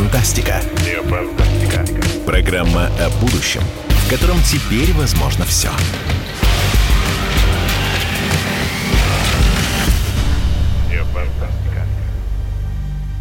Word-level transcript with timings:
фантастика». 0.00 0.62
Не. 0.82 2.24
Программа 2.24 2.86
о 2.86 3.10
будущем, 3.20 3.60
в 3.88 4.10
котором 4.10 4.38
теперь 4.42 4.92
возможно 4.94 5.44
все. 5.44 5.68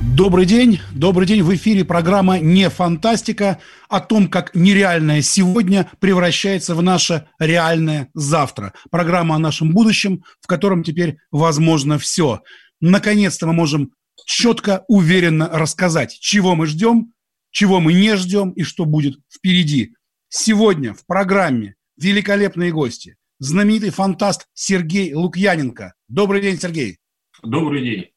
Добрый 0.02 0.46
день, 0.46 0.82
добрый 0.92 1.26
день. 1.28 1.44
В 1.44 1.54
эфире 1.56 1.86
программа 1.86 2.40
«Не 2.40 2.70
фантастика» 2.70 3.60
о 3.88 4.00
том, 4.02 4.28
как 4.28 4.54
нереальное 4.54 5.22
сегодня 5.22 5.90
превращается 6.00 6.76
в 6.76 6.82
наше 6.82 7.28
реальное 7.40 8.10
завтра. 8.14 8.74
Программа 8.92 9.36
о 9.36 9.40
нашем 9.40 9.74
будущем, 9.74 10.24
в 10.42 10.48
котором 10.48 10.84
теперь 10.84 11.18
возможно 11.32 11.98
все. 12.00 12.42
Наконец-то 12.82 13.48
мы 13.48 13.54
можем 13.54 13.92
четко, 14.26 14.86
уверенно 14.88 15.50
рассказать, 15.50 16.18
чего 16.20 16.56
мы 16.56 16.66
ждем, 16.68 17.14
чего 17.52 17.80
мы 17.80 17.94
не 17.94 18.16
ждем 18.16 18.52
и 18.52 18.64
что 18.64 18.86
будет 18.86 19.20
впереди. 19.34 19.96
Сегодня 20.30 20.94
в 20.94 21.06
программе 21.06 21.76
великолепные 21.98 22.72
гости. 22.72 23.18
Знаменитый 23.40 23.90
фантаст 23.90 24.48
Сергей 24.54 25.14
Лукьяненко. 25.14 25.94
Добрый 26.08 26.42
день, 26.42 26.60
Сергей. 26.60 26.98
Добрый 27.42 27.84
день 27.84 28.12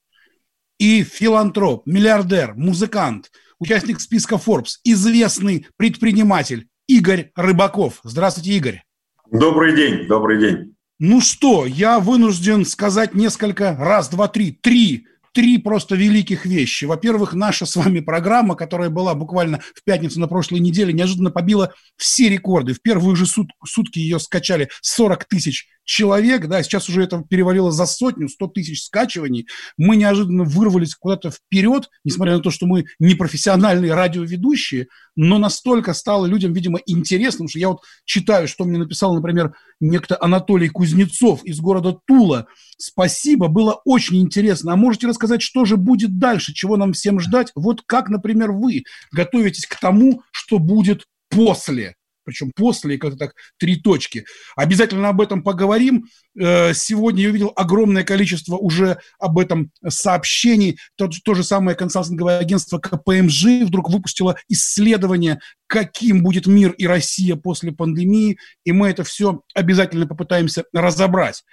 и 0.83 1.05
филантроп, 1.05 1.87
миллиардер, 1.87 2.55
музыкант, 2.56 3.30
участник 3.61 4.00
списка 4.00 4.34
Forbes, 4.34 4.78
известный 4.83 5.69
предприниматель 5.77 6.66
Игорь 6.89 7.30
Рыбаков. 7.37 8.00
Здравствуйте, 8.03 8.55
Игорь. 8.55 8.83
Добрый 9.30 9.77
день, 9.77 10.09
добрый 10.09 10.41
день. 10.41 10.75
Ну 10.98 11.20
что, 11.20 11.66
я 11.66 12.00
вынужден 12.00 12.64
сказать 12.64 13.14
несколько, 13.14 13.77
раз, 13.77 14.09
два, 14.09 14.27
три, 14.27 14.50
три 14.50 15.06
три 15.32 15.58
просто 15.58 15.97
великих 15.97 16.47
вещи. 16.47 16.84
Во-первых, 16.84 17.34
наша 17.34 17.66
с 17.66 17.77
вами 17.77 18.00
программа, 18.00 18.55
которая 18.55 18.91
была 18.91 19.14
буквально 19.14 19.61
в 19.74 19.83
пятницу 19.84 20.20
на 20.20 20.28
прошлой 20.28 20.61
неделе, 20.61 20.92
неожиданно 20.92 21.30
побила 21.30 21.72
все 21.97 22.28
рекорды. 22.28 22.74
В 22.74 22.83
первые 22.83 23.16
же 23.16 23.27
сут, 23.27 23.50
сутки 23.64 23.98
ее 23.98 24.19
скачали 24.19 24.69
40 24.80 25.24
тысяч 25.24 25.69
человек, 25.84 26.47
да, 26.47 26.62
сейчас 26.62 26.88
уже 26.88 27.02
это 27.02 27.22
перевалило 27.28 27.70
за 27.70 27.86
сотню, 27.86 28.28
100 28.28 28.47
тысяч 28.48 28.84
скачиваний. 28.84 29.47
Мы 29.77 29.97
неожиданно 29.97 30.44
вырвались 30.44 30.94
куда-то 30.94 31.30
вперед, 31.30 31.89
несмотря 32.05 32.36
на 32.36 32.42
то, 32.42 32.50
что 32.50 32.66
мы 32.66 32.86
не 32.98 33.14
профессиональные 33.14 33.94
радиоведущие, 33.94 34.89
но 35.16 35.39
настолько 35.39 35.92
стало 35.94 36.27
людям, 36.27 36.52
видимо, 36.52 36.78
интересным, 36.86 37.48
что 37.48 37.58
я 37.58 37.69
вот 37.69 37.83
читаю, 38.05 38.48
что 38.48 38.64
мне 38.64 38.78
написал, 38.78 39.14
например, 39.14 39.55
некто 39.80 40.16
Анатолий 40.20 40.69
Кузнецов 40.69 41.44
из 41.44 41.61
города 41.61 41.98
Тула. 42.06 42.46
Спасибо, 42.78 43.48
было 43.48 43.80
очень 43.84 44.17
интересно. 44.17 44.72
А 44.72 44.77
можете 44.77 45.06
рассказать, 45.06 45.42
что 45.42 45.64
же 45.64 45.77
будет 45.77 46.19
дальше, 46.19 46.55
чего 46.55 46.77
нам 46.77 46.92
всем 46.92 47.20
ждать? 47.20 47.52
Вот 47.55 47.83
как, 47.84 48.08
например, 48.08 48.52
вы 48.52 48.84
готовитесь 49.12 49.67
к 49.67 49.78
тому, 49.78 50.22
что 50.30 50.58
будет 50.58 51.06
после 51.28 51.96
причем 52.25 52.53
после, 52.55 52.98
как-то 52.98 53.17
так, 53.17 53.34
три 53.59 53.77
точки. 53.77 54.25
Обязательно 54.56 55.09
об 55.09 55.20
этом 55.20 55.42
поговорим. 55.42 56.06
Э, 56.39 56.73
сегодня 56.75 57.25
я 57.25 57.31
увидел 57.31 57.53
огромное 57.56 58.05
количество 58.05 58.56
уже 58.56 58.98
об 59.19 59.39
этом 59.39 59.70
сообщений. 59.87 60.79
То, 60.97 61.09
то 61.25 61.34
же 61.34 61.45
самое 61.45 61.77
консалтинговое 61.77 62.39
агентство 62.39 62.79
КПМЖ 62.79 63.64
вдруг 63.64 63.91
выпустило 63.91 64.37
исследование, 64.48 65.41
каким 65.67 66.23
будет 66.23 66.47
мир 66.47 66.73
и 66.73 66.87
Россия 66.87 67.37
после 67.37 67.73
пандемии, 67.73 68.39
и 68.64 68.73
мы 68.73 68.89
это 68.89 69.05
все 69.05 69.42
обязательно 69.55 70.07
попытаемся 70.07 70.64
разобрать. 70.73 71.45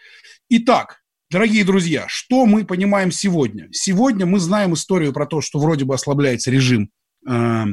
Итак, 0.49 0.99
Дорогие 1.31 1.63
друзья, 1.63 2.05
что 2.07 2.47
мы 2.47 2.65
понимаем 2.65 3.11
сегодня? 3.11 3.67
Сегодня 3.71 4.25
мы 4.25 4.39
знаем 4.39 4.73
историю 4.73 5.13
про 5.13 5.27
то, 5.27 5.41
что 5.41 5.59
вроде 5.59 5.85
бы 5.85 5.93
ослабляется 5.93 6.49
режим 6.49 6.89
э, 7.29 7.65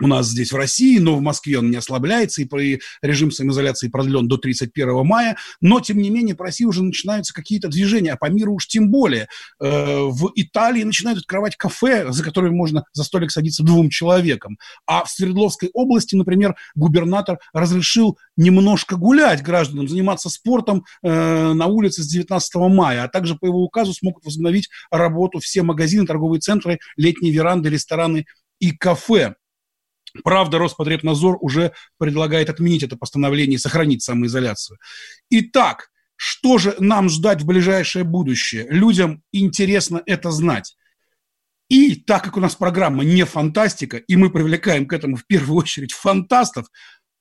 у 0.00 0.06
нас 0.06 0.28
здесь 0.28 0.52
в 0.52 0.56
России, 0.56 0.98
но 0.98 1.16
в 1.16 1.20
Москве 1.20 1.58
он 1.58 1.70
не 1.70 1.76
ослабляется, 1.76 2.42
и 2.42 2.80
режим 3.02 3.30
самоизоляции 3.30 3.88
продлен 3.88 4.28
до 4.28 4.36
31 4.36 5.04
мая, 5.06 5.36
но, 5.60 5.80
тем 5.80 5.98
не 5.98 6.10
менее, 6.10 6.34
по 6.34 6.44
России 6.44 6.64
уже 6.64 6.82
начинаются 6.82 7.34
какие-то 7.34 7.68
движения, 7.68 8.12
а 8.12 8.16
по 8.16 8.30
миру 8.30 8.54
уж 8.54 8.66
тем 8.66 8.90
более. 8.90 9.28
Э, 9.60 10.00
в 10.02 10.30
Италии 10.34 10.82
начинают 10.82 11.20
открывать 11.20 11.56
кафе, 11.56 12.10
за 12.10 12.24
которыми 12.24 12.54
можно 12.54 12.84
за 12.92 13.04
столик 13.04 13.30
садиться 13.30 13.62
двум 13.62 13.90
человекам. 13.90 14.58
А 14.86 15.04
в 15.04 15.10
Свердловской 15.10 15.70
области, 15.72 16.14
например, 16.14 16.56
губернатор 16.74 17.38
разрешил 17.52 18.18
немножко 18.36 18.96
гулять 18.96 19.42
гражданам, 19.42 19.88
заниматься 19.88 20.28
спортом 20.30 20.84
э, 21.02 21.52
на 21.52 21.66
улице 21.66 22.02
с 22.02 22.06
19 22.06 22.54
мая, 22.56 23.04
а 23.04 23.08
также 23.08 23.36
по 23.36 23.46
его 23.46 23.62
указу 23.62 23.92
смогут 23.92 24.24
возобновить 24.24 24.68
работу 24.90 25.38
все 25.40 25.62
магазины, 25.62 26.06
торговые 26.06 26.40
центры, 26.40 26.78
летние 26.96 27.32
веранды, 27.32 27.68
рестораны 27.68 28.26
и 28.58 28.72
кафе. 28.72 29.34
Правда, 30.24 30.58
Роспотребнадзор 30.58 31.38
уже 31.40 31.72
предлагает 31.98 32.50
отменить 32.50 32.82
это 32.82 32.96
постановление 32.96 33.56
и 33.56 33.58
сохранить 33.58 34.02
самоизоляцию. 34.02 34.78
Итак, 35.30 35.90
что 36.16 36.58
же 36.58 36.76
нам 36.78 37.08
ждать 37.08 37.42
в 37.42 37.46
ближайшее 37.46 38.04
будущее? 38.04 38.66
Людям 38.68 39.22
интересно 39.32 40.02
это 40.06 40.30
знать. 40.30 40.76
И 41.68 41.94
так 41.94 42.24
как 42.24 42.36
у 42.36 42.40
нас 42.40 42.56
программа 42.56 43.04
не 43.04 43.24
фантастика, 43.24 43.96
и 43.96 44.16
мы 44.16 44.30
привлекаем 44.30 44.86
к 44.86 44.92
этому 44.92 45.16
в 45.16 45.24
первую 45.26 45.58
очередь 45.58 45.92
фантастов, 45.92 46.66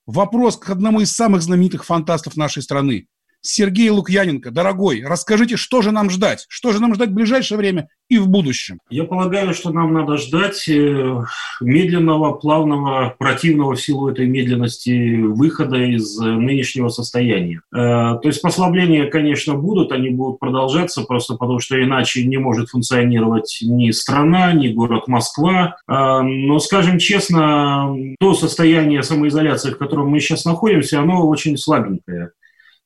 вопрос 0.05 0.57
к 0.57 0.69
одному 0.69 1.01
из 1.01 1.11
самых 1.13 1.43
знаменитых 1.43 1.85
фантастов 1.85 2.35
нашей 2.35 2.63
страны. 2.63 3.07
Сергей 3.41 3.89
Лукьяненко, 3.89 4.51
дорогой, 4.51 5.03
расскажите, 5.05 5.55
что 5.55 5.81
же 5.81 5.91
нам 5.91 6.09
ждать? 6.09 6.45
Что 6.49 6.71
же 6.73 6.81
нам 6.81 6.93
ждать 6.95 7.09
в 7.09 7.13
ближайшее 7.13 7.57
время 7.57 7.87
и 8.09 8.17
в 8.17 8.27
будущем? 8.27 8.79
Я 8.89 9.05
полагаю, 9.05 9.53
что 9.53 9.71
нам 9.71 9.93
надо 9.93 10.17
ждать 10.17 10.67
э, 10.67 11.23
медленного, 11.61 12.33
плавного, 12.33 13.15
противного 13.17 13.75
в 13.75 13.81
силу 13.81 14.09
этой 14.09 14.27
медленности 14.27 15.21
выхода 15.21 15.77
из 15.77 16.17
нынешнего 16.19 16.89
состояния. 16.89 17.61
Э, 17.73 18.19
то 18.21 18.21
есть 18.25 18.41
послабления, 18.41 19.09
конечно, 19.09 19.53
будут, 19.55 19.93
они 19.93 20.09
будут 20.09 20.39
продолжаться, 20.39 21.03
просто 21.03 21.35
потому 21.35 21.59
что 21.59 21.81
иначе 21.81 22.25
не 22.25 22.37
может 22.37 22.69
функционировать 22.69 23.59
ни 23.61 23.91
страна, 23.91 24.51
ни 24.51 24.67
город 24.67 25.07
Москва. 25.07 25.77
Э, 25.87 26.21
но, 26.21 26.59
скажем 26.59 26.99
честно, 26.99 27.95
то 28.19 28.33
состояние 28.33 29.01
самоизоляции, 29.01 29.71
в 29.71 29.77
котором 29.77 30.09
мы 30.09 30.19
сейчас 30.19 30.43
находимся, 30.43 30.99
оно 30.99 31.25
очень 31.27 31.57
слабенькое. 31.57 32.31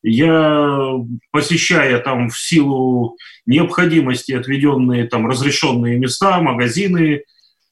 Я, 0.04 0.96
посещая 1.32 1.98
там 2.00 2.30
в 2.30 2.38
силу 2.38 3.18
необходимости 3.46 4.34
отведенные 4.34 5.08
там 5.08 5.28
разрешенные 5.28 5.98
места, 5.98 6.42
магазины, 6.42 7.16
э, 7.16 7.22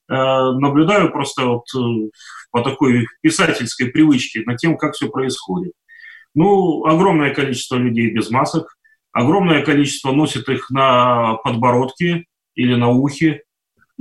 наблюдаю 0.08 1.12
просто 1.12 1.46
вот 1.46 1.66
э, 1.76 2.10
по 2.52 2.62
такой 2.62 3.08
писательской 3.22 3.88
привычке 3.88 4.44
над 4.46 4.58
тем, 4.58 4.78
как 4.78 4.94
все 4.94 5.10
происходит. 5.10 5.74
Ну, 6.34 6.86
огромное 6.86 7.34
количество 7.34 7.76
людей 7.76 8.12
без 8.12 8.30
масок, 8.30 8.78
огромное 9.12 9.62
количество 9.62 10.14
носит 10.14 10.48
их 10.48 10.70
на 10.70 11.36
подбородке 11.44 12.26
или 12.56 12.76
на 12.76 12.88
ухе. 12.88 13.42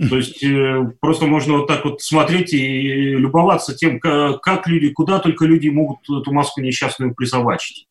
То 0.08 0.16
есть 0.16 0.40
э, 0.44 0.92
просто 1.00 1.26
можно 1.26 1.58
вот 1.58 1.66
так 1.66 1.84
вот 1.84 2.00
смотреть 2.00 2.54
и 2.54 3.16
любоваться 3.16 3.74
тем, 3.74 3.98
как, 3.98 4.68
люди, 4.68 4.90
куда 4.90 5.18
только 5.18 5.46
люди 5.46 5.68
могут 5.68 5.98
эту 6.08 6.32
маску 6.32 6.60
несчастную 6.60 7.12
присобачить. 7.12 7.88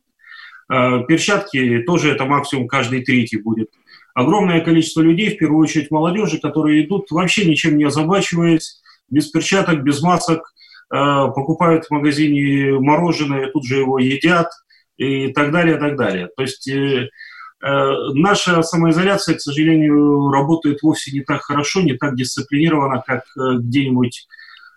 Э, 0.72 1.04
перчатки 1.08 1.80
тоже 1.86 2.12
это 2.12 2.26
максимум 2.26 2.68
каждый 2.68 3.04
третий 3.04 3.38
будет. 3.38 3.70
Огромное 4.14 4.62
количество 4.62 5.02
людей, 5.02 5.36
в 5.36 5.38
первую 5.38 5.64
очередь 5.64 5.92
молодежи, 5.92 6.40
которые 6.40 6.86
идут 6.86 7.10
вообще 7.12 7.46
ничем 7.46 7.78
не 7.78 7.86
озабачиваясь, 7.86 8.82
без 9.10 9.28
перчаток, 9.28 9.82
без 9.84 10.02
масок, 10.02 10.54
э, 10.92 10.96
покупают 10.96 11.86
в 11.86 11.92
магазине 11.92 12.80
мороженое, 12.80 13.50
тут 13.52 13.66
же 13.66 13.78
его 13.78 13.98
едят 13.98 14.50
и 14.98 15.32
так 15.34 15.52
далее, 15.52 15.78
так 15.78 15.96
далее. 15.96 16.30
То 16.38 16.44
есть 16.44 16.68
э, 16.68 17.10
наша 17.62 18.62
самоизоляция, 18.62 19.36
к 19.36 19.42
сожалению, 19.42 20.30
работает 20.30 20.82
вовсе 20.84 21.12
не 21.12 21.22
так 21.22 21.42
хорошо, 21.42 21.82
не 21.82 21.94
так 21.94 22.16
дисциплинированно, 22.16 23.04
как 23.06 23.24
где-нибудь 23.36 24.28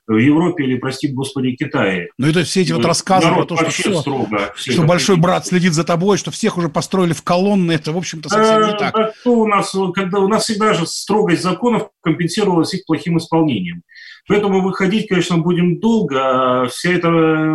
в 0.07 0.17
Европе 0.17 0.65
или, 0.65 0.79
прости 0.79 1.09
господи, 1.09 1.53
Китае. 1.53 2.11
Ну 2.19 2.29
это 2.29 2.43
все 2.43 2.63
эти 2.63 2.73
вот 2.73 2.85
рассказы 2.85 3.29
про 3.29 3.45
то, 3.45 3.57
что, 3.57 3.71
все, 3.71 3.95
строго, 4.01 4.53
все 4.57 4.73
что 4.73 4.83
большой 4.83 5.17
брат 5.17 5.47
следит 5.47 5.75
за 5.75 5.85
тобой, 5.85 6.19
что 6.19 6.31
всех 6.31 6.59
уже 6.59 6.69
построили 6.69 7.13
в 7.13 7.23
колонны, 7.23 7.73
это, 7.73 7.93
в 7.93 7.97
общем-то, 7.97 8.29
совсем 8.29 8.67
не 8.67 8.77
так. 8.77 8.97
А, 8.97 9.13
у 9.29 9.47
нас, 9.47 9.75
когда 9.95 10.19
у 10.19 10.29
нас 10.29 10.45
всегда 10.45 10.75
же 10.75 10.87
строгость 10.87 11.43
законов 11.43 11.89
компенсировалась 12.03 12.75
их 12.75 12.85
плохим 12.85 13.19
исполнением. 13.19 13.83
Поэтому 14.29 14.63
выходить, 14.63 15.09
конечно, 15.09 15.39
будем 15.39 15.81
долго, 15.81 16.63
а 16.65 16.67
вся 16.69 16.93
эта 16.93 17.09
э, 17.09 17.51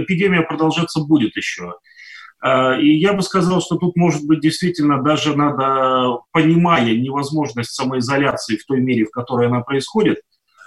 эпидемия 0.00 0.42
продолжаться 0.42 1.00
будет 1.00 1.36
еще. 1.36 1.74
А, 2.42 2.76
и 2.78 2.88
я 2.94 3.12
бы 3.12 3.22
сказал, 3.22 3.60
что 3.60 3.76
тут, 3.76 3.96
может 3.96 4.26
быть, 4.26 4.40
действительно 4.40 5.02
даже 5.02 5.36
надо, 5.36 6.18
понимая 6.32 6.94
невозможность 6.96 7.72
самоизоляции 7.72 8.56
в 8.56 8.64
той 8.64 8.80
мере, 8.80 9.04
в 9.04 9.10
которой 9.10 9.46
она 9.46 9.60
происходит, 9.60 10.22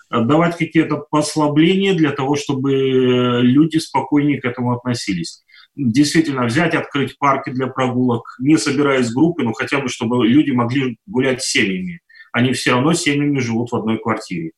давать 0.09 0.57
какие-то 0.57 0.97
послабления 0.97 1.93
для 1.93 2.11
того, 2.11 2.35
чтобы 2.35 3.41
люди 3.41 3.77
спокойнее 3.77 4.39
к 4.39 4.45
этому 4.45 4.73
относились. 4.73 5.43
Действительно, 5.75 6.45
взять, 6.45 6.73
открыть 6.73 7.17
парки 7.17 7.49
для 7.49 7.67
прогулок, 7.67 8.35
не 8.39 8.57
собираясь 8.57 9.11
группы, 9.11 9.43
но 9.43 9.53
хотя 9.53 9.79
бы, 9.79 9.89
чтобы 9.89 10.25
люди 10.25 10.51
могли 10.51 10.97
гулять 11.05 11.41
семьями. 11.41 11.99
Они 12.31 12.53
все 12.53 12.71
равно 12.71 12.93
семьями 12.93 13.39
живут 13.39 13.71
в 13.71 13.75
одной 13.75 13.97
квартире. 13.97 14.51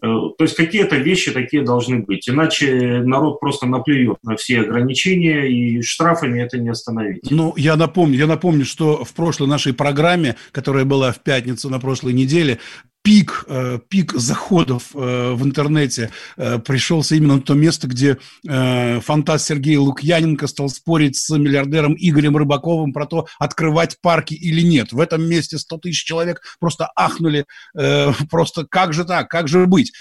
то 0.00 0.36
есть 0.38 0.54
какие-то 0.54 0.96
вещи 0.96 1.32
такие 1.32 1.64
должны 1.64 2.00
быть. 2.00 2.28
Иначе 2.28 3.02
народ 3.02 3.40
просто 3.40 3.66
наплюет 3.66 4.18
на 4.22 4.36
все 4.36 4.60
ограничения, 4.60 5.48
и 5.48 5.82
штрафами 5.82 6.40
это 6.40 6.58
не 6.58 6.68
остановить. 6.68 7.28
Ну, 7.30 7.52
я 7.56 7.76
напомню, 7.76 8.16
я 8.16 8.26
напомню, 8.26 8.64
что 8.64 9.04
в 9.04 9.12
прошлой 9.14 9.48
нашей 9.48 9.74
программе, 9.74 10.36
которая 10.52 10.84
была 10.84 11.10
в 11.10 11.20
пятницу 11.22 11.68
на 11.68 11.80
прошлой 11.80 12.12
неделе, 12.12 12.58
пик, 13.08 13.46
э, 13.48 13.78
пик 13.88 14.12
заходов 14.12 14.90
э, 14.94 15.32
в 15.32 15.42
интернете 15.42 16.10
э, 16.36 16.58
пришелся 16.58 17.14
именно 17.14 17.36
на 17.36 17.40
то 17.40 17.54
место, 17.54 17.88
где 17.88 18.18
фантаст 18.44 19.46
Сергей 19.46 19.76
Лукьяненко 19.76 20.46
стал 20.46 20.68
спорить 20.68 21.16
с 21.16 21.30
миллиардером 21.30 21.96
Игорем 21.98 22.36
Рыбаковым 22.36 22.92
про 22.92 23.06
то, 23.06 23.26
открывать 23.38 23.96
парки 24.02 24.34
или 24.34 24.60
нет. 24.60 24.92
В 24.92 25.00
этом 25.00 25.26
месте 25.26 25.56
100 25.56 25.78
тысяч 25.78 26.04
человек 26.04 26.42
просто 26.60 26.90
ахнули, 26.94 27.46
просто 28.30 28.66
как 28.66 28.92
же 28.92 29.04
так, 29.06 29.28
как 29.28 29.48
же 29.48 29.64
быть? 29.66 29.92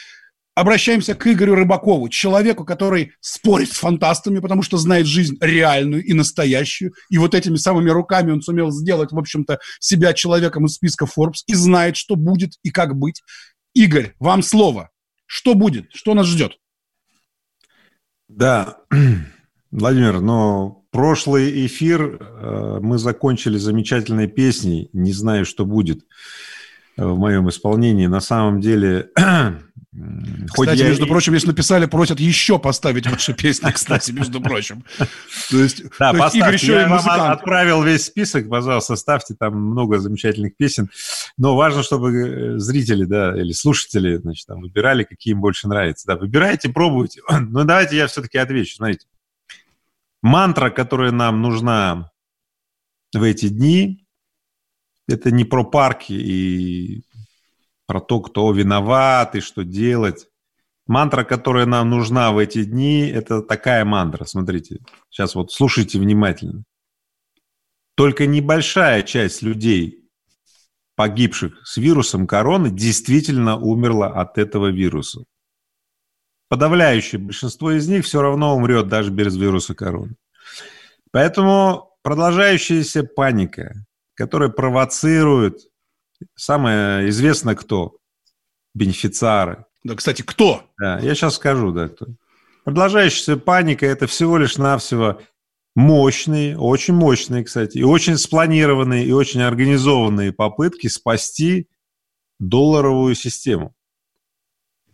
Обращаемся 0.58 1.14
к 1.14 1.28
Игорю 1.28 1.54
Рыбакову, 1.54 2.10
человеку, 2.10 2.66
который 2.66 3.12
спорит 3.22 3.72
с 3.72 3.78
фантастами, 3.78 4.40
потому 4.40 4.64
что 4.64 4.78
знает 4.78 5.06
жизнь 5.06 5.38
реальную 5.40 6.04
и 6.04 6.14
настоящую. 6.14 6.94
И 7.12 7.20
вот 7.20 7.36
этими 7.36 7.58
самыми 7.58 7.92
руками 7.92 8.32
он 8.32 8.42
сумел 8.42 8.72
сделать, 8.72 9.12
в 9.12 9.20
общем-то, 9.20 9.60
себя 9.80 10.14
человеком 10.14 10.66
из 10.66 10.74
списка 10.74 11.06
Forbes 11.06 11.44
и 11.46 11.54
знает, 11.54 11.96
что 11.96 12.16
будет 12.16 12.54
и 12.64 12.72
как 12.72 12.96
быть. 12.98 13.22
Игорь, 13.76 14.16
вам 14.20 14.42
слово. 14.42 14.90
Что 15.28 15.54
будет? 15.54 15.92
Что 15.94 16.16
нас 16.16 16.26
ждет? 16.26 16.58
Да, 18.28 18.80
Владимир, 19.72 20.22
но 20.22 20.86
прошлый 20.90 21.68
эфир 21.68 22.18
э, 22.20 22.80
мы 22.82 22.98
закончили 22.98 23.60
замечательной 23.60 24.28
песней 24.28 24.90
«Не 24.92 25.14
знаю, 25.14 25.46
что 25.46 25.66
будет» 25.66 26.00
в 26.98 27.16
моем 27.20 27.48
исполнении. 27.48 28.08
На 28.08 28.22
самом 28.22 28.60
деле 28.60 29.12
Хоть 30.50 30.68
кстати, 30.68 30.80
я... 30.80 30.90
между 30.90 31.08
прочим, 31.08 31.34
если 31.34 31.48
написали, 31.48 31.88
просят 31.88 32.20
еще 32.20 32.60
поставить 32.60 33.08
ваши 33.08 33.34
песни, 33.34 33.72
кстати, 33.72 34.12
между 34.12 34.40
прочим. 34.42 34.84
То 35.50 35.58
есть, 35.58 35.84
да, 35.98 36.12
то 36.12 36.24
есть 36.26 36.36
Игорь 36.36 36.54
еще 36.54 36.74
я 36.74 36.84
и 36.84 36.90
вам 36.90 37.32
отправил 37.32 37.82
весь 37.82 38.06
список, 38.06 38.48
пожалуйста, 38.48 38.96
ставьте, 38.96 39.34
там 39.34 39.56
много 39.56 39.98
замечательных 39.98 40.56
песен. 40.56 40.92
Но 41.38 41.56
важно, 41.56 41.82
чтобы 41.82 42.12
э, 42.12 42.60
зрители, 42.60 43.06
да, 43.06 43.36
или 43.40 43.52
слушатели, 43.54 44.18
значит, 44.18 44.46
там, 44.46 44.62
выбирали, 44.62 45.04
какие 45.04 45.32
им 45.34 45.42
больше 45.42 45.68
нравятся. 45.68 46.06
Да, 46.08 46.16
выбирайте, 46.16 46.70
пробуйте. 46.70 47.22
Но 47.30 47.64
давайте 47.64 47.98
я 47.98 48.06
все-таки 48.08 48.38
отвечу. 48.38 48.76
Смотрите, 48.76 49.08
мантра, 50.22 50.70
которая 50.70 51.12
нам 51.12 51.42
нужна 51.42 52.12
в 53.14 53.24
эти 53.24 53.50
дни, 53.50 54.06
это 55.08 55.32
не 55.32 55.46
про 55.46 55.64
парки 55.64 56.14
и 56.14 57.04
про 57.88 58.02
то, 58.02 58.20
кто 58.20 58.52
виноват 58.52 59.36
и 59.36 59.40
что 59.40 59.64
делать. 59.64 60.28
Мантра, 60.86 61.24
которая 61.24 61.66
нам 61.66 61.90
нужна 61.90 62.32
в 62.32 62.38
эти 62.38 62.64
дни, 62.64 63.08
это 63.08 63.42
такая 63.42 63.84
мантра. 63.84 64.26
Смотрите, 64.26 64.80
сейчас 65.10 65.36
вот 65.36 65.52
слушайте 65.52 66.00
внимательно. 66.00 66.64
Только 67.96 68.28
небольшая 68.28 69.02
часть 69.02 69.42
людей, 69.42 70.08
погибших 70.96 71.66
с 71.66 71.78
вирусом 71.78 72.28
короны, 72.28 72.70
действительно 72.70 73.58
умерла 73.60 74.08
от 74.08 74.38
этого 74.38 74.68
вируса. 74.68 75.24
Подавляющее 76.50 77.20
большинство 77.20 77.72
из 77.72 77.88
них 77.90 78.06
все 78.06 78.22
равно 78.22 78.56
умрет 78.56 78.88
даже 78.88 79.12
без 79.12 79.36
вируса 79.36 79.76
короны. 79.76 80.16
Поэтому 81.12 81.98
продолжающаяся 82.04 83.04
паника, 83.04 83.74
которая 84.14 84.50
провоцирует 84.50 85.68
Самое 86.36 87.10
известно 87.10 87.56
кто? 87.56 87.98
Бенефициары. 88.74 89.66
Да, 89.84 89.96
кстати, 89.96 90.22
кто? 90.22 90.64
Да, 90.80 91.00
я 91.00 91.16
сейчас 91.16 91.36
скажу, 91.36 91.72
да, 91.72 91.90
кто. 91.90 92.08
Продолжающаяся 92.64 93.38
паника– 93.38 93.86
это 93.88 94.08
всего 94.08 94.38
лишь 94.38 94.58
навсего 94.58 95.22
мощные, 95.76 96.58
очень 96.58 96.96
мощные, 96.96 97.44
кстати, 97.44 97.78
и 97.78 97.84
очень 97.84 98.18
спланированные, 98.18 99.06
и 99.06 99.12
очень 99.12 99.42
организованные 99.42 100.34
попытки 100.34 100.88
спасти 100.88 101.70
долларовую 102.40 103.16
систему. 103.16 103.74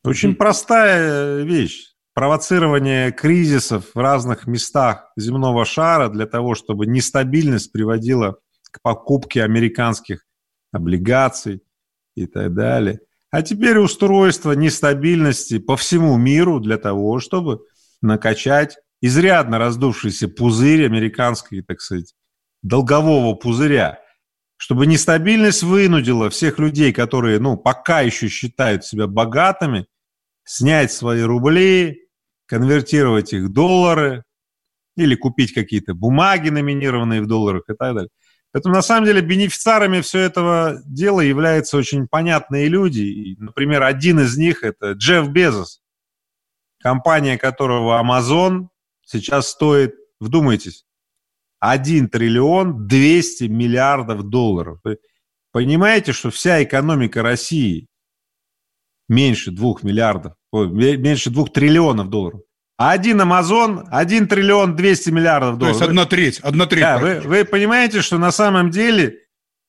Очень 0.04 0.36
простая 0.36 1.44
вещь. 1.44 1.94
Провоцирование 2.14 3.12
кризисов 3.12 3.96
в 3.96 3.98
разных 3.98 4.46
местах 4.46 5.12
земного 5.16 5.66
шара 5.66 6.10
для 6.10 6.28
того, 6.28 6.54
чтобы 6.54 6.86
нестабильность 6.86 7.72
приводила 7.72 8.38
к 8.70 8.81
покупке 8.81 9.44
американских 9.44 10.25
облигаций 10.74 11.64
и 12.16 12.25
так 12.25 12.54
далее. 12.54 13.00
А 13.31 13.42
теперь 13.42 13.78
устройство 13.78 14.52
нестабильности 14.52 15.58
по 15.58 15.78
всему 15.78 16.18
миру 16.18 16.60
для 16.60 16.78
того, 16.78 17.20
чтобы 17.20 17.62
накачать 18.02 18.78
изрядно 19.02 19.58
раздувшийся 19.58 20.28
пузырь 20.28 20.86
американской, 20.86 21.62
так 21.62 21.81
сказать, 21.81 22.14
долгового 22.62 23.34
пузыря, 23.36 24.00
чтобы 24.58 24.86
нестабильность 24.88 25.64
вынудила 25.64 26.30
всех 26.30 26.60
людей, 26.60 26.94
которые, 26.94 27.40
ну, 27.40 27.58
пока 27.58 28.02
еще 28.02 28.28
считают 28.28 28.86
себя 28.86 29.08
богатыми, 29.08 29.88
снять 30.44 30.92
свои 30.92 31.22
рубли, 31.22 32.08
конвертировать 32.46 33.34
их 33.34 33.44
в 33.44 33.52
доллары 33.52 34.24
или 34.96 35.16
купить 35.16 35.54
какие-то 35.54 35.94
бумаги, 35.94 36.50
номинированные 36.50 37.22
в 37.22 37.28
долларах 37.28 37.64
и 37.68 37.74
так 37.74 37.96
далее. 37.96 38.10
Поэтому, 38.54 38.76
на 38.76 38.84
самом 38.84 39.08
деле, 39.08 39.22
бенефициарами 39.22 40.02
все 40.02 40.20
этого 40.20 40.80
дела 40.86 41.22
являются 41.22 41.76
очень 41.76 42.08
понятные 42.08 42.68
люди. 42.68 43.02
И, 43.02 43.36
например, 43.40 43.82
один 43.82 44.20
из 44.20 44.38
них– 44.38 44.64
это 44.64 44.92
Джефф 44.92 45.28
Безос, 45.30 45.82
компания 46.80 47.40
которого 47.40 48.00
Amazon 48.00 48.68
сейчас 49.04 49.50
стоит, 49.50 49.96
вдумайтесь, 50.20 50.86
1 51.60 52.10
триллион 52.10 52.88
200 52.88 53.46
миллиардов 53.46 54.22
долларов. 54.30 54.80
Вы 54.84 55.00
понимаете, 55.52 56.14
что 56.14 56.30
вся 56.30 56.64
экономика 56.64 57.24
России 57.24 57.88
меньше 59.10 59.50
2 59.50 59.78
миллиардов, 59.82 60.36
меньше 60.52 61.32
2 61.32 61.46
триллионов 61.46 62.10
долларов. 62.10 62.42
Один 62.90 63.22
Амазон, 63.22 63.88
1 63.92 64.28
триллион 64.28 64.76
200 64.76 65.10
миллиардов 65.10 65.58
долларов. 65.58 65.78
То 65.78 65.84
есть 65.84 65.90
одна 65.90 66.06
треть, 66.06 66.40
одна 66.40 66.66
треть. 66.66 66.82
Да, 66.82 66.98
вы, 66.98 67.22
вы 67.22 67.46
понимаете, 67.46 68.02
что 68.02 68.18
на 68.18 68.32
самом 68.32 68.72
деле 68.72 69.20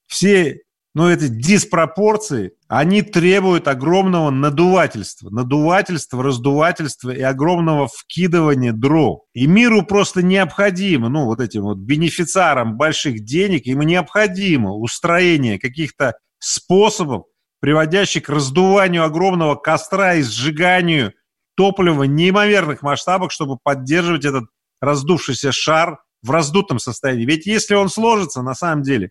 все 0.06 0.60
ну, 0.94 1.10
эти 1.10 1.26
диспропорции, 1.26 2.52
они 2.68 3.02
требуют 3.02 3.66
огромного 3.66 4.30
надувательства. 4.30 5.28
Надувательства, 5.28 6.22
раздувательства 6.22 7.10
и 7.10 7.20
огромного 7.20 7.88
вкидывания 7.88 8.72
дров. 8.72 9.22
И 9.32 9.48
миру 9.48 9.82
просто 9.82 10.22
необходимо, 10.22 11.08
ну, 11.08 11.24
вот 11.24 11.40
этим 11.40 11.62
вот 11.62 11.78
бенефициарам 11.78 12.76
больших 12.76 13.24
денег, 13.24 13.66
им 13.66 13.80
необходимо 13.82 14.72
устроение 14.74 15.58
каких-то 15.58 16.14
способов, 16.38 17.24
приводящих 17.60 18.24
к 18.24 18.28
раздуванию 18.28 19.02
огромного 19.02 19.56
костра 19.56 20.14
и 20.14 20.22
сжиганию 20.22 21.12
топлива 21.56 22.04
неимоверных 22.04 22.82
масштабах, 22.82 23.30
чтобы 23.30 23.58
поддерживать 23.62 24.24
этот 24.24 24.44
раздувшийся 24.80 25.52
шар 25.52 26.02
в 26.22 26.30
раздутом 26.30 26.78
состоянии. 26.78 27.24
Ведь 27.24 27.46
если 27.46 27.74
он 27.74 27.88
сложится, 27.88 28.42
на 28.42 28.54
самом 28.54 28.82
деле, 28.82 29.10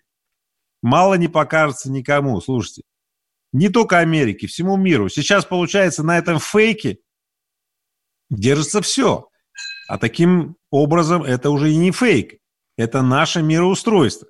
мало 0.82 1.16
не 1.16 1.28
покажется 1.28 1.92
никому. 1.92 2.40
Слушайте, 2.42 2.84
не 3.52 3.70
только 3.70 4.00
Америке, 4.00 4.48
всему 4.48 4.78
миру. 4.78 5.10
Сейчас, 5.10 5.46
получается, 5.46 6.04
на 6.04 6.18
этом 6.18 6.40
фейке 6.40 6.98
держится 8.30 8.82
все. 8.82 9.30
А 9.88 9.98
таким 9.98 10.56
образом 10.72 11.24
это 11.24 11.50
уже 11.52 11.72
и 11.72 11.78
не 11.78 11.92
фейк. 11.92 12.40
Это 12.78 13.04
наше 13.04 13.44
мироустройство. 13.44 14.28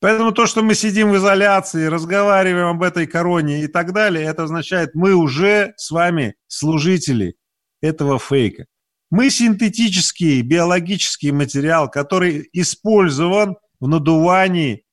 Поэтому 0.00 0.32
то, 0.32 0.46
что 0.46 0.62
мы 0.62 0.74
сидим 0.74 1.10
в 1.10 1.16
изоляции, 1.16 1.86
разговариваем 1.86 2.68
об 2.68 2.82
этой 2.82 3.06
короне 3.06 3.64
и 3.64 3.66
так 3.66 3.92
далее, 3.92 4.24
это 4.24 4.44
означает, 4.44 4.94
мы 4.94 5.14
уже 5.14 5.74
с 5.76 5.90
вами 5.90 6.36
служители 6.46 7.36
этого 7.80 8.18
фейка. 8.18 8.66
Мы 9.10 9.30
синтетический 9.30 10.40
биологический 10.42 11.32
материал, 11.32 11.90
который 11.90 12.48
использован 12.52 13.56
в 13.80 13.88
надувании 13.88 14.84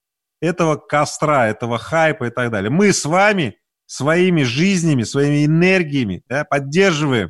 этого 0.41 0.75
костра, 0.75 1.47
этого 1.47 1.77
хайпа 1.77 2.25
и 2.25 2.29
так 2.29 2.51
далее. 2.51 2.69
Мы 2.69 2.93
с 2.93 3.05
вами 3.05 3.57
своими 3.85 4.43
жизнями, 4.43 5.03
своими 5.03 5.45
энергиями 5.45 6.23
да, 6.27 6.43
поддерживаем 6.45 7.29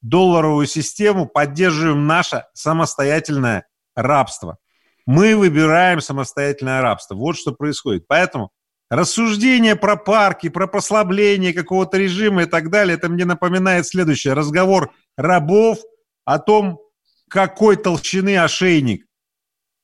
долларовую 0.00 0.66
систему, 0.66 1.26
поддерживаем 1.26 2.06
наше 2.06 2.44
самостоятельное 2.54 3.66
рабство. 3.94 4.58
Мы 5.06 5.36
выбираем 5.36 6.00
самостоятельное 6.00 6.82
рабство. 6.82 7.14
Вот 7.14 7.36
что 7.36 7.52
происходит. 7.52 8.06
Поэтому 8.06 8.50
Рассуждение 8.90 9.76
про 9.76 9.96
парки, 9.96 10.48
про 10.48 10.66
послабление 10.66 11.52
какого-то 11.52 11.98
режима 11.98 12.42
и 12.42 12.46
так 12.46 12.70
далее, 12.70 12.96
это 12.96 13.08
мне 13.08 13.26
напоминает 13.26 13.86
следующее. 13.86 14.32
Разговор 14.32 14.94
рабов 15.16 15.78
о 16.24 16.38
том, 16.38 16.80
какой 17.28 17.76
толщины 17.76 18.38
ошейник 18.38 19.04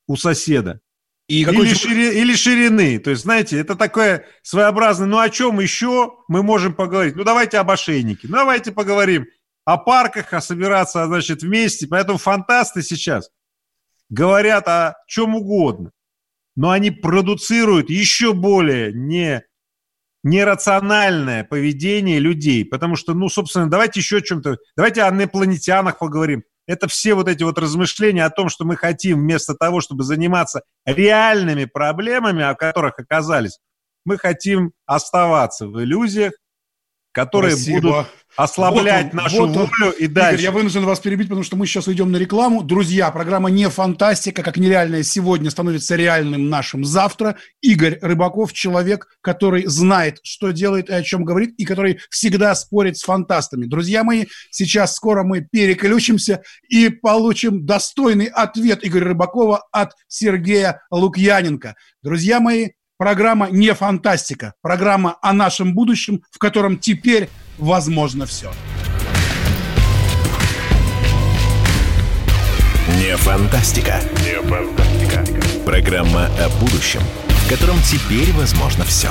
у 0.07 0.17
соседа. 0.17 0.81
И 1.27 1.43
или, 1.43 1.73
шири, 1.73 2.19
или 2.21 2.35
ширины. 2.35 2.99
То 2.99 3.11
есть, 3.11 3.23
знаете, 3.23 3.59
это 3.59 3.77
такое 3.77 4.27
своеобразное, 4.43 5.07
ну 5.07 5.19
о 5.19 5.31
чем 5.31 5.59
еще 5.59 6.13
мы 6.29 6.43
можем 6.43 6.75
поговорить? 6.75 7.17
Ну 7.17 7.25
давайте 7.25 7.59
об 7.59 7.71
ошейнике, 7.71 8.29
ну 8.29 8.37
давайте 8.37 8.73
поговорим 8.73 9.27
о 9.65 9.79
парках, 9.79 10.33
о 10.35 10.43
собираться, 10.43 11.07
значит, 11.07 11.43
вместе. 11.43 11.87
Поэтому 11.87 12.19
фантасты 12.19 12.83
сейчас 12.83 13.31
говорят 14.11 14.69
о 14.69 14.97
чем 15.07 15.35
угодно, 15.35 15.93
но 16.57 16.71
они 16.71 16.91
продуцируют 16.91 17.91
еще 17.91 18.33
более 18.33 18.93
не 18.93 19.45
нерациональное 20.23 21.45
поведение 21.45 22.19
людей, 22.19 22.65
потому 22.65 22.97
что, 22.97 23.13
ну, 23.13 23.29
собственно, 23.29 23.69
давайте 23.69 24.01
еще 24.01 24.19
о 24.19 24.23
чем-то, 24.23 24.57
давайте 24.75 25.03
о 25.03 25.11
инопланетянах 25.11 25.99
поговорим. 25.99 26.45
Это 26.67 26.89
все 26.89 27.13
вот 27.13 27.29
эти 27.29 27.43
вот 27.43 27.59
размышления 27.59 28.25
о 28.25 28.31
том, 28.31 28.49
что 28.49 28.65
мы 28.65 28.77
хотим 28.77 29.19
вместо 29.21 29.55
того, 29.55 29.83
чтобы 29.83 30.03
заниматься 30.03 30.63
реальными 30.87 31.67
проблемами, 31.67 32.43
о 32.43 32.55
которых 32.55 32.99
оказались, 32.99 33.59
мы 34.07 34.17
хотим 34.17 34.73
оставаться 34.87 35.67
в 35.67 35.79
иллюзиях, 35.83 36.33
которые 37.15 37.53
Спасибо. 37.53 37.81
будут 37.81 38.07
ослаблять 38.37 39.05
вот 39.05 39.15
он, 39.15 39.23
нашу 39.23 39.37
вот 39.47 39.57
он. 39.57 39.71
волю 39.79 39.93
и 39.93 40.09
дальше. 40.09 40.35
Игорь, 40.35 40.43
я 40.43 40.51
вынужден 40.51 40.85
вас 40.85 40.99
перебить, 40.99 41.29
потому 41.29 41.45
что 41.45 41.57
мы 41.57 41.67
сейчас 41.67 41.87
уйдем 41.87 42.11
на 42.11 42.17
рекламу. 42.17 42.65
Друзья, 42.65 43.09
программа 43.13 43.51
не 43.51 43.71
фантастика, 43.71 44.43
как 44.43 44.57
нереальная 44.57 45.05
сегодня 45.05 45.49
становится 45.51 45.95
реальным 45.95 46.51
нашим 46.51 46.85
завтра. 46.85 47.37
Игорь 47.63 47.99
Рыбаков– 48.03 48.53
человек, 48.53 49.07
который 49.21 49.65
знает, 49.67 50.19
что 50.25 50.51
делает 50.51 50.91
и 50.91 50.93
о 50.93 51.03
чем 51.03 51.25
говорит, 51.25 51.55
и 51.57 51.65
который 51.65 52.01
всегда 52.11 52.53
спорит 52.57 52.99
с 52.99 53.05
фантастами. 53.05 53.67
Друзья 53.67 54.03
мои, 54.03 54.27
сейчас 54.51 54.97
скоро 54.97 55.23
мы 55.23 55.47
переключимся 55.49 56.43
и 56.69 56.89
получим 56.89 57.65
достойный 57.65 58.27
ответ 58.27 58.81
Игоря 58.83 59.11
Рыбакова 59.11 59.65
от 59.71 59.93
Сергея 60.09 60.83
Лукьяненко. 60.91 61.77
Друзья 62.03 62.41
мои, 62.41 62.71
Программа 62.97 63.51
не 63.51 63.75
фантастика, 63.75 64.55
программа 64.63 65.17
о 65.21 65.33
нашем 65.33 65.75
будущем, 65.75 66.23
в 66.31 66.39
котором 66.39 66.79
теперь 66.79 67.29
возможно 67.59 68.25
все. 68.25 68.53
Не 73.01 73.17
фантастика. 73.17 74.01
Не 74.25 74.41
фантастика. 74.43 75.25
Программа 75.65 76.27
о 76.39 76.49
будущем, 76.61 77.01
в 77.27 77.51
котором 77.51 77.79
теперь 77.83 78.33
возможно 78.33 78.85
все. 78.85 79.11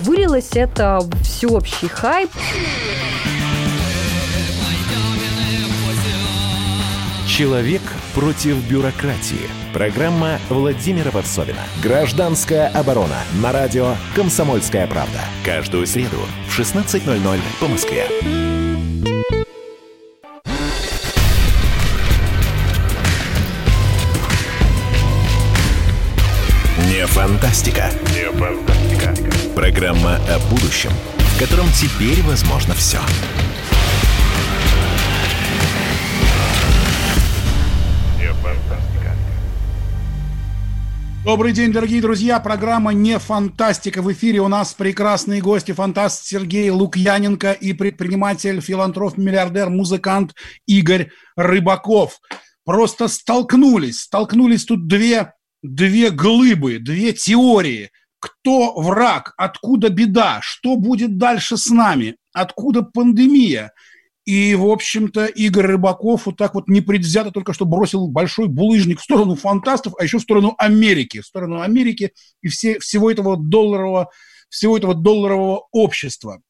Вылилось 0.00 0.50
это 0.54 1.00
всеобщий 1.22 1.88
хайп. 1.88 2.30
Человек 7.26 7.82
против 8.14 8.56
бюрократии. 8.68 9.48
Программа 9.72 10.38
Владимира 10.48 11.10
Варсовина. 11.10 11.60
Гражданская 11.82 12.68
оборона. 12.68 13.18
На 13.42 13.52
радио 13.52 13.94
«Комсомольская 14.14 14.86
правда». 14.86 15.20
Каждую 15.44 15.86
среду 15.86 16.18
в 16.48 16.58
16.00 16.58 17.40
по 17.60 17.68
Москве. 17.68 18.06
Не 26.86 27.06
фантастика. 27.06 27.90
Не 28.14 28.30
фантастика. 28.32 28.77
Программа 29.58 30.20
о 30.28 30.38
будущем, 30.50 30.92
в 31.16 31.38
котором 31.40 31.66
теперь 31.72 32.22
возможно 32.22 32.74
все. 32.74 33.00
Добрый 41.24 41.50
день, 41.50 41.72
дорогие 41.72 42.00
друзья. 42.00 42.38
Программа 42.38 42.92
«Не 42.92 43.18
фантастика». 43.18 44.00
В 44.00 44.12
эфире 44.12 44.38
у 44.38 44.46
нас 44.46 44.74
прекрасные 44.74 45.40
гости. 45.40 45.72
Фантаст 45.72 46.24
Сергей 46.24 46.70
Лукьяненко 46.70 47.50
и 47.50 47.72
предприниматель, 47.72 48.60
филантроп, 48.60 49.18
миллиардер, 49.18 49.70
музыкант 49.70 50.36
Игорь 50.66 51.10
Рыбаков. 51.34 52.20
Просто 52.64 53.08
столкнулись. 53.08 54.02
Столкнулись 54.02 54.66
тут 54.66 54.86
две, 54.86 55.32
две 55.64 56.10
глыбы, 56.10 56.78
две 56.78 57.12
теории. 57.12 57.90
Кто 58.20 58.74
враг? 58.74 59.34
Откуда 59.36 59.90
беда? 59.90 60.40
Что 60.42 60.76
будет 60.76 61.18
дальше 61.18 61.56
с 61.56 61.70
нами? 61.70 62.16
Откуда 62.32 62.82
пандемия? 62.82 63.72
И, 64.24 64.54
в 64.54 64.66
общем-то, 64.66 65.24
Игорь 65.24 65.66
Рыбаков 65.66 66.26
вот 66.26 66.36
так 66.36 66.54
вот 66.54 66.68
непредвзято 66.68 67.30
только 67.30 67.54
что 67.54 67.64
бросил 67.64 68.08
большой 68.08 68.48
булыжник 68.48 69.00
в 69.00 69.04
сторону 69.04 69.36
фантастов, 69.36 69.94
а 69.98 70.04
еще 70.04 70.18
в 70.18 70.22
сторону 70.22 70.54
Америки, 70.58 71.20
в 71.20 71.26
сторону 71.26 71.62
Америки 71.62 72.12
и 72.42 72.48
все, 72.48 72.78
всего 72.78 73.10
этого 73.10 73.38
долларового, 73.38 74.10
всего 74.50 74.76
этого 74.76 74.94
долларового 74.94 75.68
общества. 75.72 76.42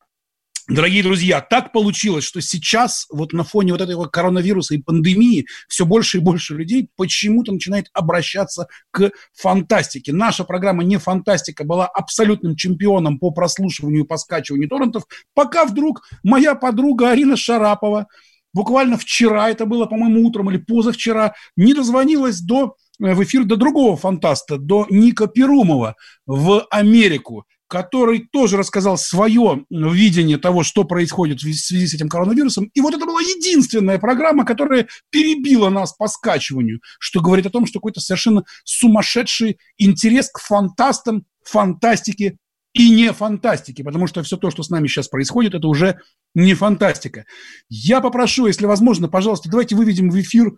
Дорогие 0.69 1.03
друзья, 1.03 1.41
так 1.41 1.73
получилось, 1.73 2.25
что 2.25 2.43
сейчас 2.43 3.07
вот 3.11 3.33
на 3.33 3.43
фоне 3.43 3.73
вот 3.73 3.81
этого 3.81 4.05
коронавируса 4.05 4.75
и 4.75 4.83
пандемии 4.83 5.47
все 5.67 5.87
больше 5.87 6.19
и 6.19 6.21
больше 6.21 6.55
людей 6.55 6.91
почему-то 6.95 7.53
начинает 7.53 7.87
обращаться 7.95 8.69
к 8.91 9.11
фантастике. 9.33 10.13
Наша 10.13 10.45
программа 10.45 10.85
«Не 10.85 10.99
фантастика» 10.99 11.65
была 11.65 11.87
абсолютным 11.87 12.55
чемпионом 12.55 13.19
по 13.19 13.31
прослушиванию 13.31 14.05
и 14.05 14.07
по 14.07 14.19
скачиванию 14.19 14.69
торрентов, 14.69 15.05
пока 15.33 15.65
вдруг 15.65 16.07
моя 16.23 16.55
подруга 16.55 17.13
Арина 17.13 17.39
Шарапова 17.39 18.07
буквально 18.53 18.99
вчера, 18.99 19.49
это 19.49 19.65
было, 19.65 19.87
по-моему, 19.87 20.27
утром 20.27 20.51
или 20.51 20.59
позавчера, 20.59 21.35
не 21.57 21.73
дозвонилась 21.73 22.41
до, 22.41 22.77
э, 23.01 23.15
в 23.15 23.25
эфир 23.25 23.45
до 23.45 23.57
другого 23.57 23.97
фантаста, 23.97 24.59
до 24.59 24.87
Ника 24.91 25.29
Перумова 25.29 25.97
в 26.27 26.67
Америку 26.69 27.47
который 27.69 28.27
тоже 28.33 28.57
рассказал 28.57 28.97
свое 28.97 29.65
видение 29.71 30.39
того, 30.39 30.65
что 30.65 30.85
происходит 30.85 31.41
в 31.41 31.55
связи 31.55 31.87
с 31.87 31.95
этим 31.95 32.09
коронавирусом. 32.09 32.71
И 32.75 32.81
вот 32.81 32.95
это 32.95 33.07
была 33.07 33.21
единственная 33.21 33.99
программа, 33.99 34.45
которая 34.45 34.89
перебила 35.11 35.69
нас 35.69 35.93
по 35.93 36.09
скачиванию, 36.09 36.81
что 36.99 37.21
говорит 37.21 37.47
о 37.47 37.51
том, 37.51 37.67
что 37.67 37.79
какой-то 37.79 38.01
совершенно 38.01 38.45
сумасшедший 38.65 39.59
интерес 39.77 40.31
к 40.31 40.41
фантастам, 40.41 41.25
фантастике 41.45 42.39
и 42.73 42.91
не 42.91 43.13
фантастике, 43.13 43.85
потому 43.85 44.07
что 44.07 44.23
все 44.23 44.37
то, 44.37 44.51
что 44.51 44.63
с 44.63 44.71
нами 44.71 44.87
сейчас 44.87 45.09
происходит, 45.09 45.55
это 45.55 45.69
уже 45.69 46.01
не 46.35 46.55
фантастика. 46.55 47.25
Я 47.69 48.01
попрошу, 48.01 48.47
если 48.47 48.67
возможно, 48.67 49.09
пожалуйста, 49.09 49.51
давайте 49.51 49.77
выведем 49.77 50.11
в 50.11 50.21
эфир 50.21 50.53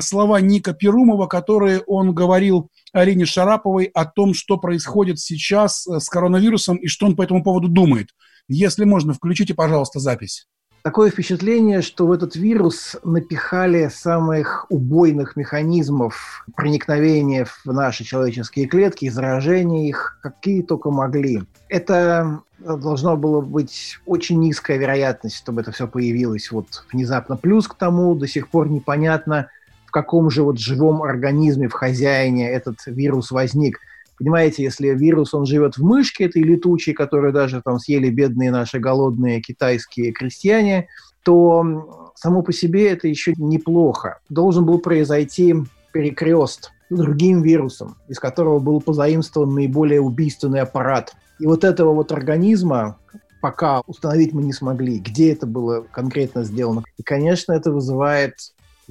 слова 0.00 0.40
Ника 0.40 0.72
Перумова, 0.72 1.26
которые 1.26 1.80
он 1.86 2.14
говорил 2.14 2.70
Арине 2.92 3.26
Шараповой 3.26 3.84
о 3.86 4.04
том, 4.04 4.34
что 4.34 4.58
происходит 4.58 5.18
сейчас 5.18 5.86
э, 5.86 6.00
с 6.00 6.08
коронавирусом 6.08 6.76
и 6.76 6.88
что 6.88 7.06
он 7.06 7.16
по 7.16 7.22
этому 7.22 7.42
поводу 7.42 7.68
думает. 7.68 8.08
Если 8.48 8.84
можно, 8.84 9.14
включите, 9.14 9.54
пожалуйста, 9.54 10.00
запись. 10.00 10.46
Такое 10.82 11.10
впечатление, 11.10 11.80
что 11.80 12.08
в 12.08 12.12
этот 12.12 12.34
вирус 12.34 12.96
напихали 13.04 13.88
самых 13.88 14.66
убойных 14.68 15.36
механизмов 15.36 16.44
проникновения 16.56 17.46
в 17.64 17.72
наши 17.72 18.02
человеческие 18.02 18.66
клетки 18.66 19.08
заражения 19.08 19.88
их, 19.88 20.18
какие 20.22 20.62
только 20.62 20.90
могли. 20.90 21.44
Это 21.68 22.40
должно 22.58 23.16
было 23.16 23.40
быть 23.40 24.00
очень 24.06 24.40
низкая 24.40 24.76
вероятность, 24.76 25.36
чтобы 25.36 25.60
это 25.60 25.70
все 25.70 25.86
появилось 25.86 26.50
вот 26.50 26.84
внезапно. 26.92 27.36
Плюс 27.36 27.68
к 27.68 27.74
тому 27.74 28.16
до 28.16 28.26
сих 28.26 28.48
пор 28.48 28.68
непонятно, 28.68 29.46
в 29.86 29.92
каком 29.92 30.30
же 30.30 30.42
вот 30.42 30.58
живом 30.58 31.04
организме, 31.04 31.68
в 31.68 31.74
хозяине 31.74 32.50
этот 32.50 32.78
вирус 32.86 33.30
возник. 33.30 33.78
Понимаете, 34.22 34.62
если 34.62 34.90
вирус, 34.90 35.34
он 35.34 35.46
живет 35.46 35.76
в 35.76 35.82
мышке 35.82 36.26
этой 36.26 36.42
летучей, 36.44 36.92
которую 36.92 37.32
даже 37.32 37.60
там 37.60 37.80
съели 37.80 38.08
бедные 38.08 38.52
наши 38.52 38.78
голодные 38.78 39.40
китайские 39.40 40.12
крестьяне, 40.12 40.86
то 41.24 42.12
само 42.14 42.42
по 42.42 42.52
себе 42.52 42.88
это 42.90 43.08
еще 43.08 43.34
неплохо. 43.36 44.20
Должен 44.28 44.64
был 44.64 44.78
произойти 44.78 45.56
перекрест 45.92 46.70
другим 46.88 47.42
вирусом, 47.42 47.96
из 48.06 48.20
которого 48.20 48.60
был 48.60 48.80
позаимствован 48.80 49.54
наиболее 49.54 50.00
убийственный 50.00 50.60
аппарат 50.60 51.16
и 51.40 51.46
вот 51.46 51.64
этого 51.64 51.92
вот 51.92 52.12
организма 52.12 52.98
пока 53.40 53.80
установить 53.88 54.32
мы 54.32 54.44
не 54.44 54.52
смогли, 54.52 55.00
где 55.00 55.32
это 55.32 55.46
было 55.46 55.84
конкретно 55.90 56.44
сделано. 56.44 56.84
И, 56.96 57.02
конечно, 57.02 57.52
это 57.52 57.72
вызывает 57.72 58.34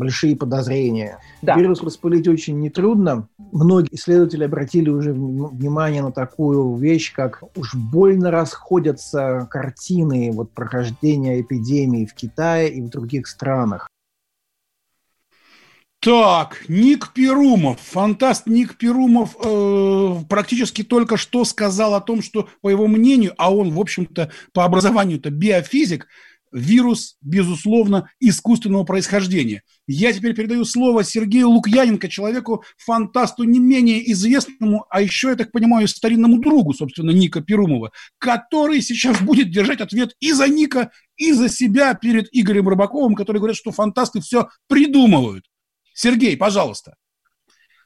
большие 0.01 0.35
подозрения. 0.35 1.19
Да. 1.43 1.55
Вирус 1.55 1.83
распылить 1.83 2.27
очень 2.27 2.59
нетрудно. 2.59 3.27
Многие 3.37 3.93
исследователи 3.95 4.43
обратили 4.43 4.89
уже 4.89 5.13
внимание 5.13 6.01
на 6.01 6.11
такую 6.11 6.75
вещь, 6.75 7.13
как 7.13 7.43
уж 7.55 7.75
больно 7.75 8.31
расходятся 8.31 9.47
картины 9.51 10.31
вот, 10.33 10.51
прохождения 10.53 11.39
эпидемии 11.39 12.07
в 12.07 12.15
Китае 12.15 12.73
и 12.73 12.81
в 12.81 12.89
других 12.89 13.27
странах. 13.27 13.87
Так, 15.99 16.65
Ник 16.67 17.13
Перумов, 17.13 17.79
фантаст 17.79 18.47
Ник 18.47 18.75
Перумов 18.75 19.35
э, 19.39 20.15
практически 20.27 20.83
только 20.83 21.15
что 21.15 21.45
сказал 21.45 21.93
о 21.93 22.01
том, 22.01 22.23
что, 22.23 22.49
по 22.61 22.69
его 22.69 22.87
мнению, 22.87 23.35
а 23.37 23.53
он, 23.53 23.69
в 23.71 23.79
общем-то, 23.79 24.31
по 24.51 24.65
образованию-то 24.65 25.29
биофизик, 25.29 26.07
вирус, 26.51 27.17
безусловно, 27.21 28.09
искусственного 28.19 28.83
происхождения. 28.83 29.63
Я 29.87 30.13
теперь 30.13 30.35
передаю 30.35 30.65
слово 30.65 31.03
Сергею 31.03 31.49
Лукьяненко, 31.49 32.07
человеку, 32.07 32.63
фантасту 32.77 33.43
не 33.43 33.59
менее 33.59 34.11
известному, 34.11 34.85
а 34.89 35.01
еще, 35.01 35.29
я 35.29 35.35
так 35.35 35.51
понимаю, 35.51 35.87
старинному 35.87 36.39
другу, 36.39 36.73
собственно, 36.73 37.11
Ника 37.11 37.41
Перумова, 37.41 37.91
который 38.17 38.81
сейчас 38.81 39.21
будет 39.21 39.51
держать 39.51 39.81
ответ 39.81 40.15
и 40.19 40.33
за 40.33 40.47
Ника, 40.47 40.91
и 41.15 41.31
за 41.33 41.49
себя 41.49 41.93
перед 41.93 42.27
Игорем 42.31 42.69
Рыбаковым, 42.69 43.15
который 43.15 43.37
говорят, 43.37 43.57
что 43.57 43.71
фантасты 43.71 44.21
все 44.21 44.49
придумывают. 44.67 45.45
Сергей, 45.93 46.37
пожалуйста. 46.37 46.95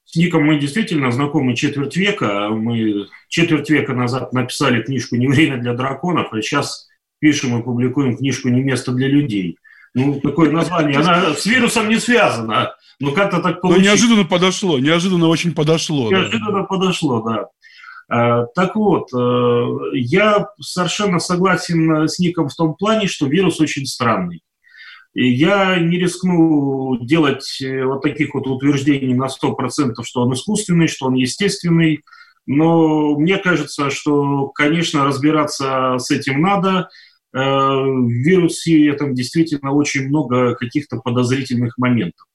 С 0.05 0.15
Ником 0.15 0.45
мы 0.45 0.59
действительно 0.59 1.11
знакомы 1.11 1.55
четверть 1.55 1.97
века. 1.97 2.49
Мы 2.49 3.07
четверть 3.27 3.69
века 3.69 3.93
назад 3.93 4.33
написали 4.33 4.83
книжку 4.83 5.15
«Не 5.15 5.27
время 5.27 5.57
для 5.57 5.73
драконов», 5.73 6.31
а 6.31 6.41
сейчас 6.41 6.87
пишем 7.25 7.59
и 7.59 7.63
публикуем 7.63 8.15
книжку 8.15 8.49
«Не 8.49 8.61
место 8.61 8.91
для 8.91 9.07
людей». 9.07 9.57
Ну, 9.95 10.19
такое 10.19 10.51
название. 10.51 10.99
Она 10.99 11.33
с 11.33 11.43
вирусом 11.47 11.89
не 11.89 11.97
связана, 11.97 12.75
но 12.99 13.13
как-то 13.13 13.41
так 13.41 13.61
получилось. 13.61 13.83
Ну, 13.83 13.91
неожиданно 13.91 14.25
подошло, 14.25 14.77
неожиданно 14.77 15.27
очень 15.27 15.55
подошло. 15.55 16.11
Неожиданно 16.11 16.59
да. 16.59 16.63
подошло, 16.65 17.21
да. 17.21 17.47
А, 18.07 18.45
так 18.53 18.75
вот, 18.75 19.07
э, 19.11 19.97
я 19.97 20.49
совершенно 20.61 21.17
согласен 21.17 22.07
с 22.07 22.19
Ником 22.19 22.49
в 22.49 22.55
том 22.55 22.75
плане, 22.75 23.07
что 23.07 23.25
вирус 23.25 23.59
очень 23.59 23.87
странный. 23.87 24.43
Я 25.15 25.79
не 25.79 25.97
рискну 25.97 26.97
делать 27.01 27.59
э, 27.59 27.85
вот 27.85 28.03
таких 28.03 28.35
вот 28.35 28.45
утверждений 28.45 29.15
на 29.15 29.29
100%, 29.29 29.93
что 30.03 30.21
он 30.21 30.33
искусственный, 30.33 30.87
что 30.87 31.07
он 31.07 31.15
естественный, 31.15 32.03
но 32.45 33.17
мне 33.17 33.37
кажется, 33.37 33.89
что, 33.89 34.49
конечно, 34.49 35.03
разбираться 35.03 35.95
с 35.97 36.11
этим 36.11 36.41
надо. 36.41 36.89
Э, 37.35 37.39
в 37.39 38.09
вирусе 38.09 38.87
этом 38.87 39.13
действительно 39.13 39.73
очень 39.73 40.07
много 40.07 40.55
каких-то 40.55 41.01
подозрительных 41.01 41.77
моментов. 41.77 42.25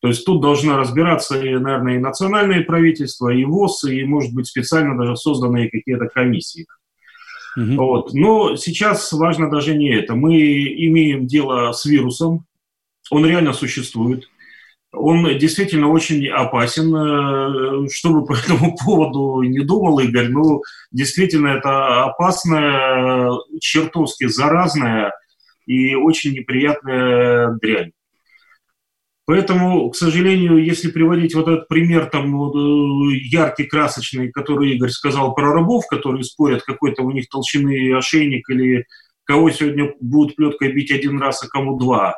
То 0.00 0.08
есть 0.08 0.26
тут 0.26 0.42
должна 0.42 0.76
разбираться, 0.76 1.36
наверное, 1.36 1.94
и 1.94 2.00
национальное 2.00 2.62
правительство, 2.62 3.30
и 3.30 3.44
ВОЗ, 3.44 3.84
и, 3.84 4.04
может 4.04 4.34
быть, 4.34 4.46
специально 4.46 4.98
даже 4.98 5.16
созданные 5.16 5.70
какие-то 5.70 6.06
комиссии. 6.06 6.66
Угу. 7.56 7.74
Вот. 7.76 8.12
Но 8.12 8.56
сейчас 8.56 9.10
важно 9.12 9.50
даже 9.50 9.74
не 9.74 9.94
это. 9.94 10.14
Мы 10.14 10.36
имеем 10.36 11.26
дело 11.26 11.72
с 11.72 11.86
вирусом, 11.86 12.44
он 13.10 13.24
реально 13.24 13.54
существует. 13.54 14.28
Он 14.92 15.38
действительно 15.38 15.88
очень 15.88 16.28
опасен. 16.28 16.94
Э, 16.94 17.88
что 17.90 18.10
бы 18.10 18.26
по 18.26 18.34
этому 18.34 18.76
поводу 18.84 19.42
не 19.42 19.60
думал 19.60 19.98
Игорь, 20.00 20.28
но 20.28 20.60
действительно 20.90 21.48
это 21.48 22.04
опасная, 22.04 23.32
чертовски 23.60 24.26
заразная 24.26 25.12
и 25.66 25.94
очень 25.94 26.32
неприятная 26.32 27.58
дрянь. 27.60 27.92
Поэтому, 29.24 29.88
к 29.90 29.96
сожалению, 29.96 30.62
если 30.62 30.90
приводить 30.90 31.34
вот 31.34 31.48
этот 31.48 31.68
пример 31.68 32.06
там 32.06 32.34
э, 32.34 33.16
яркий, 33.30 33.64
красочный, 33.64 34.30
который 34.30 34.72
Игорь 34.72 34.90
сказал 34.90 35.34
про 35.34 35.54
рабов, 35.54 35.86
которые 35.88 36.24
спорят, 36.24 36.62
какой-то 36.64 37.02
у 37.02 37.12
них 37.12 37.28
толщины 37.28 37.94
ошейник 37.96 38.50
или 38.50 38.84
кого 39.24 39.50
сегодня 39.50 39.94
будут 40.00 40.36
плеткой 40.36 40.72
бить 40.72 40.90
один 40.90 41.20
раз, 41.20 41.42
а 41.44 41.48
кому 41.48 41.78
два. 41.78 42.16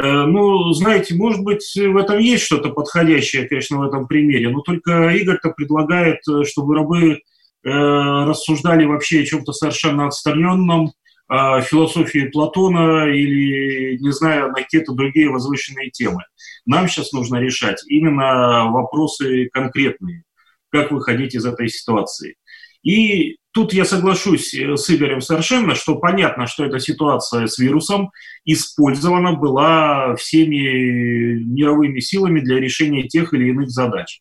Э, 0.00 0.24
ну, 0.26 0.72
знаете, 0.72 1.14
может 1.14 1.42
быть, 1.42 1.74
в 1.74 1.96
этом 1.96 2.18
есть 2.18 2.44
что-то 2.44 2.70
подходящее, 2.70 3.48
конечно, 3.48 3.78
в 3.78 3.82
этом 3.82 4.06
примере, 4.06 4.50
но 4.50 4.60
только 4.60 5.10
Игорь-то 5.10 5.50
предлагает, 5.50 6.18
э, 6.28 6.44
чтобы 6.44 6.74
рабы 6.74 7.20
рассуждали 7.68 8.84
вообще 8.84 9.22
о 9.22 9.24
чем-то 9.24 9.52
совершенно 9.52 10.06
отстраненном, 10.06 10.92
философии 11.28 12.28
Платона 12.28 13.06
или, 13.08 13.98
не 13.98 14.12
знаю, 14.12 14.50
на 14.50 14.54
какие-то 14.54 14.92
другие 14.92 15.30
возвышенные 15.30 15.90
темы. 15.90 16.22
Нам 16.64 16.86
сейчас 16.86 17.10
нужно 17.10 17.38
решать 17.38 17.82
именно 17.88 18.70
вопросы 18.70 19.48
конкретные, 19.52 20.22
как 20.70 20.92
выходить 20.92 21.34
из 21.34 21.44
этой 21.44 21.68
ситуации. 21.68 22.36
И 22.84 23.38
тут 23.56 23.72
я 23.72 23.86
соглашусь 23.86 24.52
с 24.52 24.90
Игорем 24.90 25.22
совершенно, 25.22 25.74
что 25.74 25.94
понятно, 25.94 26.46
что 26.46 26.66
эта 26.66 26.78
ситуация 26.78 27.46
с 27.46 27.58
вирусом 27.58 28.10
использована 28.44 29.32
была 29.32 30.14
всеми 30.16 31.38
мировыми 31.42 32.00
силами 32.00 32.40
для 32.40 32.60
решения 32.60 33.08
тех 33.08 33.32
или 33.32 33.48
иных 33.48 33.70
задач. 33.70 34.20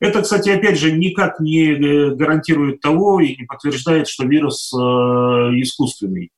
Это, 0.00 0.20
кстати, 0.20 0.50
опять 0.50 0.78
же, 0.78 0.92
никак 0.92 1.40
не 1.40 1.76
гарантирует 2.14 2.82
того 2.82 3.20
и 3.20 3.34
не 3.34 3.46
подтверждает, 3.46 4.06
что 4.06 4.26
вирус 4.26 4.70
э, 4.74 4.76
искусственный. 4.76 6.30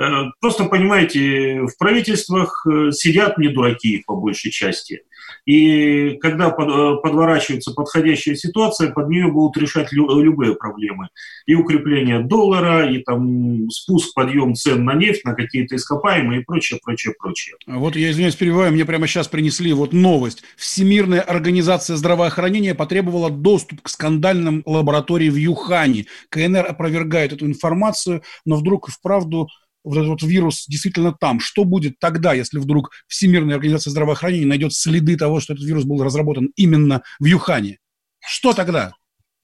Э, 0.00 0.30
просто, 0.40 0.64
понимаете, 0.64 1.64
в 1.66 1.76
правительствах 1.78 2.66
э, 2.66 2.92
сидят 2.92 3.36
не 3.36 3.48
дураки 3.48 4.02
по 4.06 4.16
большей 4.16 4.50
части. 4.50 5.02
И 5.46 6.16
когда 6.22 6.48
э, 6.48 6.50
подворачивается 6.50 7.72
подходящая 7.72 8.34
ситуация, 8.34 8.90
под 8.90 9.08
нее 9.08 9.28
будут 9.30 9.60
решать 9.60 9.92
любые 9.92 10.54
проблемы. 10.54 11.08
И 11.46 11.54
укрепление 11.54 12.20
доллара, 12.20 12.90
и 12.90 12.98
там 12.98 13.68
спуск, 13.70 14.14
подъем 14.14 14.54
цен 14.54 14.84
на 14.84 14.94
нефть, 14.94 15.24
на 15.24 15.34
какие-то 15.34 15.76
ископаемые 15.76 16.40
и 16.40 16.44
прочее, 16.44 16.80
прочее, 16.82 17.14
прочее. 17.18 17.56
А 17.66 17.78
вот 17.78 17.96
я 17.96 18.10
извиняюсь, 18.10 18.36
перебиваю, 18.36 18.72
мне 18.72 18.84
прямо 18.84 19.06
сейчас 19.06 19.28
принесли 19.28 19.72
вот 19.72 19.92
новость. 19.92 20.42
Всемирная 20.56 21.20
организация 21.20 21.96
здравоохранения 21.96 22.74
потребовала 22.74 23.30
доступ 23.30 23.82
к 23.82 23.88
скандальным 23.88 24.62
лабораториям 24.64 25.34
в 25.34 25.36
Юхане. 25.36 26.06
КНР 26.30 26.66
опровергает 26.66 27.34
эту 27.34 27.46
информацию, 27.46 28.22
но 28.46 28.56
вдруг 28.56 28.88
вправду 28.88 29.48
вот 29.84 29.96
этот 29.96 30.08
вот 30.08 30.22
вирус 30.22 30.66
действительно 30.66 31.12
там. 31.12 31.38
Что 31.40 31.64
будет 31.64 31.98
тогда, 32.00 32.32
если 32.32 32.58
вдруг 32.58 32.90
Всемирная 33.06 33.56
организация 33.56 33.90
здравоохранения 33.90 34.46
найдет 34.46 34.72
следы 34.72 35.16
того, 35.16 35.40
что 35.40 35.52
этот 35.52 35.64
вирус 35.64 35.84
был 35.84 36.02
разработан 36.02 36.50
именно 36.56 37.02
в 37.20 37.26
Юхане? 37.26 37.78
Что 38.20 38.54
тогда? 38.54 38.94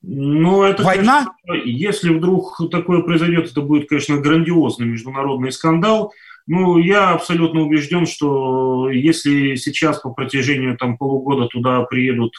Ну, 0.03 0.62
это, 0.62 0.83
Война? 0.83 1.26
Конечно, 1.46 1.68
если 1.68 2.14
вдруг 2.14 2.59
такое 2.70 3.03
произойдет, 3.03 3.50
это 3.50 3.61
будет, 3.61 3.88
конечно, 3.88 4.16
грандиозный 4.16 4.87
международный 4.87 5.53
скандал. 5.53 6.12
Ну, 6.46 6.79
я 6.79 7.11
абсолютно 7.11 7.61
убежден, 7.61 8.07
что 8.07 8.90
если 8.90 9.57
сейчас 9.57 10.00
по 10.00 10.11
протяжению 10.11 10.76
там, 10.79 10.96
полугода 10.96 11.46
туда 11.48 11.83
приедут 11.83 12.33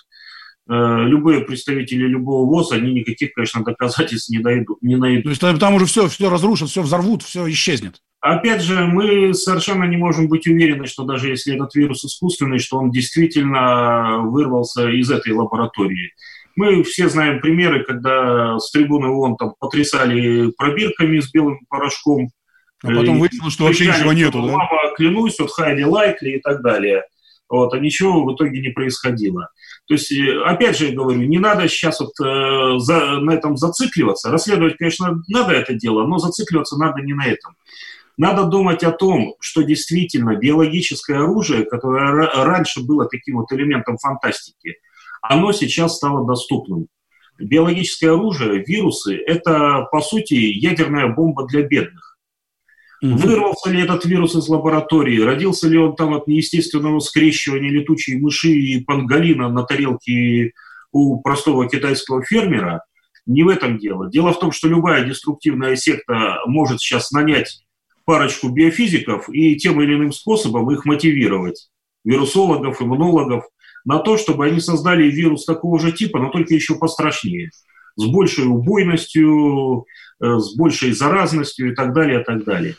любые 0.74 1.42
представители 1.42 2.08
любого 2.08 2.46
ВОЗ, 2.48 2.72
они 2.72 2.94
никаких, 2.94 3.34
конечно, 3.34 3.64
доказательств 3.64 4.30
не, 4.30 4.40
дойдут, 4.40 4.82
не 4.82 4.96
найдут. 4.96 5.38
То 5.38 5.48
есть 5.48 5.60
там 5.60 5.74
уже 5.74 5.86
все, 5.86 6.08
все 6.08 6.30
разрушат, 6.30 6.70
все 6.70 6.82
взорвут, 6.82 7.24
все 7.24 7.50
исчезнет. 7.50 7.96
Опять 8.22 8.62
же, 8.62 8.86
мы 8.86 9.34
совершенно 9.34 9.84
не 9.84 9.98
можем 9.98 10.30
быть 10.30 10.48
уверены, 10.48 10.86
что 10.86 11.04
даже 11.04 11.28
если 11.30 11.56
этот 11.56 11.76
вирус 11.76 12.06
искусственный, 12.06 12.60
что 12.60 12.78
он 12.78 12.92
действительно 12.92 14.20
вырвался 14.20 14.90
из 14.90 15.10
этой 15.10 15.34
лаборатории. 15.34 16.14
Мы 16.56 16.84
все 16.84 17.10
знаем 17.10 17.42
примеры, 17.42 17.84
когда 17.84 18.60
с 18.60 18.72
трибуны 18.72 19.08
ООН 19.08 19.38
там 19.38 19.54
потрясали 19.60 20.52
пробирками 20.52 21.20
с 21.20 21.32
белым 21.32 21.60
порошком. 21.68 22.30
А 22.84 22.88
потом 22.88 23.20
выяснилось, 23.20 23.54
что 23.54 23.66
вообще 23.66 23.88
ничего 23.88 24.14
нету, 24.14 24.42
да? 24.42 24.52
Мама, 24.52 24.96
клянусь, 24.96 25.40
вот 25.40 25.52
Хайди 25.52 25.84
Лайкли 25.84 26.38
и 26.38 26.40
так 26.40 26.62
далее. 26.62 27.04
Вот, 27.50 27.74
а 27.74 27.80
ничего 27.80 28.24
в 28.24 28.34
итоге 28.34 28.62
не 28.62 28.70
происходило. 28.70 29.50
То 29.88 29.96
есть, 29.96 30.12
э, 30.12 30.42
опять 30.46 30.78
же, 30.78 30.88
я 30.88 30.96
говорю, 30.96 31.22
не 31.22 31.40
надо 31.40 31.68
сейчас 31.68 32.00
вот 32.00 32.14
э, 32.20 32.80
за, 32.80 33.20
на 33.20 33.32
этом 33.32 33.58
зацикливаться. 33.58 34.32
Расследовать, 34.32 34.78
конечно, 34.78 35.22
надо 35.28 35.54
это 35.54 35.74
дело, 35.74 36.06
но 36.06 36.18
зацикливаться 36.18 36.78
надо 36.78 37.02
не 37.02 37.14
на 37.14 37.26
этом. 37.26 37.56
Надо 38.18 38.44
думать 38.44 38.84
о 38.84 38.92
том, 38.92 39.36
что 39.40 39.64
действительно 39.64 40.36
биологическое 40.36 41.20
оружие, 41.20 41.66
которое 41.66 42.30
раньше 42.44 42.84
было 42.84 43.06
таким 43.06 43.38
вот 43.38 43.52
элементом 43.52 43.98
фантастики, 43.98 44.76
оно 45.22 45.52
сейчас 45.52 45.96
стало 45.96 46.28
доступным. 46.28 46.88
Биологическое 47.40 48.14
оружие, 48.14 48.64
вирусы– 48.64 49.16
это, 49.26 49.88
по 49.92 50.02
сути, 50.02 50.36
ядерная 50.36 51.08
бомба 51.08 51.48
для 51.48 51.64
бедных. 51.64 52.11
Угу. 53.02 53.16
Вырвался 53.18 53.72
ли 53.72 53.82
этот 53.82 54.06
вирус 54.06 54.36
из 54.36 54.48
лаборатории, 54.48 55.20
родился 55.20 55.68
ли 55.68 55.78
он 55.78 55.96
там 55.96 56.14
от 56.14 56.28
неестественного 56.28 57.00
скрещивания 57.00 57.72
летучей 57.72 58.20
мыши 58.20 58.50
и 58.50 58.84
панголина 58.84 59.50
на 59.50 59.64
тарелке 59.64 60.52
у 60.92 61.20
простого 61.22 61.68
китайского 61.68 62.24
фермера, 62.24 62.84
не 63.26 63.44
в 63.44 63.48
этом 63.48 63.80
дело. 63.80 64.10
Дело 64.10 64.34
в 64.34 64.40
том, 64.40 64.52
что 64.52 64.68
любая 64.68 65.04
деструктивная 65.06 65.76
секта 65.76 66.42
может 66.46 66.80
сейчас 66.80 67.12
нанять 67.12 67.64
парочку 68.06 68.50
биофизиков 68.50 69.30
и 69.30 69.56
тем 69.56 69.82
или 69.82 69.96
иным 69.96 70.12
способом 70.12 70.72
их 70.72 70.86
мотивировать. 70.86 71.70
вирусологов, 72.04 72.82
иммунологов, 72.82 73.46
на 73.86 74.00
то, 74.00 74.18
чтобы 74.18 74.46
они 74.46 74.60
создали 74.60 75.10
вирус 75.10 75.46
такого 75.46 75.80
же 75.80 75.92
типа, 75.92 76.18
но 76.20 76.30
только 76.30 76.56
еще 76.56 76.76
пострашнее, 76.76 77.52
с 77.96 78.06
большей 78.06 78.46
убойностью, 78.46 79.86
э, 80.20 80.38
с 80.40 80.56
большей 80.56 80.94
заразностью 80.94 81.72
и 81.72 81.76
так 81.76 81.94
далее, 81.94 82.22
и 82.22 82.24
так 82.24 82.44
далее. 82.44 82.76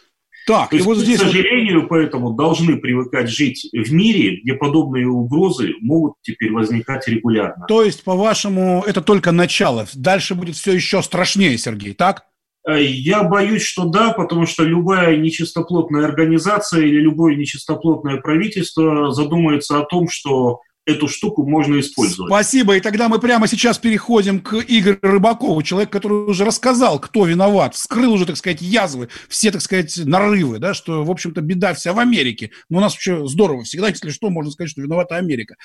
Так, 0.47 0.71
То 0.71 0.77
и 0.77 0.79
есть, 0.79 0.87
вот 0.87 0.99
здесь... 0.99 1.21
К 1.21 1.25
сожалению, 1.25 1.87
поэтому 1.89 2.33
должны 2.33 2.77
привыкать 2.77 3.29
жить 3.29 3.69
в 3.73 3.93
мире, 3.93 4.41
где 4.43 4.55
подобные 4.55 5.07
угрозы 5.07 5.75
могут 5.81 6.15
теперь 6.23 6.53
возникать 6.53 7.07
регулярно. 7.09 7.67
То 7.67 7.83
есть, 7.83 8.03
по-вашему, 8.05 8.83
это 8.87 9.01
только 9.01 9.33
начало. 9.33 9.87
Дальше 9.95 10.35
будет 10.35 10.57
все 10.57 10.73
еще 10.73 11.03
страшнее, 11.03 11.57
Сергей, 11.59 11.95
так? 11.95 12.25
Э, 12.67 12.83
я 12.83 13.23
боюсь, 13.23 13.63
что 13.63 13.85
да, 13.85 14.13
потому 14.13 14.47
что 14.47 14.65
любая 14.65 15.17
нечистоплотная 15.17 16.05
организация 16.05 16.83
или 16.83 17.01
любое 17.01 17.37
нечистоплотное 17.37 18.19
правительство 18.19 19.13
задумается 19.13 19.79
о 19.79 19.85
том, 19.85 20.09
что 20.09 20.61
эту 20.85 21.09
штуку 21.09 21.49
можно 21.49 21.79
использовать. 21.79 22.29
Спасибо. 22.31 22.77
И 22.77 22.81
тогда 22.81 23.09
мы 23.09 23.19
прямо 23.19 23.47
сейчас 23.47 23.79
переходим 23.79 24.41
к 24.41 24.55
Игорю 24.67 24.99
Рыбакову, 25.03 25.63
человек, 25.63 25.91
который 25.91 26.25
уже 26.27 26.45
рассказал, 26.45 26.99
кто 26.99 27.25
виноват, 27.25 27.77
скрыл 27.77 28.13
уже, 28.13 28.27
так 28.27 28.37
сказать, 28.37 28.61
язвы, 28.61 29.09
все, 29.29 29.51
так 29.51 29.63
сказать, 29.63 29.97
нарывы, 30.05 30.59
да, 30.59 30.75
что, 30.75 31.05
в 31.05 31.11
общем-то, 31.11 31.41
беда 31.41 31.75
вся 31.75 31.93
в 31.93 31.99
Америке. 31.99 32.51
Но 32.69 32.79
у 32.79 32.81
нас 32.81 32.95
вообще 32.95 33.27
здорово. 33.27 33.63
Всегда, 33.63 33.89
если 33.89 34.11
что, 34.11 34.31
можно 34.31 34.51
сказать, 34.51 34.71
что 34.71 34.83
виновата 34.83 35.17
Америка. 35.17 35.57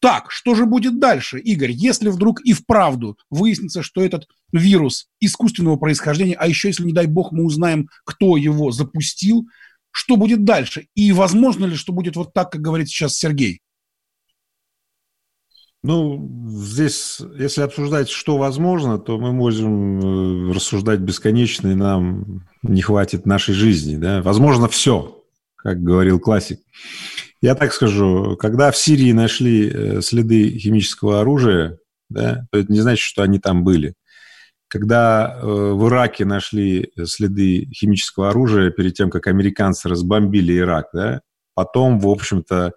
Так, 0.00 0.30
что 0.30 0.54
же 0.54 0.66
будет 0.66 0.98
дальше, 0.98 1.38
Игорь, 1.38 1.70
если 1.70 2.10
вдруг 2.10 2.42
и 2.42 2.52
вправду 2.52 3.16
выяснится, 3.30 3.82
что 3.82 4.02
этот 4.02 4.26
вирус 4.52 5.06
искусственного 5.18 5.76
происхождения, 5.76 6.34
а 6.34 6.46
еще, 6.46 6.68
если, 6.68 6.84
не 6.84 6.92
дай 6.92 7.06
бог, 7.06 7.32
мы 7.32 7.44
узнаем, 7.44 7.88
кто 8.04 8.36
его 8.36 8.70
запустил, 8.70 9.46
что 9.90 10.16
будет 10.16 10.44
дальше? 10.44 10.88
И 10.94 11.12
возможно 11.12 11.64
ли, 11.64 11.76
что 11.76 11.92
будет 11.92 12.16
вот 12.16 12.34
так, 12.34 12.52
как 12.52 12.60
говорит 12.60 12.88
сейчас 12.88 13.16
Сергей? 13.16 13.60
Ну, 15.84 16.48
здесь, 16.48 17.20
если 17.38 17.60
обсуждать, 17.60 18.08
что 18.08 18.38
возможно, 18.38 18.98
то 18.98 19.18
мы 19.18 19.32
можем 19.32 20.00
э, 20.48 20.52
рассуждать 20.54 21.00
бесконечно, 21.00 21.68
и 21.68 21.74
нам 21.74 22.48
не 22.62 22.80
хватит 22.80 23.26
нашей 23.26 23.54
жизни. 23.54 23.96
Да? 23.96 24.22
Возможно, 24.22 24.66
все, 24.66 25.22
как 25.56 25.82
говорил 25.82 26.18
классик. 26.18 26.60
Я 27.42 27.54
так 27.54 27.74
скажу, 27.74 28.34
когда 28.40 28.70
в 28.70 28.78
Сирии 28.78 29.12
нашли 29.12 29.68
э, 29.68 30.00
следы 30.00 30.58
химического 30.58 31.20
оружия, 31.20 31.78
да, 32.08 32.46
то 32.50 32.60
это 32.60 32.72
не 32.72 32.80
значит, 32.80 33.04
что 33.04 33.22
они 33.22 33.38
там 33.38 33.62
были. 33.62 33.92
Когда 34.68 35.36
э, 35.36 35.46
в 35.46 35.86
Ираке 35.86 36.24
нашли 36.24 36.92
следы 37.04 37.68
химического 37.74 38.30
оружия 38.30 38.70
перед 38.70 38.94
тем, 38.94 39.10
как 39.10 39.26
американцы 39.26 39.90
разбомбили 39.90 40.56
Ирак, 40.56 40.86
да, 40.94 41.20
потом, 41.54 42.00
в 42.00 42.08
общем-то, 42.08 42.72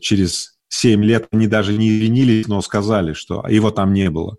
через 0.00 0.52
7 0.72 1.04
лет 1.04 1.28
они 1.32 1.46
даже 1.46 1.76
не 1.76 1.90
извинились, 1.90 2.48
но 2.48 2.62
сказали, 2.62 3.12
что 3.12 3.44
его 3.46 3.70
там 3.70 3.92
не 3.92 4.08
было. 4.08 4.36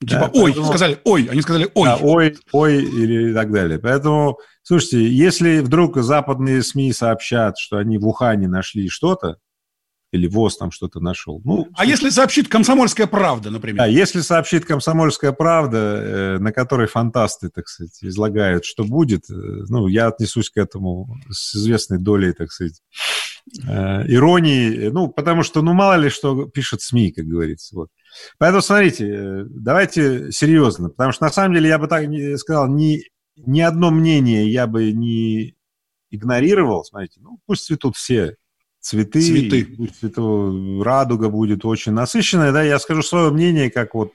Типа, 0.00 0.20
да, 0.20 0.30
ой, 0.34 0.42
поэтому... 0.44 0.66
сказали, 0.66 1.00
ой, 1.04 1.28
они 1.30 1.42
сказали, 1.42 1.68
ой. 1.74 1.88
Да, 1.88 1.96
ой, 2.00 2.36
ой, 2.52 2.84
или 2.84 3.30
и 3.30 3.34
так 3.34 3.50
далее. 3.50 3.80
Поэтому, 3.80 4.38
слушайте, 4.62 5.08
если 5.08 5.58
вдруг 5.58 5.96
западные 5.96 6.62
СМИ 6.62 6.92
сообщат, 6.92 7.58
что 7.58 7.78
они 7.78 7.98
в 7.98 8.06
Ухане 8.06 8.46
нашли 8.46 8.88
что-то, 8.88 9.38
или 10.12 10.28
ВОЗ 10.28 10.58
там 10.58 10.70
что-то 10.70 11.00
нашел. 11.00 11.40
Ну, 11.44 11.66
а 11.74 11.84
если 11.84 12.08
сообщит 12.08 12.46
«Комсомольская 12.46 13.08
правда», 13.08 13.50
например? 13.50 13.78
Да, 13.78 13.86
если 13.86 14.20
сообщит 14.20 14.64
«Комсомольская 14.64 15.32
правда», 15.32 15.78
э, 15.78 16.38
на 16.38 16.52
которой 16.52 16.86
фантасты, 16.86 17.50
так 17.50 17.66
сказать, 17.66 17.98
излагают, 18.00 18.64
что 18.64 18.84
будет, 18.84 19.28
э, 19.28 19.34
ну, 19.34 19.88
я 19.88 20.06
отнесусь 20.06 20.50
к 20.50 20.56
этому 20.56 21.18
с 21.30 21.56
известной 21.56 21.98
долей, 21.98 22.32
так 22.32 22.52
сказать, 22.52 22.80
иронии, 23.46 24.88
ну, 24.88 25.08
потому 25.08 25.42
что, 25.42 25.62
ну, 25.62 25.72
мало 25.74 25.94
ли 25.94 26.08
что 26.08 26.46
пишет 26.46 26.80
СМИ, 26.80 27.12
как 27.12 27.26
говорится. 27.26 27.76
Вот. 27.76 27.90
Поэтому, 28.38 28.62
смотрите, 28.62 29.44
давайте 29.48 30.32
серьезно, 30.32 30.88
потому 30.88 31.12
что, 31.12 31.24
на 31.24 31.30
самом 31.30 31.54
деле, 31.54 31.68
я 31.68 31.78
бы 31.78 31.86
так 31.86 32.06
сказал, 32.38 32.68
ни, 32.68 33.02
ни 33.36 33.60
одно 33.60 33.90
мнение 33.90 34.50
я 34.50 34.66
бы 34.66 34.92
не 34.92 35.54
игнорировал, 36.10 36.84
смотрите, 36.84 37.20
ну, 37.20 37.38
пусть 37.46 37.66
цветут 37.66 37.96
все 37.96 38.36
цветы, 38.84 39.20
цветы. 39.20 39.88
Цвету, 39.98 40.82
радуга 40.82 41.28
будет 41.30 41.64
очень 41.64 41.92
насыщенная, 41.92 42.52
да, 42.52 42.62
я 42.62 42.78
скажу 42.78 43.02
свое 43.02 43.30
мнение, 43.30 43.70
как 43.70 43.94
вот 43.94 44.12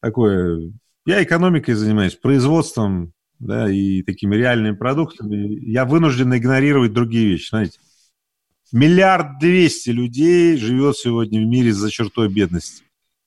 такое, 0.00 0.72
я 1.06 1.22
экономикой 1.22 1.74
занимаюсь, 1.74 2.16
производством, 2.16 3.12
да, 3.38 3.70
и 3.70 4.02
такими 4.02 4.34
реальными 4.34 4.74
продуктами, 4.74 5.58
я 5.64 5.84
вынужден 5.84 6.34
игнорировать 6.36 6.92
другие 6.92 7.28
вещи, 7.28 7.50
знаете. 7.50 7.78
Миллиард 8.72 9.38
двести 9.38 9.90
людей 9.90 10.56
живет 10.56 10.96
сегодня 10.96 11.40
в 11.40 11.44
мире 11.44 11.72
за 11.72 11.90
чертой 11.90 12.28
бедности. 12.28 12.82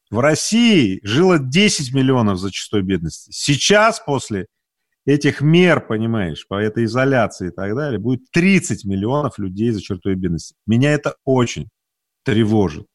В 0.10 0.20
России 0.20 1.00
жило 1.04 1.40
10 1.40 1.94
миллионов 1.94 2.40
за 2.40 2.52
чертой 2.52 2.82
бедности. 2.82 3.32
Сейчас, 3.32 4.02
после 4.06 4.48
этих 5.06 5.42
мер, 5.42 5.86
понимаешь, 5.86 6.46
по 6.48 6.56
этой 6.56 6.86
изоляции 6.86 7.50
и 7.50 7.52
так 7.52 7.74
далее, 7.74 8.00
будет 8.00 8.30
30 8.32 8.84
миллионов 8.86 9.40
людей 9.40 9.72
за 9.72 9.82
чертой 9.82 10.16
бедности. 10.16 10.56
Меня 10.68 10.92
это 10.92 11.16
очень 11.24 11.70
тревожит. 12.24 12.88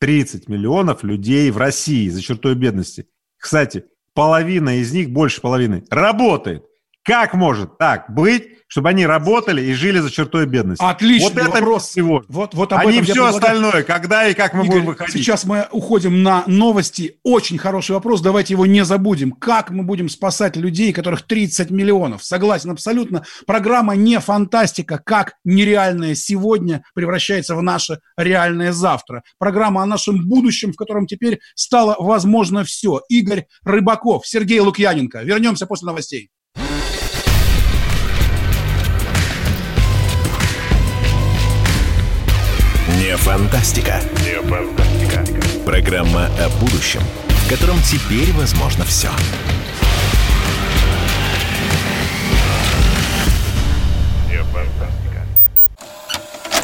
30 0.00 0.48
миллионов 0.48 1.02
людей 1.02 1.50
в 1.50 1.58
России 1.58 2.08
за 2.08 2.22
чертой 2.22 2.54
бедности. 2.54 3.08
Кстати, 3.36 3.84
половина 4.14 4.78
из 4.78 4.92
них, 4.92 5.10
больше 5.10 5.40
половины, 5.40 5.84
работает. 5.90 6.64
Как 7.08 7.32
может 7.32 7.78
так 7.78 8.04
быть, 8.10 8.58
чтобы 8.68 8.90
они 8.90 9.06
работали 9.06 9.62
и 9.62 9.72
жили 9.72 9.98
за 9.98 10.10
чертой 10.10 10.44
бедности. 10.44 10.84
Отлично. 10.84 11.30
Вот 11.30 11.38
это 11.38 11.50
вопрос. 11.50 11.88
Всего. 11.88 12.22
Вот, 12.28 12.54
вот 12.54 12.72
об 12.74 12.80
а 12.80 12.84
не 12.84 13.00
все 13.00 13.24
остальное. 13.24 13.82
Когда 13.82 14.28
и 14.28 14.34
как 14.34 14.52
мы 14.52 14.64
Игорь, 14.64 14.76
будем 14.76 14.86
выходить? 14.86 15.14
Сейчас 15.14 15.44
мы 15.44 15.66
уходим 15.72 16.22
на 16.22 16.44
новости. 16.46 17.18
Очень 17.24 17.56
хороший 17.56 17.92
вопрос. 17.92 18.20
Давайте 18.20 18.52
его 18.52 18.66
не 18.66 18.84
забудем. 18.84 19.32
Как 19.32 19.70
мы 19.70 19.84
будем 19.84 20.10
спасать 20.10 20.56
людей, 20.56 20.92
которых 20.92 21.22
30 21.22 21.70
миллионов? 21.70 22.22
Согласен 22.22 22.70
абсолютно. 22.70 23.24
Программа 23.46 23.96
не 23.96 24.20
фантастика, 24.20 25.00
как 25.02 25.36
нереальное 25.44 26.14
сегодня 26.14 26.82
превращается 26.94 27.56
в 27.56 27.62
наше 27.62 28.00
реальное 28.18 28.72
завтра. 28.72 29.22
Программа 29.38 29.82
о 29.82 29.86
нашем 29.86 30.28
будущем, 30.28 30.74
в 30.74 30.76
котором 30.76 31.06
теперь 31.06 31.40
стало 31.54 31.96
возможно 31.98 32.64
все. 32.64 33.00
Игорь 33.08 33.46
Рыбаков, 33.64 34.26
Сергей 34.26 34.60
Лукьяненко. 34.60 35.22
Вернемся 35.22 35.66
после 35.66 35.86
новостей. 35.86 36.30
Фантастика. 43.28 44.00
Не 44.24 44.40
фантастика. 44.40 45.22
Программа 45.66 46.30
о 46.42 46.48
будущем, 46.60 47.02
в 47.28 47.50
котором 47.50 47.76
теперь 47.82 48.32
возможно 48.32 48.86
все. 48.86 49.10
Не 54.30 54.42
фантастика. 54.44 55.26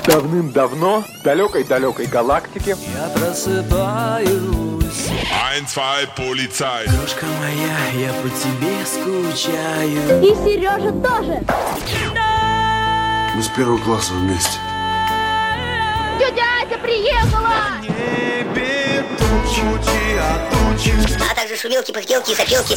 Давным-давно 0.07 1.05
в 1.20 1.22
далекой-далекой 1.22 2.07
галактике 2.07 2.77
Я 2.94 3.09
просыпаюсь 3.11 4.31
Ein, 5.53 5.66
zwei, 5.66 6.07
полицай 6.16 6.87
Дружка 6.87 7.27
моя, 7.40 8.07
я 8.07 8.12
по 8.22 8.29
тебе 8.31 8.87
скучаю 8.87 10.22
И 10.22 10.35
Сережа 10.35 10.92
тоже 10.92 11.42
Мы 13.35 13.42
с 13.42 13.48
первого 13.48 13.79
класса 13.79 14.14
вместе 14.14 14.59
Тетя 16.18 16.44
Ася 16.62 16.79
приехала! 16.79 17.81
Небе 17.83 19.05
тучи, 19.18 20.18
а 20.20 20.50
тучи. 20.50 20.92
А 21.31 21.35
также 21.35 21.57
шумелки, 21.57 21.92
пыхтелки 21.92 22.33
и 22.33 22.35
сопелки. 22.35 22.77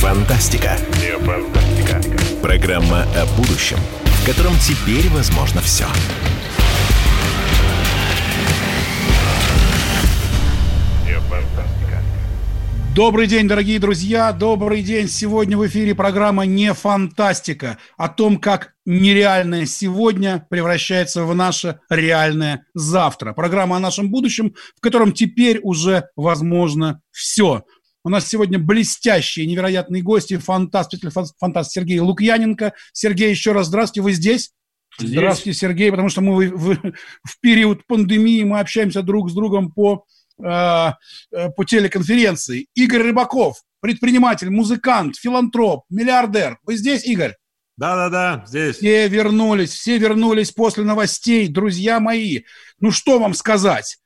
Фантастика. 0.00 0.78
Не 0.98 1.18
фантастика. 1.18 2.00
Программа 2.40 3.02
о 3.14 3.26
будущем, 3.36 3.76
в 4.02 4.26
котором 4.26 4.54
теперь 4.58 5.06
возможно 5.10 5.60
все. 5.60 5.84
Добрый 12.94 13.26
день, 13.26 13.46
дорогие 13.46 13.78
друзья, 13.78 14.32
добрый 14.32 14.82
день. 14.82 15.06
Сегодня 15.06 15.56
в 15.56 15.66
эфире 15.66 15.94
программа 15.94 16.44
«Не 16.44 16.72
фантастика» 16.72 17.78
о 17.96 18.08
том, 18.08 18.38
как 18.38 18.72
нереальное 18.86 19.66
сегодня 19.66 20.46
превращается 20.48 21.24
в 21.24 21.34
наше 21.34 21.80
реальное 21.90 22.64
завтра. 22.74 23.32
Программа 23.32 23.76
о 23.76 23.80
нашем 23.80 24.10
будущем, 24.10 24.54
в 24.76 24.80
котором 24.80 25.12
теперь 25.12 25.60
уже 25.62 26.08
возможно 26.16 27.00
все. 27.12 27.64
У 28.04 28.08
нас 28.08 28.28
сегодня 28.28 28.58
блестящие, 28.58 29.46
невероятные 29.46 30.02
гости, 30.02 30.36
фантаст, 30.36 30.94
фантаст 31.38 31.72
Сергей 31.72 32.00
Лукьяненко. 32.00 32.72
Сергей, 32.92 33.30
еще 33.30 33.52
раз 33.52 33.66
здравствуйте, 33.66 34.02
вы 34.02 34.12
здесь? 34.12 34.52
здесь? 34.98 35.10
Здравствуйте, 35.10 35.58
Сергей, 35.58 35.90
потому 35.90 36.08
что 36.08 36.20
мы 36.20 36.48
в, 36.48 36.56
в, 36.56 36.92
в 37.24 37.40
период 37.40 37.86
пандемии 37.86 38.42
мы 38.44 38.60
общаемся 38.60 39.02
друг 39.02 39.30
с 39.30 39.34
другом 39.34 39.70
по 39.70 40.06
Э, 40.42 40.92
э, 41.32 41.50
по 41.50 41.64
телеконференции. 41.64 42.68
Игорь 42.74 43.02
Рыбаков, 43.02 43.62
предприниматель, 43.80 44.50
музыкант, 44.50 45.16
филантроп, 45.16 45.84
миллиардер. 45.90 46.58
Вы 46.64 46.76
здесь, 46.76 47.04
Игорь? 47.04 47.36
Да-да-да, 47.76 48.44
здесь. 48.46 48.76
Все 48.76 49.08
вернулись, 49.08 49.70
все 49.70 49.98
вернулись 49.98 50.50
после 50.50 50.84
новостей, 50.84 51.48
друзья 51.48 51.98
мои. 51.98 52.42
Ну 52.78 52.90
что 52.90 53.18
вам 53.18 53.34
сказать? 53.34 53.98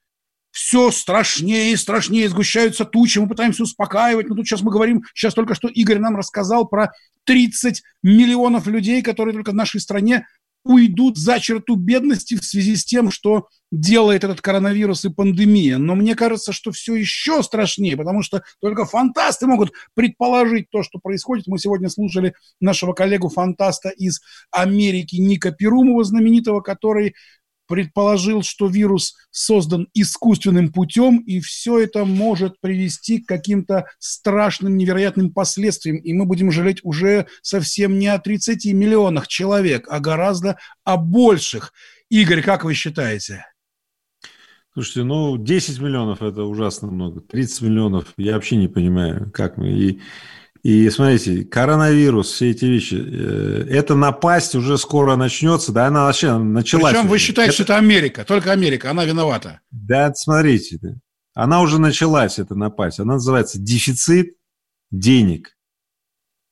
Все 0.55 0.93
страшнее 0.93 1.73
и 1.73 1.77
страшнее, 1.77 2.29
сгущаются 2.29 2.85
тучи, 2.85 3.19
мы 3.19 3.29
пытаемся 3.29 3.65
успокаивать. 3.65 4.29
Но 4.29 4.37
тут 4.37 4.47
сейчас 4.47 4.63
мы 4.63 4.71
говорим, 4.71 5.03
сейчас 5.13 5.35
только 5.35 5.57
что 5.57 5.67
Игорь 5.67 5.99
нам 5.99 6.15
рассказал 6.17 6.69
про 6.69 6.93
30 7.25 7.83
миллионов 8.05 8.69
людей, 8.69 9.03
которые 9.03 9.35
только 9.35 9.51
в 9.51 9.57
нашей 9.57 9.81
стране 9.81 10.29
уйдут 10.65 11.19
за 11.19 11.41
черту 11.41 11.75
бедности 11.75 12.37
в 12.37 12.45
связи 12.45 12.77
с 12.77 12.85
тем, 12.85 13.11
что 13.11 13.49
делает 13.73 14.23
этот 14.23 14.41
коронавирус 14.41 15.05
и 15.05 15.09
пандемия. 15.09 15.77
Но 15.77 15.97
мне 15.97 16.15
кажется, 16.15 16.53
что 16.53 16.71
все 16.71 16.95
еще 16.95 17.43
страшнее, 17.43 17.97
потому 17.97 18.23
что 18.23 18.45
только 18.61 18.85
фантасты 18.85 19.49
могут 19.49 19.73
предположить 19.95 20.71
то, 20.71 20.85
что 20.85 21.01
происходит. 21.01 21.49
Мы 21.49 21.59
сегодня 21.59 21.89
слушали 21.89 22.35
нашего 22.61 22.93
коллегу-фантаста 22.93 23.89
из 23.89 24.21
Америки 24.53 25.17
Ника 25.17 25.51
Перумова, 25.51 26.05
знаменитого, 26.05 26.61
который 26.61 27.17
предположил, 27.67 28.43
что 28.43 28.67
вирус 28.67 29.17
создан 29.31 29.89
искусственным 29.95 30.73
путем, 30.73 31.19
и 31.19 31.41
все 31.41 31.81
это 31.81 32.05
может 32.05 32.61
привести 32.61 33.19
к 33.19 33.27
каким-то 33.27 33.87
страшным, 33.99 34.77
невероятным 34.77 35.33
последствиям. 35.33 35.97
И 35.97 36.13
мы 36.13 36.27
будем 36.27 36.51
жалеть 36.51 36.81
уже 36.83 37.27
совсем 37.43 37.99
не 37.99 38.09
о 38.09 38.19
30 38.19 38.67
миллионах 38.75 39.29
человек, 39.29 39.87
а 39.89 40.01
гораздо 40.01 40.59
о 40.85 40.97
больших. 40.97 41.73
Игорь, 42.11 42.43
как 42.43 42.65
вы 42.65 42.75
считаете? 42.75 43.47
Слушайте, 44.73 45.05
ну, 45.05 45.39
10 45.39 45.81
миллионов– 45.81 46.21
это 46.23 46.43
ужасно 46.43 46.89
много. 46.91 47.21
30 47.21 47.63
миллионов– 47.63 48.13
я 48.17 48.35
вообще 48.35 48.57
не 48.57 48.67
понимаю, 48.67 49.31
как 49.33 49.57
мы. 49.57 49.71
И 49.71 50.01
и 50.65 50.89
смотрите, 50.89 51.45
коронавирус, 51.45 52.33
все 52.33 52.51
эти 52.51 52.65
вещи, 52.65 52.95
э, 52.95 53.67
эта 53.69 53.95
напасть 53.95 54.55
уже 54.55 54.79
скоро 54.79 55.15
начнется, 55.15 55.73
да, 55.73 55.89
она 55.89 56.07
вообще 56.07 56.39
началась. 56.39 56.95
Причем 56.95 57.07
вы 57.07 57.19
считаете, 57.19 57.51
это... 57.51 57.55
что 57.55 57.63
это 57.65 57.77
Америка, 57.77 58.25
только 58.25 58.51
Америка, 58.51 58.91
она 58.91 59.05
виновата. 59.05 59.61
Да, 59.71 60.11
смотрите, 60.15 60.79
она 61.35 61.61
уже 61.61 61.79
началась, 61.79 62.39
эта 62.39 62.55
напасть. 62.55 62.99
Она 62.99 63.15
называется 63.15 63.59
дефицит 63.59 64.37
денег. 64.91 65.55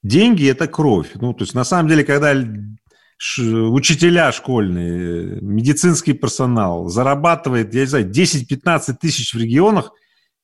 Деньги– 0.02 0.46
это 0.50 0.66
кровь. 0.66 1.12
Ну, 1.14 1.32
то 1.32 1.44
есть, 1.44 1.54
на 1.54 1.64
самом 1.64 1.88
деле, 1.88 2.04
когда 2.04 2.34
учителя 2.34 4.30
школьные, 4.32 5.40
медицинский 5.40 6.12
персонал 6.12 6.90
зарабатывает, 6.90 7.72
я 7.72 7.80
не 7.80 7.86
знаю, 7.86 8.10
10-15 8.10 8.94
тысяч 9.00 9.32
в 9.32 9.38
регионах, 9.38 9.92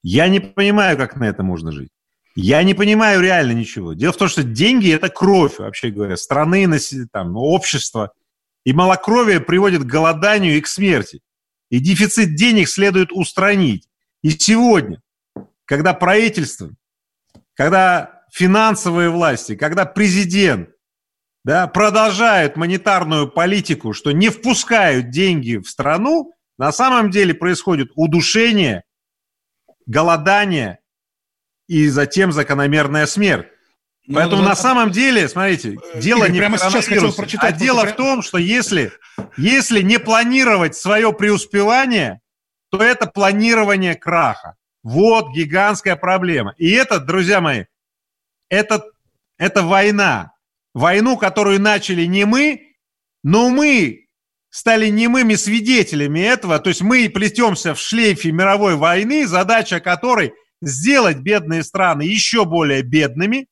я 0.03 0.27
не 0.29 0.41
понимаю, 0.41 0.97
как 0.97 1.17
на 1.17 1.25
это 1.25 1.43
можно 1.43 1.71
жить. 1.71 1.91
Я 2.35 2.63
не 2.63 2.75
понимаю 2.75 3.21
реально 3.21 3.53
ничего. 3.53 3.95
Дело 3.95 4.13
в 4.13 4.17
том, 4.17 4.29
что 4.29 4.43
деньги– 4.43 4.93
это 4.95 5.09
кровь, 5.09 5.59
вообще 5.59 5.91
говоря, 5.91 6.17
страны, 6.17 6.69
там, 7.13 7.37
общества. 7.37 8.13
И 8.65 8.73
малокровие 8.73 9.41
приводит 9.41 9.83
к 9.83 9.87
голоданию 9.87 10.57
и 10.57 10.61
к 10.61 10.67
смерти. 10.67 11.21
И 11.71 11.81
дефицит 11.81 12.35
денег 12.35 12.69
следует 12.69 13.13
устранить. 13.13 13.89
И 14.23 14.31
сегодня, 14.31 15.03
когда 15.65 15.95
правительство, 15.95 16.71
когда 17.55 18.23
финансовые 18.33 19.11
власти, 19.11 19.57
когда 19.57 19.85
президент 19.85 20.71
да, 21.45 21.67
продолжают 21.67 22.57
монетарную 22.57 23.31
политику, 23.31 23.93
что 23.93 24.13
не 24.13 24.29
впускают 24.29 25.11
деньги 25.11 25.57
в 25.57 25.69
страну, 25.69 26.33
на 26.59 26.73
самом 26.73 27.11
деле 27.11 27.35
происходит 27.35 27.91
удушение, 27.95 28.85
голодание 29.87 30.81
и 31.69 31.87
затем 31.89 32.33
закономерная 32.33 33.07
смерть. 33.07 33.47
Ну, 34.07 34.15
Поэтому 34.15 34.43
ну, 34.43 34.49
на 34.49 34.57
самом 34.57 34.91
деле, 34.91 35.29
смотрите, 35.29 35.77
э, 35.93 36.01
дело 36.01 36.25
Игорь, 36.25 36.33
не 36.33 36.39
прямо 36.39 36.57
в 36.57 36.61
коронавирусе, 36.61 37.39
а 37.41 37.53
дело 37.53 37.85
в 37.87 37.95
том, 37.95 38.23
что 38.23 38.39
если, 38.39 38.91
если 39.37 39.83
не 39.83 39.99
планировать 39.99 40.75
свое 40.75 41.13
преуспевание, 41.13 42.21
то 42.71 42.83
это 42.83 43.07
планирование 43.07 43.95
краха. 43.95 44.57
Вот 44.83 45.35
гигантская 45.35 45.97
проблема. 45.97 46.55
И 46.57 46.71
это, 46.71 47.01
друзья 47.01 47.43
мои, 47.43 47.65
это, 48.49 48.83
это 49.37 49.63
война. 49.63 50.33
Войну, 50.73 51.19
которую 51.19 51.61
начали 51.61 52.07
не 52.07 52.25
мы, 52.25 52.77
но 53.23 53.51
мы 53.51 54.07
стали 54.49 54.89
немыми 54.89 55.35
свидетелями 55.35 56.21
этого. 56.21 56.59
То 56.61 56.71
есть 56.71 56.81
мы 56.81 57.11
плетемся 57.11 57.75
в 57.75 57.81
шлейфе 57.81 58.33
мировой 58.33 58.77
войны, 58.77 59.27
задача 59.27 59.81
которой– 59.81 60.33
сделать 60.61 61.19
бедные 61.19 61.63
страны 61.63 62.03
еще 62.03 62.45
более 62.45 62.83
бедными 62.83 63.47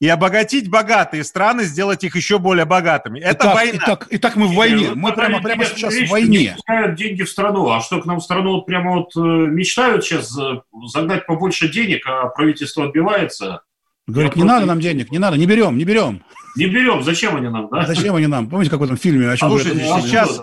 и 0.00 0.08
обогатить 0.08 0.70
богатые 0.70 1.24
страны, 1.24 1.64
сделать 1.64 2.04
их 2.04 2.14
еще 2.14 2.38
более 2.38 2.64
богатыми. 2.64 3.18
Это 3.18 3.46
итак, 3.46 3.54
война. 3.54 3.78
Итак, 3.82 4.06
итак, 4.10 4.36
мы 4.36 4.46
в 4.46 4.54
войне. 4.54 4.90
Мы 4.94 5.12
прямо, 5.12 5.42
прямо 5.42 5.64
сейчас 5.64 5.94
в 5.94 6.08
войне. 6.08 6.38
Не 6.38 6.52
пускают 6.54 6.94
деньги 6.94 7.22
в 7.22 7.28
страну. 7.28 7.68
А 7.70 7.80
что, 7.80 8.00
к 8.00 8.06
нам 8.06 8.20
в 8.20 8.22
страну 8.22 8.52
вот 8.52 8.66
прямо 8.66 8.94
вот 8.96 9.16
э, 9.16 9.20
мечтают 9.20 10.04
сейчас 10.04 10.38
э, 10.38 10.60
загнать 10.86 11.26
побольше 11.26 11.68
денег, 11.68 12.06
а 12.06 12.26
правительство 12.26 12.84
отбивается? 12.84 13.62
Говорит, 14.06 14.36
не 14.36 14.44
надо 14.44 14.66
нам 14.66 14.80
денег, 14.80 15.10
не 15.10 15.18
надо, 15.18 15.36
не 15.36 15.46
берем, 15.46 15.76
не 15.76 15.84
берем. 15.84 16.24
Не 16.56 16.66
берем, 16.66 17.02
зачем 17.02 17.36
они 17.36 17.48
нам, 17.48 17.68
да? 17.68 17.86
Зачем 17.86 18.14
они 18.14 18.26
нам? 18.26 18.48
Помните, 18.48 18.70
как 18.70 18.80
в 18.80 18.82
этом 18.82 18.96
фильме? 18.96 19.30
О 19.30 19.36
чем 19.36 19.48
а, 19.48 19.50
слушай, 19.50 19.76
сейчас, 19.76 20.40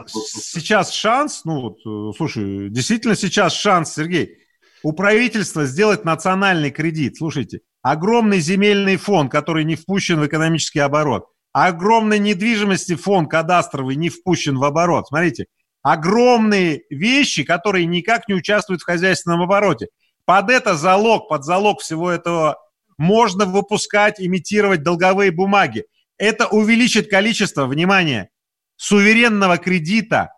сейчас 0.54 0.92
шанс, 0.92 1.42
ну 1.46 1.62
вот, 1.62 1.78
э, 1.86 2.16
слушай, 2.16 2.70
действительно 2.70 3.16
сейчас 3.16 3.54
шанс, 3.54 3.94
Сергей, 3.94 4.38
у 4.86 4.94
правительства 4.94 5.66
сделать 5.66 6.06
национальный 6.06 6.70
кредит. 6.70 7.18
Слушайте, 7.18 7.62
огромный 7.82 8.40
земельный 8.40 8.98
фонд, 8.98 9.32
который 9.32 9.64
не 9.64 9.76
впущен 9.76 10.20
в 10.20 10.28
экономический 10.28 10.78
оборот, 10.78 11.26
огромный 11.54 12.20
недвижимости 12.20 12.94
фонд 12.94 13.32
кадастровый 13.32 13.96
не 13.96 14.10
впущен 14.10 14.60
в 14.60 14.64
оборот. 14.64 15.08
Смотрите, 15.08 15.48
огромные 15.82 16.84
вещи, 16.92 17.44
которые 17.44 17.88
никак 17.88 18.28
не 18.28 18.36
участвуют 18.36 18.84
в 18.84 18.86
хозяйственном 18.86 19.42
обороте. 19.42 19.88
Под 20.24 20.52
это 20.52 20.76
залог, 20.76 21.30
под 21.30 21.46
залог 21.46 21.82
всего 21.82 22.12
этого 22.12 22.60
можно 23.00 23.46
выпускать, 23.46 24.22
имитировать 24.22 24.84
долговые 24.84 25.32
бумаги. 25.32 25.86
Это 26.20 26.46
увеличит 26.46 27.10
количество, 27.10 27.66
внимание, 27.66 28.30
суверенного 28.76 29.58
кредита. 29.58 30.30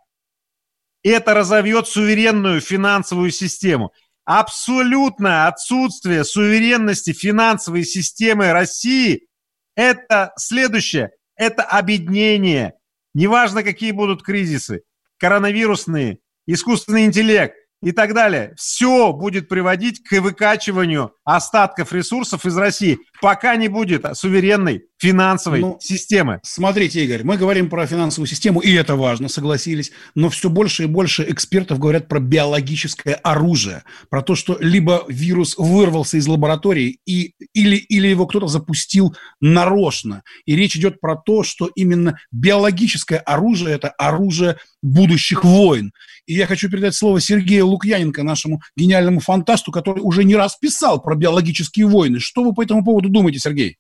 Это 1.04 1.34
разовьет 1.34 1.88
суверенную 1.88 2.62
финансовую 2.62 3.32
систему 3.32 3.92
абсолютное 4.28 5.48
отсутствие 5.48 6.26
суверенности 6.26 7.14
финансовой 7.14 7.86
системы 7.86 8.52
России– 8.52 9.28
это 9.76 10.34
следующее, 10.36 11.12
это 11.38 11.64
объединение. 11.64 12.74
Неважно, 13.14 13.64
какие 13.64 13.92
будут 13.92 14.24
кризисы, 14.24 14.82
коронавирусные, 15.18 16.20
искусственный 16.46 17.06
интеллект– 17.06 17.56
и 17.82 17.92
так 17.92 18.14
далее. 18.14 18.54
Все 18.58 19.14
будет 19.14 19.48
приводить 19.48 20.04
к 20.04 20.20
выкачиванию 20.20 21.14
остатков 21.24 21.94
ресурсов 21.94 22.46
из 22.46 22.58
России, 22.58 23.00
пока 23.22 23.56
не 23.56 23.68
будет 23.68 24.06
суверенной 24.18 24.86
финансовой 24.98 25.60
ну, 25.60 25.78
системы. 25.80 26.40
Смотрите, 26.44 27.04
Игорь, 27.04 27.24
мы 27.24 27.38
говорим 27.38 27.70
про 27.70 27.86
финансовую 27.86 28.28
систему, 28.28 28.60
и 28.60 28.74
это 28.74 28.96
важно, 28.96 29.30
согласились, 29.30 29.92
но 30.16 30.30
все 30.30 30.50
больше 30.50 30.84
и 30.84 30.88
больше 30.88 31.26
экспертов 31.30 31.80
говорят 31.80 32.08
про 32.08 32.20
биологическое 32.20 33.16
оружие, 33.16 33.84
про 34.10 34.22
то, 34.22 34.36
что 34.36 34.58
либо 34.60 35.06
вирус 35.08 35.56
вырвался 35.58 36.18
из 36.18 36.28
лаборатории, 36.28 37.00
и, 37.06 37.34
или, 37.54 37.76
или 37.76 38.08
его 38.08 38.26
кто-то 38.26 38.48
запустил 38.48 39.16
нарочно. 39.40 40.24
И 40.46 40.56
речь 40.56 40.76
идет 40.76 41.00
про 41.00 41.16
то, 41.16 41.44
что 41.44 41.70
именно 41.76 42.18
биологическое 42.32 43.20
оружие– 43.20 43.76
это 43.76 43.90
оружие 43.90 44.58
будущих 44.82 45.44
войн. 45.44 45.92
И 46.26 46.34
я 46.34 46.46
хочу 46.46 46.70
передать 46.70 46.96
слово 46.96 47.22
Сергею 47.22 47.68
Лукьяненко, 47.68 48.24
нашему 48.24 48.62
гениальному 48.76 49.20
фантасту, 49.20 49.72
который 49.72 50.02
уже 50.02 50.24
не 50.24 50.36
раз 50.36 50.58
писал 50.58 51.02
про 51.02 51.16
биологические 51.16 51.88
войны. 51.88 52.20
Что 52.20 52.44
вы 52.44 52.54
по 52.54 52.64
этому 52.64 52.84
поводу 52.84 53.10
думаете, 53.10 53.40
Сергей? 53.40 53.78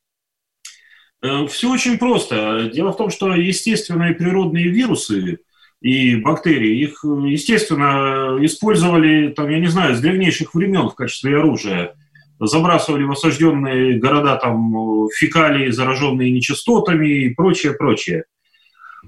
Э, 1.21 1.47
Все 1.47 1.71
очень 1.71 1.97
просто. 1.97 2.69
Дело 2.73 2.91
в 2.91 2.97
том, 2.97 3.09
что 3.09 3.33
естественные 3.33 4.13
природные 4.13 4.69
вирусы 4.69 5.39
и 5.81 6.15
бактерии, 6.15 6.79
их, 6.81 7.03
естественно, 7.03 8.37
использовали, 8.41 9.29
там, 9.29 9.49
я 9.49 9.59
не 9.59 9.67
знаю, 9.67 9.95
с 9.95 9.99
древнейших 9.99 10.53
времен 10.55 10.89
в 10.89 10.95
качестве 10.95 11.37
оружия. 11.37 11.93
забрасывали 12.39 13.03
в 13.03 13.11
осажденные 13.11 13.99
города 13.99 14.35
там 14.35 15.07
фекалии, 15.09 15.71
зараженные 15.71 16.31
нечистотами 16.31 17.07
и 17.07 17.33
прочее, 17.33 17.73
прочее. 17.73 18.25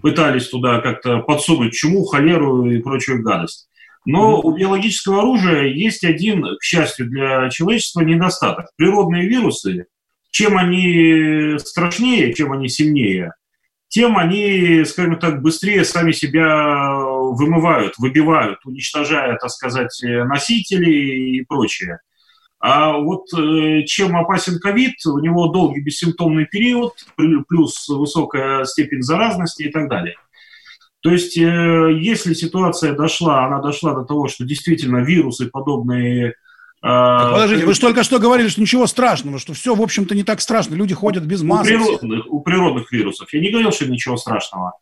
Пытались 0.02 0.50
туда 0.50 0.80
как-то 0.80 1.20
подсунуть 1.20 1.74
чуму, 1.74 2.06
холеру 2.06 2.66
и 2.66 2.80
прочую 2.80 3.22
гадость. 3.24 3.68
Но 4.06 4.40
у 4.40 4.56
биологического 4.56 5.20
оружия 5.20 5.66
есть 5.66 6.04
один, 6.04 6.44
к 6.58 6.64
счастью 6.64 7.08
для 7.08 7.50
человечества, 7.50 8.02
недостаток. 8.02 8.68
Природные 8.78 9.28
вирусы, 9.28 9.88
чем 10.32 10.58
они 10.58 11.58
страшнее, 11.60 12.34
чем 12.34 12.52
они 12.52 12.70
сильнее, 12.70 13.34
тем 13.88 14.18
они, 14.18 14.84
скажем 14.86 15.20
так, 15.20 15.42
быстрее 15.42 15.84
сами 15.84 16.12
себя 16.12 16.94
вымывают, 16.94 17.96
выбивают, 17.98 18.60
уничтожая, 18.66 19.38
так 19.38 19.50
сказать, 19.50 20.00
носителей 20.04 21.38
и 21.38 21.46
прочее. 21.46 22.00
А 22.60 22.98
вот 22.98 23.26
э, 23.38 23.84
чем 23.86 24.18
опасен 24.18 24.60
ковид, 24.60 24.96
у 25.06 25.20
него 25.20 25.48
долгий 25.48 25.82
бессимптомный 25.82 26.46
период, 26.46 26.94
плюс 27.48 27.88
высокая 27.88 28.66
степень 28.66 29.02
заразности 29.02 29.64
и 29.64 29.72
так 29.72 29.90
далее. 29.90 30.16
То 31.02 31.12
есть, 31.12 31.38
э, 31.38 31.98
если 32.02 32.34
ситуация 32.34 32.94
дошла, 32.94 33.46
она 33.46 33.62
дошла 33.62 33.94
до 33.94 34.04
того, 34.04 34.28
что 34.28 34.44
действительно 34.44 34.98
вирусы 34.98 35.50
подобные 35.50 36.34
так, 36.82 37.32
подождите, 37.34 37.66
вы 37.66 37.74
же 37.74 37.80
только 37.80 38.04
что 38.04 38.20
говорили, 38.20 38.48
что 38.48 38.62
ничего 38.62 38.88
страшного, 38.88 39.38
что 39.38 39.54
все, 39.54 39.76
в 39.76 39.82
общем-то, 39.82 40.16
не 40.16 40.24
так 40.24 40.40
страшно. 40.40 40.76
Люди 40.76 40.94
ходят 40.94 41.26
без 41.26 41.42
масок. 41.42 41.66
У 41.66 41.78
природных, 41.78 42.26
у 42.28 42.42
природных 42.42 42.92
вирусов. 42.92 43.34
Я 43.34 43.42
не 43.42 43.50
говорил, 43.50 43.72
что 43.72 43.86
ничего 43.88 44.16
страшного. 44.16 44.74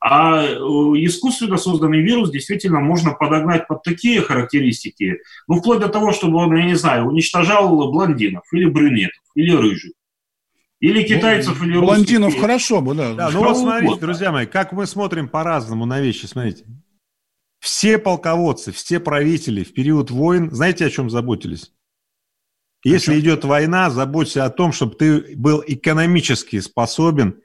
А 0.00 0.44
э, 0.44 0.54
искусственно 0.54 1.56
созданный 1.56 2.02
вирус 2.02 2.30
действительно 2.30 2.80
можно 2.80 3.12
подогнать 3.12 3.66
под 3.66 3.82
такие 3.82 4.20
характеристики, 4.20 5.18
ну, 5.48 5.58
вплоть 5.58 5.80
до 5.80 5.88
того, 5.88 6.12
чтобы 6.12 6.36
он, 6.36 6.54
я 6.56 6.64
не 6.64 6.76
знаю, 6.76 7.06
уничтожал 7.06 7.90
блондинов 7.90 8.44
или 8.52 8.66
брюнетов, 8.66 9.22
или 9.34 9.50
рыжих. 9.50 9.92
Или 10.80 11.00
ну, 11.00 11.08
китайцев, 11.08 11.58
ну, 11.58 11.66
или 11.66 11.76
русских. 11.76 11.96
Блондинов 11.96 12.38
хорошо 12.38 12.80
бы, 12.80 12.94
да. 12.94 13.14
Да, 13.14 13.30
ну 13.30 13.40
вот 13.40 13.56
смотрите, 13.56 13.98
друзья 13.98 14.30
мои, 14.30 14.46
как 14.46 14.72
мы 14.72 14.86
смотрим 14.86 15.28
по-разному 15.28 15.84
на 15.86 16.00
вещи, 16.00 16.26
смотрите. 16.26 16.64
Все 17.68 17.98
полководцы, 17.98 18.72
все 18.72 18.98
правители 18.98 19.62
в 19.62 19.74
период 19.74 20.10
войн, 20.10 20.50
знаете, 20.50 20.86
о 20.86 20.90
чем 20.90 21.10
заботились? 21.10 21.70
Если 22.82 23.20
идет 23.20 23.44
война, 23.44 23.90
заботься 23.90 24.46
о 24.46 24.50
том, 24.50 24.72
чтобы 24.72 24.94
ты 24.94 25.36
был 25.36 25.62
экономически 25.66 26.60
способен 26.60 27.42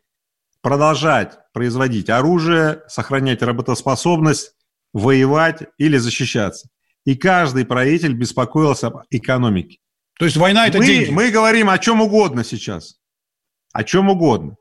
продолжать 0.61 1.39
производить 1.51 2.09
оружие, 2.09 2.83
сохранять 2.87 3.41
работоспособность, 3.41 4.55
воевать 4.93 5.63
или 5.77 5.97
защищаться. 5.97 6.69
И 7.03 7.15
каждый 7.15 7.65
правитель 7.65 8.13
беспокоился 8.13 8.87
об 8.87 9.01
экономике. 9.09 9.79
То 10.17 10.23
есть 10.23 10.37
война 10.37 10.67
это 10.67 10.77
мы, 10.77 10.85
деньги? 10.85 11.09
Мы 11.09 11.31
говорим 11.31 11.69
о 11.69 11.77
чем 11.77 11.99
угодно 11.99 12.45
сейчас. 12.45 12.95
О 13.73 13.83
чем 13.83 14.09
угодно. 14.09 14.55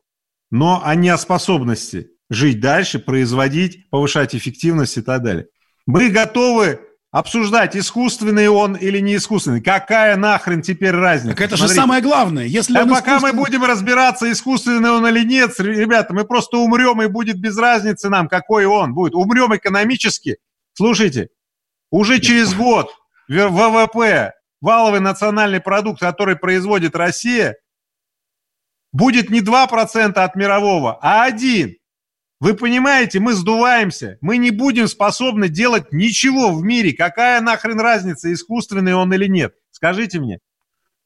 Но 0.50 0.82
а 0.84 0.96
не 0.96 1.08
о 1.08 1.18
способности 1.18 2.10
жить 2.32 2.60
дальше, 2.60 2.98
производить, 2.98 3.88
повышать 3.90 4.34
эффективность 4.34 4.96
и 4.96 5.02
так 5.02 5.22
далее. 5.22 5.46
Мы 5.86 6.08
готовы 6.08 6.80
обсуждать, 7.10 7.76
искусственный 7.76 8.48
он 8.48 8.74
или 8.74 8.98
не 9.00 9.16
искусственный. 9.16 9.60
Какая 9.60 10.16
нахрен 10.16 10.62
теперь 10.62 10.92
разница? 10.92 11.36
Так 11.36 11.42
это 11.42 11.56
Смотрите. 11.56 11.74
же 11.74 11.80
самое 11.80 12.02
главное. 12.02 12.44
Если 12.46 12.76
а 12.76 12.86
пока 12.86 13.16
искусственный... 13.18 13.32
мы 13.32 13.38
будем 13.38 13.64
разбираться, 13.64 14.32
искусственный 14.32 14.90
он 14.90 15.06
или 15.06 15.24
нет, 15.24 15.52
ребята, 15.60 16.14
мы 16.14 16.24
просто 16.24 16.56
умрем, 16.56 17.02
и 17.02 17.06
будет 17.06 17.38
без 17.38 17.58
разницы 17.58 18.08
нам, 18.08 18.28
какой 18.28 18.64
он 18.64 18.94
будет. 18.94 19.14
Умрем 19.14 19.54
экономически. 19.54 20.38
Слушайте, 20.72 21.28
уже 21.90 22.18
через 22.18 22.54
год 22.54 22.90
ВВП, 23.28 24.32
валовый 24.62 25.00
национальный 25.00 25.60
продукт, 25.60 26.00
который 26.00 26.36
производит 26.36 26.96
Россия, 26.96 27.56
будет 28.90 29.28
не 29.28 29.40
2% 29.40 30.12
от 30.14 30.34
мирового, 30.34 30.98
а 31.02 31.28
1%. 31.28 31.74
Вы 32.42 32.54
понимаете, 32.54 33.20
мы 33.20 33.34
сдуваемся, 33.34 34.18
мы 34.20 34.36
не 34.36 34.50
будем 34.50 34.88
способны 34.88 35.48
делать 35.48 35.92
ничего 35.92 36.50
в 36.50 36.64
мире. 36.64 36.92
Какая 36.92 37.40
нахрен 37.40 37.78
разница, 37.78 38.32
искусственный 38.32 38.96
он 38.96 39.14
или 39.14 39.28
нет? 39.28 39.54
Скажите 39.70 40.18
мне. 40.18 40.40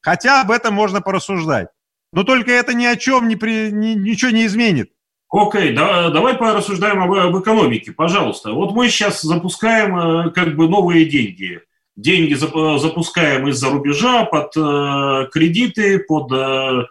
Хотя 0.01 0.41
об 0.41 0.49
этом 0.49 0.73
можно 0.73 0.99
порассуждать. 0.99 1.67
Но 2.11 2.23
только 2.23 2.51
это 2.51 2.73
ни 2.73 2.85
о 2.85 2.95
чем 2.95 3.27
не 3.27 3.35
при, 3.35 3.69
ни, 3.69 3.89
ничего 3.89 4.31
не 4.31 4.47
изменит. 4.47 4.89
Окей, 5.29 5.73
okay, 5.73 5.75
да, 5.75 6.09
давай 6.09 6.33
порассуждаем 6.33 7.03
об, 7.03 7.11
об 7.11 7.39
экономике, 7.39 7.91
пожалуйста. 7.91 8.53
Вот 8.53 8.73
мы 8.73 8.89
сейчас 8.89 9.21
запускаем 9.21 9.95
э, 9.95 10.31
как 10.31 10.55
бы 10.55 10.67
новые 10.67 11.05
деньги. 11.05 11.61
Деньги 11.95 12.33
запускаем 12.33 13.47
из-за 13.49 13.69
рубежа 13.69 14.25
под 14.25 14.57
э, 14.57 15.29
кредиты, 15.31 15.99
под 15.99 16.31
э, 16.31 16.85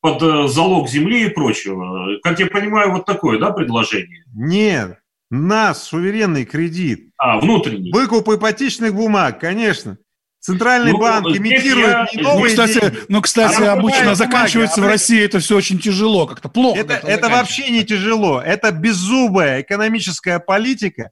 под 0.00 0.22
э, 0.22 0.48
залог 0.48 0.88
земли 0.88 1.26
и 1.26 1.30
прочего. 1.30 2.18
Как 2.22 2.40
я 2.40 2.46
понимаю, 2.46 2.92
вот 2.92 3.04
такое, 3.04 3.38
да, 3.38 3.50
предложение? 3.50 4.24
Нет, 4.34 4.98
нас 5.30 5.84
суверенный 5.84 6.44
кредит. 6.44 7.10
А, 7.16 7.38
внутренний. 7.38 7.92
Выкуп 7.92 8.28
ипотечных 8.28 8.94
бумаг, 8.94 9.38
конечно. 9.40 9.98
Центральный 10.40 10.92
ну, 10.92 10.98
банк 10.98 11.26
имитирует 11.36 11.88
я... 11.88 12.08
не 12.14 12.22
новые 12.22 12.42
ну, 12.44 12.48
кстати, 12.48 12.80
деньги. 12.80 12.98
Ну, 13.08 13.20
кстати, 13.20 13.62
а 13.62 13.72
обычно 13.74 14.14
заканчивается 14.14 14.80
а 14.80 14.84
в 14.84 14.86
России 14.86 15.22
это 15.22 15.38
все 15.38 15.54
очень 15.54 15.78
тяжело, 15.78 16.26
как-то 16.26 16.48
плохо. 16.48 16.80
Это, 16.80 16.94
это 16.94 17.28
вообще 17.28 17.70
не 17.70 17.84
тяжело. 17.84 18.40
Это 18.40 18.72
беззубая 18.72 19.60
экономическая 19.60 20.38
политика, 20.38 21.10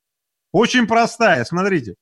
очень 0.50 0.86
простая. 0.86 1.44
Смотрите, 1.44 1.96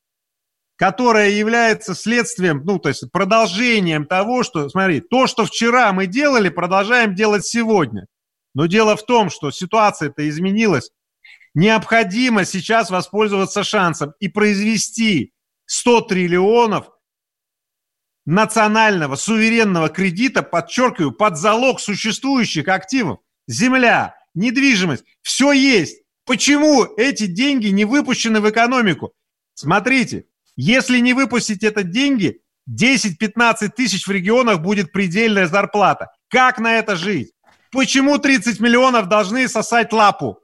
которая 0.77 1.31
является 1.31 1.95
следствием, 1.95 2.62
ну, 2.65 2.79
то 2.79 2.91
есть 2.91 3.11
продолжением 3.11 4.07
того, 4.07 4.43
что, 4.43 4.69
смотри, 4.69 5.01
то, 5.01 5.27
что 5.27 5.47
вчера 5.47 5.93
мы 5.93 6.07
делали, 6.07 6.51
продолжаем 6.51 7.15
делать 7.15 7.47
сегодня. 7.47 8.07
Но 8.55 8.67
дело 8.67 8.97
в 8.97 9.05
том, 9.05 9.31
что 9.31 9.51
ситуация-то 9.51 10.29
изменилась. 10.29 10.91
Необходимо 11.55 12.45
сейчас 12.45 12.91
воспользоваться 12.91 13.65
шансом 13.65 14.12
и 14.21 14.29
произвести 14.29 15.33
100 15.65 16.03
триллионов 16.03 16.91
национального 18.27 19.17
суверенного 19.17 19.89
кредита, 19.89 20.43
подчеркиваю, 20.43 21.12
под 21.12 21.39
залог 21.39 21.81
существующих 21.81 22.69
активов. 22.69 23.21
Земля, 23.47 24.17
недвижимость, 24.35 25.05
все 25.23 25.53
есть. 25.53 26.03
Почему 26.27 26.85
эти 26.97 27.27
деньги 27.27 27.69
не 27.69 27.85
выпущены 27.85 28.41
в 28.41 28.51
экономику? 28.51 29.12
Смотрите, 29.55 30.27
если 30.57 30.99
не 30.99 31.12
выпустить 31.12 31.62
это 31.62 31.83
деньги, 31.83 32.40
10-15 32.69 33.69
тысяч 33.69 34.07
в 34.07 34.11
регионах 34.11 34.61
будет 34.61 34.92
предельная 34.92 35.47
зарплата. 35.47 36.11
Как 36.29 36.59
на 36.59 36.79
это 36.79 36.97
жить? 36.97 37.33
Почему 37.71 38.19
30 38.19 38.59
миллионов 38.61 39.09
должны 39.09 39.49
сосать 39.49 39.92
лапу? 39.92 40.40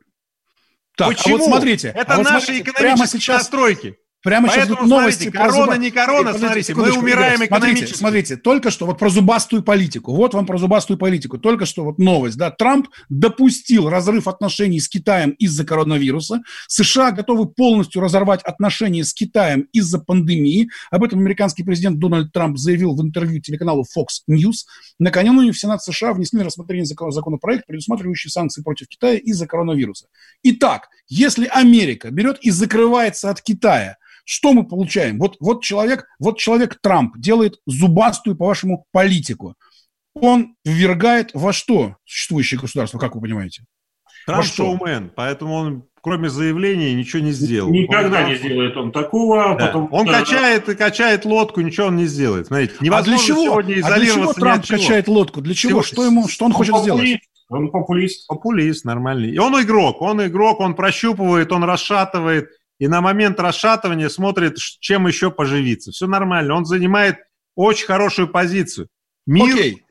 Так, 0.97 1.09
Почему? 1.09 1.37
а 1.37 1.39
вот 1.39 1.47
смотрите. 1.47 1.89
Это 1.95 2.15
а 2.15 2.17
вот 2.19 2.25
наши 2.25 2.47
смотрите, 2.47 2.71
экономические 2.71 3.21
сейчас... 3.21 3.39
настройки. 3.39 3.97
Прямо 4.23 4.49
сейчас 4.49 4.69
Поэтому, 4.69 4.89
новости 4.89 5.23
смотрите, 5.25 5.39
корона, 5.39 5.65
зуба... 5.65 5.77
не 5.79 5.91
корона, 5.91 6.39
смотрите, 6.39 6.75
мы 6.75 6.93
умираем 6.93 7.45
экономически. 7.45 7.97
Смотрите, 7.97 7.97
смотрите, 7.97 8.37
только 8.37 8.71
что 8.71 8.87
вот 8.87 8.99
про 8.99 9.09
зубастую 9.09 9.65
политику. 9.65 10.15
Вот 10.15 10.33
вам 10.35 10.47
про 10.47 10.59
зубастую 10.59 10.97
политику. 10.97 11.39
Только 11.39 11.67
что 11.67 11.85
вот 11.85 11.99
новость, 11.99 12.37
да, 12.37 12.53
Трамп 12.53 12.89
допустил 13.09 13.89
разрыв 13.89 14.29
отношений 14.29 14.79
с 14.79 14.89
Китаем 14.89 15.31
из-за 15.33 15.65
коронавируса. 15.65 16.43
США 16.69 17.11
готовы 17.11 17.47
полностью 17.47 18.01
разорвать 18.01 18.43
отношения 18.43 19.05
с 19.05 19.13
Китаем 19.13 19.67
из-за 19.73 19.99
пандемии. 19.99 20.69
Об 20.93 21.03
этом 21.03 21.19
американский 21.19 21.65
президент 21.65 21.99
Дональд 21.99 22.33
Трамп 22.33 22.59
заявил 22.59 22.95
в 22.95 23.03
интервью 23.03 23.41
телеканалу 23.41 23.85
Fox 23.97 24.23
News. 24.31 24.67
Накануне 25.01 25.51
в 25.51 25.59
Сенат 25.59 25.83
США 25.83 26.13
внесли 26.13 26.39
на 26.39 26.45
рассмотрение 26.45 26.87
законопроект, 26.87 27.67
предусматривающий 27.67 28.31
санкции 28.31 28.63
против 28.63 28.87
Китая 28.87 29.19
из-за 29.19 29.49
коронавируса. 29.49 30.07
Итак, 30.45 30.89
если 31.09 31.47
Америка 31.47 32.11
берет 32.13 32.39
и 32.41 32.51
закрывается 32.51 33.29
от 33.29 33.43
Китая, 33.43 33.97
что 34.25 34.53
мы 34.53 34.67
получаем? 34.67 35.19
Вот, 35.19 35.37
вот, 35.41 35.63
человек, 35.63 36.07
вот 36.19 36.39
человек 36.39 36.79
Трамп 36.81 37.17
делает 37.19 37.59
зубастую, 37.67 38.37
по-вашему, 38.37 38.87
политику. 38.93 39.55
Он 40.15 40.55
ввергает 40.65 41.31
во 41.35 41.53
что 41.53 41.97
существующее 42.05 42.61
государство, 42.61 42.99
как 42.99 43.15
вы 43.15 43.23
понимаете? 43.23 43.65
Трамп 44.27 44.45
шоумен, 44.45 45.11
поэтому 45.15 45.55
он 45.55 45.85
кроме 46.03 46.29
заявления 46.29 46.95
ничего 46.95 47.23
не 47.23 47.31
сделал. 47.31 47.71
Никогда 47.71 48.25
он, 48.25 48.29
не 48.29 48.37
сделает 48.37 48.77
он 48.77 48.93
такого. 48.93 49.57
Да. 49.57 49.67
Потом, 49.67 49.89
он 49.93 50.07
качает 50.07 50.69
и 50.69 50.75
качает 50.75 51.25
лодку, 51.25 51.61
ничего 51.61 51.87
он 51.87 51.97
не 51.97 52.07
сделает. 52.07 52.49
Смотрите, 52.49 52.75
невозможно 52.81 53.15
а 53.15 53.17
для 53.17 53.27
чего? 53.27 53.45
сегодня 53.45 53.75
изолироваться 53.79 53.95
а 53.95 53.99
для 53.99 54.13
чего 54.13 54.33
Трамп 54.33 54.67
качает 54.67 55.09
лодку? 55.09 55.41
Для 55.41 55.55
чего? 55.55 55.83
Что, 55.83 56.05
ему, 56.05 56.29
что 56.29 56.45
он, 56.45 56.51
он 56.51 56.57
хочет 56.57 56.73
популист. 56.75 56.99
сделать? 56.99 57.21
Он 57.49 57.71
популист. 57.71 58.27
Популист, 58.27 58.85
нормальный. 58.85 59.31
И 59.31 59.39
он 59.39 59.61
игрок, 59.63 60.03
он 60.03 60.27
игрок, 60.27 60.61
он 60.61 60.75
прощупывает, 60.75 61.53
он 61.53 61.65
расшатывает 61.65 62.49
и 62.83 62.89
на 62.89 63.01
момент 63.01 63.39
расшатывания 63.39 64.09
смотрит, 64.09 64.57
чем 64.59 65.07
еще 65.07 65.31
поживиться. 65.31 65.93
Все 65.93 66.09
нормально. 66.09 66.57
Он 66.57 66.65
занимает 66.65 67.19
очень 67.55 67.87
хорошую 67.87 68.27
позицию. 68.27 68.89
Мир... 69.25 69.55
Окей. 69.55 69.85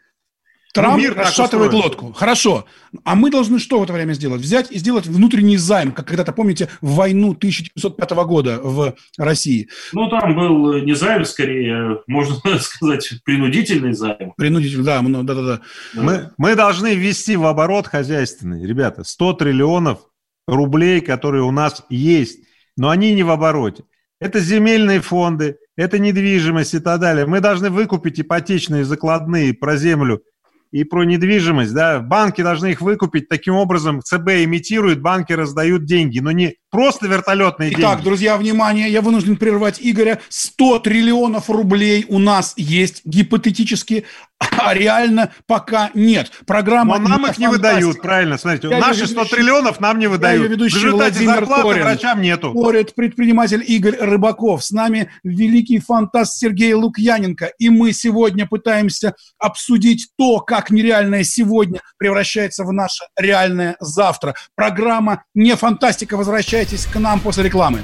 Трамп 0.73 0.97
мир 0.97 1.15
расшатывает 1.15 1.71
лодку. 1.71 2.11
Хорошо. 2.11 2.65
А 3.05 3.15
мы 3.15 3.31
должны 3.31 3.59
что 3.59 3.79
в 3.79 3.83
это 3.83 3.93
время 3.93 4.11
сделать? 4.11 4.41
Взять 4.41 4.73
и 4.73 4.77
сделать 4.77 5.05
внутренний 5.05 5.55
займ, 5.55 5.93
как 5.93 6.05
когда-то, 6.05 6.33
помните, 6.33 6.67
в 6.81 6.95
войну 6.95 7.31
1905 7.31 8.11
года 8.25 8.59
в 8.61 8.93
России. 9.17 9.69
Ну, 9.93 10.09
там 10.09 10.35
был 10.35 10.81
не 10.83 10.93
займ, 10.93 11.23
скорее, 11.23 12.01
можно 12.07 12.35
сказать, 12.59 13.09
принудительный 13.23 13.93
займ. 13.93 14.33
Принудительный, 14.35 14.83
да, 14.83 15.01
ну, 15.01 15.23
да-да-да. 15.23 15.61
Мы, 15.93 16.31
мы 16.37 16.55
должны 16.55 16.93
ввести 16.93 17.37
в 17.37 17.45
оборот 17.45 17.87
хозяйственный, 17.87 18.67
ребята, 18.67 19.05
100 19.05 19.33
триллионов 19.33 19.99
рублей, 20.45 20.99
которые 20.99 21.43
у 21.43 21.51
нас 21.51 21.85
есть, 21.89 22.39
но 22.81 22.89
они 22.89 23.13
не 23.13 23.21
в 23.21 23.29
обороте. 23.29 23.83
Это 24.19 24.39
земельные 24.39 25.01
фонды, 25.01 25.57
это 25.77 25.99
недвижимость 25.99 26.73
и 26.73 26.79
так 26.79 26.99
далее. 26.99 27.27
Мы 27.27 27.39
должны 27.39 27.69
выкупить 27.69 28.19
ипотечные 28.19 28.85
закладные 28.85 29.53
про 29.53 29.77
землю 29.77 30.23
и 30.71 30.83
про 30.83 31.03
недвижимость. 31.03 31.75
Да? 31.75 31.99
Банки 31.99 32.41
должны 32.41 32.71
их 32.71 32.81
выкупить. 32.81 33.29
Таким 33.29 33.53
образом, 33.53 34.01
ЦБ 34.01 34.45
имитирует, 34.45 34.99
банки 34.99 35.31
раздают 35.31 35.85
деньги, 35.85 36.17
но 36.17 36.31
не 36.31 36.55
просто 36.71 37.07
вертолетные 37.07 37.71
Итак, 37.73 37.97
деньги. 37.97 38.03
друзья, 38.05 38.37
внимание, 38.37 38.89
я 38.89 39.01
вынужден 39.01 39.35
прервать 39.37 39.77
Игоря. 39.81 40.19
100 40.29 40.79
триллионов 40.79 41.49
рублей 41.49 42.05
у 42.09 42.17
нас 42.17 42.53
есть 42.57 43.01
гипотетически, 43.05 44.05
а 44.39 44.73
реально 44.73 45.31
пока 45.45 45.91
нет. 45.93 46.31
Программа 46.47 46.97
Но 46.97 47.09
нам 47.09 47.27
их 47.27 47.37
не 47.37 47.47
выдают, 47.47 48.01
правильно, 48.01 48.37
смотрите. 48.39 48.69
Я 48.69 48.79
Наши 48.79 49.01
ее 49.01 49.07
100 49.07 49.21
ведущий- 49.21 49.35
триллионов 49.35 49.79
нам 49.79 49.99
не 49.99 50.05
Я 50.05 50.09
выдают. 50.09 50.47
В 50.47 50.51
ведущий 50.51 50.77
результате 50.77 51.11
Владимир 51.19 51.35
зарплаты 51.35 51.61
Торин. 51.63 51.83
врачам 51.83 52.21
нету. 52.21 52.49
Спорит 52.49 52.95
предприниматель 52.95 53.63
Игорь 53.67 53.97
Рыбаков. 53.99 54.63
С 54.63 54.71
нами 54.71 55.11
великий 55.23 55.79
фантаст 55.79 56.37
Сергей 56.37 56.73
Лукьяненко. 56.73 57.51
И 57.59 57.69
мы 57.69 57.91
сегодня 57.93 58.47
пытаемся 58.47 59.13
обсудить 59.37 60.07
то, 60.17 60.39
как 60.39 60.71
нереальное 60.71 61.23
сегодня 61.23 61.81
превращается 61.97 62.63
в 62.63 62.71
наше 62.73 63.03
реальное 63.19 63.75
завтра. 63.79 64.33
Программа 64.55 65.23
«Не 65.35 65.55
фантастика». 65.55 66.17
Возвращайтесь 66.61 66.85
к 66.93 66.99
нам 66.99 67.19
после 67.19 67.45
рекламы. 67.45 67.81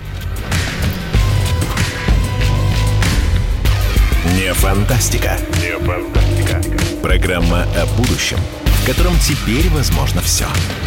Не 4.36 4.53
фантастика. 4.53 5.39
Не 5.55 5.80
фантастика. 5.84 6.61
Программа 7.01 7.63
о 7.63 7.88
будущем, 7.97 8.38
в 8.65 8.86
котором 8.86 9.17
теперь 9.17 9.67
возможно 9.69 10.21
все. 10.21 10.45
Не 10.45 10.86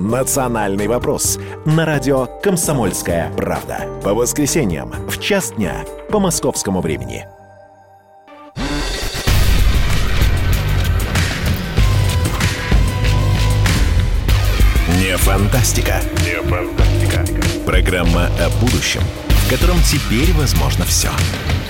Национальный 0.00 0.88
вопрос 0.88 1.38
на 1.66 1.84
радио 1.84 2.26
«Комсомольская 2.42 3.30
правда». 3.36 3.86
По 4.02 4.14
воскресеньям 4.14 4.92
в 5.06 5.20
час 5.20 5.52
дня 5.52 5.84
по 6.10 6.18
московскому 6.18 6.80
времени. 6.80 7.26
Не 15.02 15.18
фантастика. 15.18 16.00
Не 16.24 16.40
фантастика. 16.48 17.22
Программа 17.66 18.28
о 18.38 18.48
будущем, 18.58 19.02
в 19.28 19.50
котором 19.50 19.76
теперь 19.82 20.32
возможно 20.32 20.86
все. 20.86 21.10
Не 21.10 21.69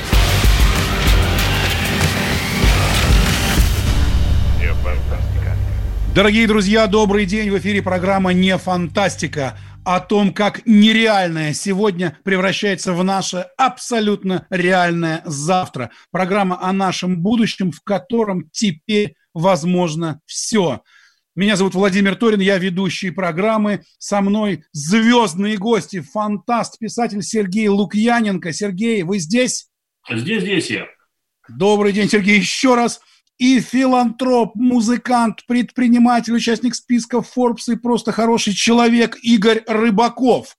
Дорогие 6.12 6.48
друзья, 6.48 6.88
добрый 6.88 7.24
день. 7.24 7.50
В 7.50 7.58
эфире 7.58 7.82
программа 7.82 8.32
«Не 8.32 8.58
фантастика» 8.58 9.56
о 9.84 10.00
том, 10.00 10.34
как 10.34 10.66
нереальное 10.66 11.52
сегодня 11.54 12.18
превращается 12.24 12.92
в 12.92 13.04
наше 13.04 13.46
абсолютно 13.56 14.44
реальное 14.50 15.22
завтра. 15.24 15.92
Программа 16.11 16.61
о 16.61 16.72
нашем 16.72 17.22
будущем, 17.22 17.70
в 17.70 17.80
котором 17.84 18.50
теперь 18.50 19.14
возможно 19.34 20.20
все. 20.26 20.82
Меня 21.36 21.54
зовут 21.54 21.76
Владимир 21.76 22.16
Торин, 22.16 22.40
я 22.40 22.58
ведущий 22.58 23.12
программы. 23.12 23.84
Со 23.98 24.20
мной 24.20 24.64
звездные 24.72 25.58
гости, 25.58 26.00
фантаст, 26.00 26.80
писатель 26.80 27.22
Сергей 27.22 27.68
Лукьяненко. 27.68 28.52
Сергей, 28.52 29.04
вы 29.04 29.20
здесь? 29.20 29.68
Здесь, 30.11 30.42
здесь 30.42 30.70
я. 30.70 30.86
Добрый 31.48 31.92
день, 31.92 32.11
Сергей, 32.11 32.38
еще 32.38 32.74
раз. 32.74 33.00
И 33.41 33.59
филантроп, 33.59 34.55
музыкант, 34.55 35.47
предприниматель, 35.47 36.34
участник 36.34 36.74
списка 36.74 37.24
Forbes 37.24 37.72
и 37.72 37.76
просто 37.76 38.12
хороший 38.12 38.53
человек 38.53 39.16
Игорь 39.22 39.62
Рыбаков. 39.66 40.59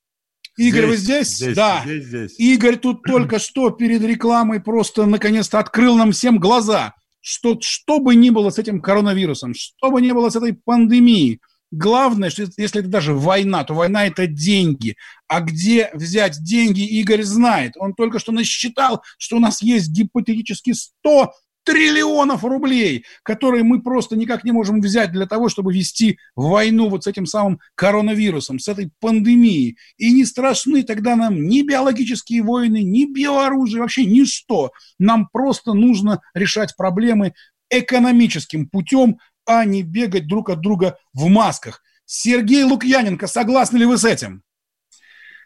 Игорь, 0.57 0.88
вы 0.88 0.97
здесь? 0.97 1.27
Здесь, 1.27 1.55
да. 1.55 1.84
здесь, 1.86 2.05
здесь. 2.05 2.39
Игорь 2.39 2.77
тут 2.77 3.03
только 3.07 3.38
что 3.38 3.69
перед 3.69 4.01
рекламой 4.01 4.59
просто 4.61 5.05
наконец-то 5.05 5.59
открыл 5.59 5.95
нам 5.95 6.11
всем 6.11 6.39
глаза, 6.39 6.95
что 7.19 7.55
что 7.61 7.99
бы 7.99 8.15
ни 8.15 8.32
было 8.32 8.49
с 8.49 8.57
этим 8.57 8.82
коронавирусом, 8.82 9.53
что 9.53 9.91
бы 9.91 10.01
ни 10.01 10.11
было 10.11 10.32
с 10.32 10.36
этой 10.36 10.53
пандемией, 10.53 11.39
главное, 11.69 12.32
что 12.32 12.47
если 12.57 12.79
это 12.79 12.89
даже 12.89 13.13
война, 13.13 13.63
то 13.63 13.75
война– 13.75 14.05
это 14.07 14.25
деньги. 14.25 14.95
А 15.27 15.41
где 15.41 15.91
взять 15.93 16.43
деньги, 16.43 16.84
Игорь 16.84 17.21
знает. 17.21 17.73
Он 17.77 17.93
только 17.93 18.17
что 18.17 18.32
насчитал, 18.32 19.03
что 19.19 19.38
у 19.38 19.39
нас 19.39 19.61
есть 19.61 19.91
гипотетически 19.91 20.73
100 20.73 21.32
триллионов 21.64 22.43
рублей, 22.43 23.05
которые 23.24 23.64
мы 23.64 23.82
просто 23.82 24.16
никак 24.16 24.43
не 24.43 24.51
можем 24.51 24.82
взять 24.82 25.12
для 25.12 25.26
того, 25.26 25.49
чтобы 25.49 25.74
вести 25.74 26.18
войну 26.36 26.89
вот 26.89 27.03
с 27.03 27.07
этим 27.07 27.26
самым 27.26 27.59
коронавирусом, 27.76 28.59
с 28.59 28.68
этой 28.68 28.91
пандемией. 28.99 29.78
И 29.97 30.14
не 30.14 30.26
страшны 30.26 30.84
тогда 30.84 31.16
нам 31.16 31.43
ни 31.43 31.62
биологические 31.62 32.43
войны, 32.43 32.84
ни 32.84 33.05
биооружие, 33.05 33.82
вообще 33.82 34.05
ничто. 34.05 34.72
Нам 34.99 35.28
просто 35.32 35.74
нужно 35.74 36.22
решать 36.34 36.76
проблемы 36.76 37.34
экономическим 37.70 38.68
путем, 38.68 39.18
а 39.45 39.66
не 39.66 39.84
бегать 39.84 40.28
друг 40.28 40.49
от 40.49 40.62
друга 40.62 40.97
в 41.14 41.28
масках. 41.28 41.82
Сергей 42.05 42.64
Лукьяненко, 42.64 43.28
согласны 43.28 43.78
ли 43.78 43.86
вы 43.86 43.97
с 43.97 44.03
этим? 44.03 44.43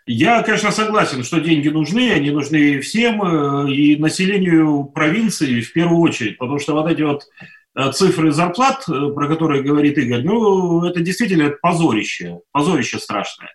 Я, 0.07 0.43
конечно, 0.43 0.71
согласен, 0.71 1.23
что 1.23 1.39
деньги 1.39 1.69
нужны, 1.69 2.11
они 2.11 2.29
нужны 2.29 2.79
всем, 2.81 3.21
э, 3.23 3.71
и 3.73 3.95
населению 3.95 4.83
провинции 4.85 5.61
в 5.61 5.73
первую 5.73 5.99
очередь, 6.01 6.37
потому 6.37 6.59
что 6.59 6.73
вот 6.73 6.91
эти 6.91 7.01
вот 7.01 7.23
э, 7.75 7.91
цифры 7.91 8.31
зарплат, 8.31 8.83
э, 8.87 8.91
про 9.15 9.27
которые 9.27 9.63
говорит 9.63 9.97
Игорь, 9.97 10.23
ну, 10.23 10.85
это 10.85 10.99
действительно 10.99 11.49
позорище, 11.61 12.39
позорище 12.51 12.99
страшное. 12.99 13.49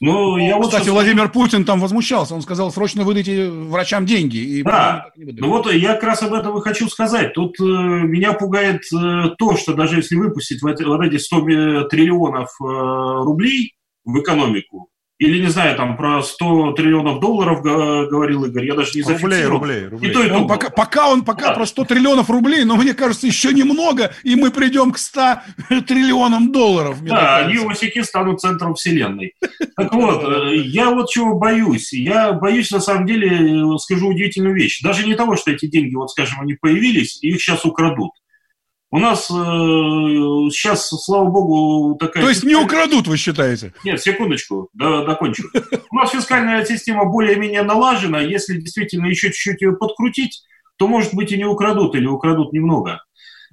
Но 0.00 0.36
я 0.36 0.56
вот 0.56 0.66
Кстати, 0.66 0.82
сейчас- 0.86 0.92
Владимир 0.94 1.28
Путин 1.30 1.64
там 1.64 1.78
возмущался. 1.78 2.34
Он 2.34 2.42
сказал, 2.42 2.72
срочно 2.72 3.04
выдайте 3.04 3.48
врачам 3.48 4.04
деньги. 4.04 4.36
И 4.38 4.62
Да, 4.64 5.06
ну 5.16 5.48
вот 5.48 5.72
я 5.72 5.94
как 5.94 6.02
раз 6.02 6.22
об 6.24 6.34
этом 6.34 6.58
и 6.58 6.62
хочу 6.62 6.88
сказать. 6.88 7.32
Тут 7.34 7.58
э, 7.60 7.62
меня 7.62 8.32
пугает 8.32 8.82
э, 8.92 9.30
то, 9.38 9.56
что 9.56 9.72
даже 9.74 9.96
если 9.98 10.16
выпустить 10.16 10.60
вот, 10.60 10.80
вот 10.84 11.00
эти 11.02 11.16
100 11.18 11.40
ми- 11.42 11.88
триллионов 11.88 12.48
э, 12.60 12.64
рублей 12.64 13.74
в 14.04 14.18
экономику, 14.20 14.88
или, 15.18 15.38
не 15.40 15.48
знаю, 15.48 15.76
там 15.76 15.96
про 15.96 16.22
100 16.22 16.72
триллионов 16.72 17.20
долларов 17.20 17.62
говорил 17.62 18.44
Игорь, 18.46 18.66
я 18.66 18.74
даже 18.74 18.90
не 18.94 19.02
Рублей, 19.02 19.16
зафиксировал. 19.16 19.58
рублей, 19.60 19.86
рублей. 19.86 20.10
И 20.10 20.12
то, 20.12 20.22
и 20.24 20.28
то 20.28 20.34
Он 20.34 20.48
пока, 20.48 20.70
пока 20.70 21.08
он 21.08 21.24
пока 21.24 21.52
про 21.52 21.66
100 21.66 21.84
триллионов 21.84 22.30
рублей, 22.30 22.64
но 22.64 22.76
мне 22.76 22.94
кажется, 22.94 23.28
еще 23.28 23.52
немного, 23.52 24.12
и 24.24 24.34
мы 24.34 24.50
придем 24.50 24.90
к 24.90 24.98
100 24.98 25.20
триллионам 25.86 26.50
долларов. 26.50 27.02
Да, 27.04 27.36
они 27.38 27.58
осяки 27.64 28.02
станут 28.02 28.40
центром 28.40 28.74
вселенной. 28.74 29.34
Так 29.76 29.94
вот, 29.94 30.24
э, 30.24 30.56
я 30.56 30.90
вот 30.90 31.10
чего 31.10 31.38
боюсь. 31.38 31.92
Я 31.92 32.32
боюсь, 32.32 32.72
на 32.72 32.80
самом 32.80 33.06
деле, 33.06 33.28
э, 33.28 33.78
скажу 33.78 34.08
удивительную 34.08 34.56
вещь. 34.56 34.82
Даже 34.82 35.06
не 35.06 35.14
того, 35.14 35.36
что 35.36 35.52
эти 35.52 35.66
деньги, 35.66 35.94
вот 35.94 36.10
скажем, 36.10 36.40
они 36.40 36.54
появились, 36.54 37.20
и 37.22 37.28
их 37.28 37.40
сейчас 37.40 37.64
украдут. 37.64 38.10
У 38.94 38.98
нас 39.00 39.28
э, 39.28 39.34
сейчас, 39.34 40.88
слава 40.88 41.28
богу, 41.28 41.96
такая... 41.98 42.22
То 42.22 42.28
есть 42.28 42.44
не 42.44 42.54
украдут, 42.54 43.08
вы 43.08 43.16
считаете? 43.16 43.74
Нет, 43.82 44.00
секундочку, 44.00 44.68
да, 44.72 45.04
докончу. 45.04 45.48
У 45.90 45.96
нас 45.96 46.12
фискальная 46.12 46.64
система 46.64 47.04
более-менее 47.04 47.62
налажена. 47.64 48.20
Если 48.20 48.60
действительно 48.60 49.06
еще 49.06 49.32
чуть-чуть 49.32 49.62
ее 49.62 49.72
подкрутить, 49.72 50.44
то, 50.76 50.86
может 50.86 51.12
быть, 51.12 51.32
и 51.32 51.36
не 51.36 51.44
украдут, 51.44 51.96
или 51.96 52.06
украдут 52.06 52.52
немного. 52.52 53.02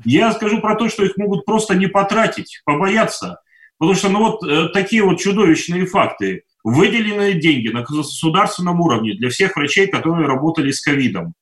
Я 0.05 0.31
скажу 0.31 0.61
про 0.61 0.75
то, 0.75 0.89
что 0.89 1.03
их 1.03 1.17
могут 1.17 1.43
просто 1.43 1.73
не 1.73 1.87
потратить, 1.87 2.61
побояться. 2.63 3.41
Потому 3.79 3.95
что, 3.95 4.09
ну 4.09 4.19
вот, 4.19 4.47
э, 4.47 4.67
такие 4.67 5.01
вот 5.03 5.19
чудовищные 5.19 5.87
факты. 5.87 6.43
Выделенные 6.63 7.33
деньги 7.33 7.69
на 7.69 7.81
государственном 7.81 8.79
уровне 8.79 9.15
для 9.15 9.31
всех 9.31 9.55
врачей, 9.55 9.87
которые 9.87 10.27
работали 10.27 10.69
с 10.69 10.81
ковидом. 10.81 11.33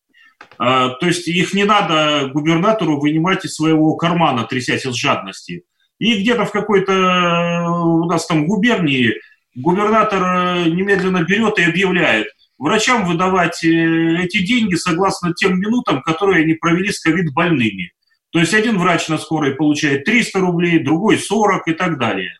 А, 0.57 0.89
То 0.89 1.07
есть 1.07 1.27
их 1.27 1.53
не 1.53 1.63
надо 1.63 2.29
губернатору 2.33 2.99
вынимать 2.99 3.45
из 3.45 3.55
своего 3.55 3.95
кармана, 3.95 4.43
трясясь 4.43 4.85
из 4.85 4.95
жадности. 4.95 5.63
И 5.99 6.21
где-то 6.21 6.45
в 6.45 6.51
какой-то 6.51 6.93
э, 6.93 7.69
у 7.69 8.05
нас 8.05 8.25
там 8.25 8.47
губернии 8.47 9.15
губернатор 9.55 10.23
э, 10.23 10.69
немедленно 10.69 11.23
берет 11.23 11.59
и 11.59 11.63
объявляет, 11.63 12.27
врачам 12.57 13.05
выдавать 13.05 13.63
э, 13.63 14.23
эти 14.23 14.45
деньги 14.45 14.75
согласно 14.75 15.33
тем 15.33 15.59
минутам, 15.59 16.01
которые 16.01 16.43
они 16.43 16.53
провели 16.53 16.91
с 16.91 17.01
ковид-больными. 17.01 17.91
То 18.31 18.39
есть 18.39 18.53
один 18.53 18.77
врач 18.77 19.07
на 19.07 19.17
скорой 19.17 19.55
получает 19.55 20.05
300 20.05 20.39
рублей, 20.39 20.79
другой 20.79 21.17
40 21.17 21.67
и 21.67 21.73
так 21.73 21.97
далее. 21.97 22.37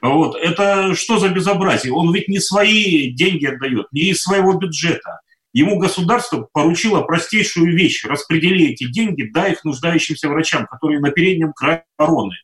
Вот. 0.00 0.36
Это 0.36 0.94
что 0.94 1.18
за 1.18 1.28
безобразие? 1.28 1.92
Он 1.92 2.12
ведь 2.12 2.28
не 2.28 2.38
свои 2.38 3.12
деньги 3.12 3.46
отдает, 3.46 3.86
не 3.92 4.10
из 4.10 4.20
своего 4.20 4.52
бюджета. 4.54 5.20
Ему 5.52 5.78
государство 5.78 6.48
поручило 6.52 7.02
простейшую 7.02 7.76
вещь. 7.76 8.04
Распредели 8.04 8.70
эти 8.70 8.90
деньги, 8.90 9.30
дай 9.32 9.52
их 9.52 9.64
нуждающимся 9.64 10.28
врачам, 10.28 10.66
которые 10.66 11.00
на 11.00 11.10
переднем 11.10 11.52
крае 11.52 11.84
короны. 11.96 12.34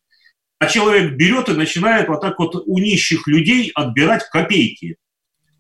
А 0.59 0.67
человек 0.67 1.15
берет 1.15 1.49
и 1.49 1.53
начинает 1.53 2.09
вот 2.09 2.21
так 2.21 2.39
вот 2.39 2.55
у 2.67 2.79
нищих 2.79 3.27
людей 3.27 3.71
отбирать 3.75 4.25
копейки. 4.29 4.97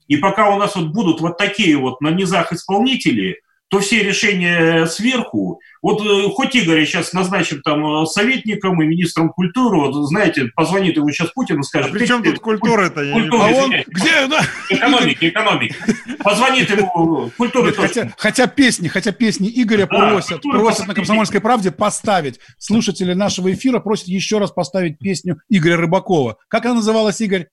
И 0.09 0.17
пока 0.17 0.51
у 0.51 0.59
нас 0.59 0.75
вот 0.75 0.89
будут 0.89 1.21
вот 1.21 1.39
такие 1.39 1.77
вот 1.77 2.01
на 2.01 2.11
низах 2.11 2.53
исполнители, 2.53 3.41
то 3.69 3.81
все 3.81 4.03
решения 4.03 4.87
сверху, 4.87 5.61
вот 5.83 6.01
э, 6.05 6.29
хоть 6.31 6.57
Игоря 6.57 6.85
сейчас 6.87 7.13
назначим 7.13 7.61
там 7.63 8.03
э, 8.03 8.07
советником 8.07 8.81
и 8.83 8.87
министром 8.87 9.29
культуры, 9.29 9.79
вот 9.79 9.95
знаете, 10.09 10.47
позвонит 10.55 10.97
ему 10.97 11.11
сейчас 11.11 11.31
Путин 11.33 11.61
и 11.61 11.63
скажет... 11.63 11.91
А 11.91 11.95
при 11.95 12.07
чем 12.07 12.23
тут 12.23 12.39
культура-то? 12.39 13.03
Я 13.03 13.13
Культура, 13.13 13.43
А 13.43 13.49
он 13.51 13.71
где? 13.87 14.27
да? 14.27 14.41
Экономики, 14.71 15.29
экономики. 15.29 15.77
Позвонит 16.25 16.71
ему 16.71 17.31
культура 17.37 17.67
Нет, 17.67 17.77
хотя, 17.77 18.13
хотя 18.17 18.47
песни, 18.47 18.89
хотя 18.89 19.13
песни 19.13 19.51
Игоря 19.55 19.87
Да, 19.87 20.11
просят, 20.11 20.43
просят 20.43 20.87
на. 20.87 20.95
«Комсомольской 20.95 21.41
правде» 21.41 21.71
поставить. 21.71 22.41
Слушатели 22.59 23.13
нашего 23.13 23.53
эфира 23.53 23.79
просят 23.81 24.09
еще 24.09 24.39
раз 24.39 24.51
поставить 24.51 24.99
песню 24.99 25.41
Игоря 25.49 25.77
Рыбакова. 25.77 26.39
Как 26.49 26.65
она 26.65 26.75
называлась, 26.77 27.21
Игорь? 27.21 27.49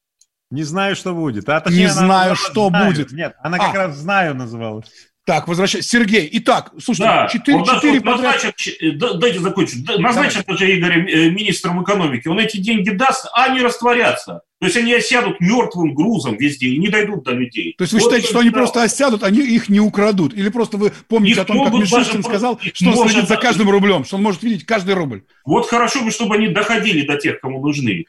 Не 0.49 0.63
знаю, 0.63 0.95
что 0.95 1.13
будет. 1.13 1.49
А, 1.49 1.61
Не 1.69 1.85
она 1.85 1.93
знаю, 1.93 2.09
называлась 2.31 2.39
что 2.39 2.69
«Знаю». 2.69 2.85
будет. 2.93 3.11
Нет, 3.11 3.35
она 3.41 3.57
как 3.57 3.75
А. 3.75 3.77
раз 3.87 3.97
«Знаю» 3.97 4.35
называлась. 4.35 4.85
Так, 5.25 5.47
возвращайся. 5.47 5.89
Сергей, 5.89 6.29
итак, 6.33 6.71
слушайте, 6.79 7.03
Да, 7.11 7.27
четыре, 7.27 7.57
он 7.57 7.63
даже 7.63 7.77
четыре 7.79 7.99
вот 7.99 8.03
подряд. 8.05 8.33
назначен, 8.35 8.53
ч- 8.55 8.71
э, 8.79 8.91
да- 8.91 9.13
дайте 9.15 9.39
закончу, 9.39 9.75
Да, 9.79 9.97
назначен 9.97 10.43
даже 10.47 10.77
Игоря 10.77 10.97
э, 11.03 11.29
министром 11.31 11.83
экономики, 11.83 12.27
он 12.27 12.37
эти 12.37 12.57
деньги 12.57 12.91
даст, 12.91 13.25
а 13.33 13.45
они 13.45 13.61
растворятся. 13.61 14.41
То 14.59 14.67
есть 14.67 14.77
они 14.77 14.93
осядут 14.93 15.41
мертвым 15.41 15.95
грузом 15.95 16.37
везде 16.37 16.67
и 16.67 16.77
не 16.77 16.89
дойдут 16.89 17.23
до 17.23 17.31
людей. 17.31 17.73
То 17.75 17.83
есть 17.83 17.93
вы 17.93 17.99
Вот 17.99 18.05
считаете, 18.05 18.27
что 18.27 18.39
они 18.39 18.51
да. 18.51 18.57
просто 18.57 18.83
осядут, 18.83 19.23
они 19.23 19.39
их 19.41 19.67
не 19.67 19.79
украдут? 19.79 20.33
Или 20.35 20.49
просто 20.49 20.77
вы 20.77 20.93
помните 21.07 21.33
Их 21.33 21.39
о 21.39 21.45
том, 21.45 21.63
как 21.63 21.73
Мишустин 21.73 22.23
сказал, 22.23 22.59
что 22.73 22.91
он 22.91 23.09
следит 23.09 23.27
за 23.27 23.37
каждым 23.37 23.69
рублем, 23.71 24.05
что 24.05 24.17
он 24.17 24.21
может 24.23 24.43
видеть 24.43 24.65
каждый 24.65 24.93
рубль? 24.93 25.23
Вот 25.43 25.67
хорошо 25.67 26.03
бы, 26.03 26.11
чтобы 26.11 26.35
они 26.35 26.49
доходили 26.49 27.05
до 27.05 27.17
тех, 27.17 27.41
кому 27.41 27.61
нужны. 27.65 28.05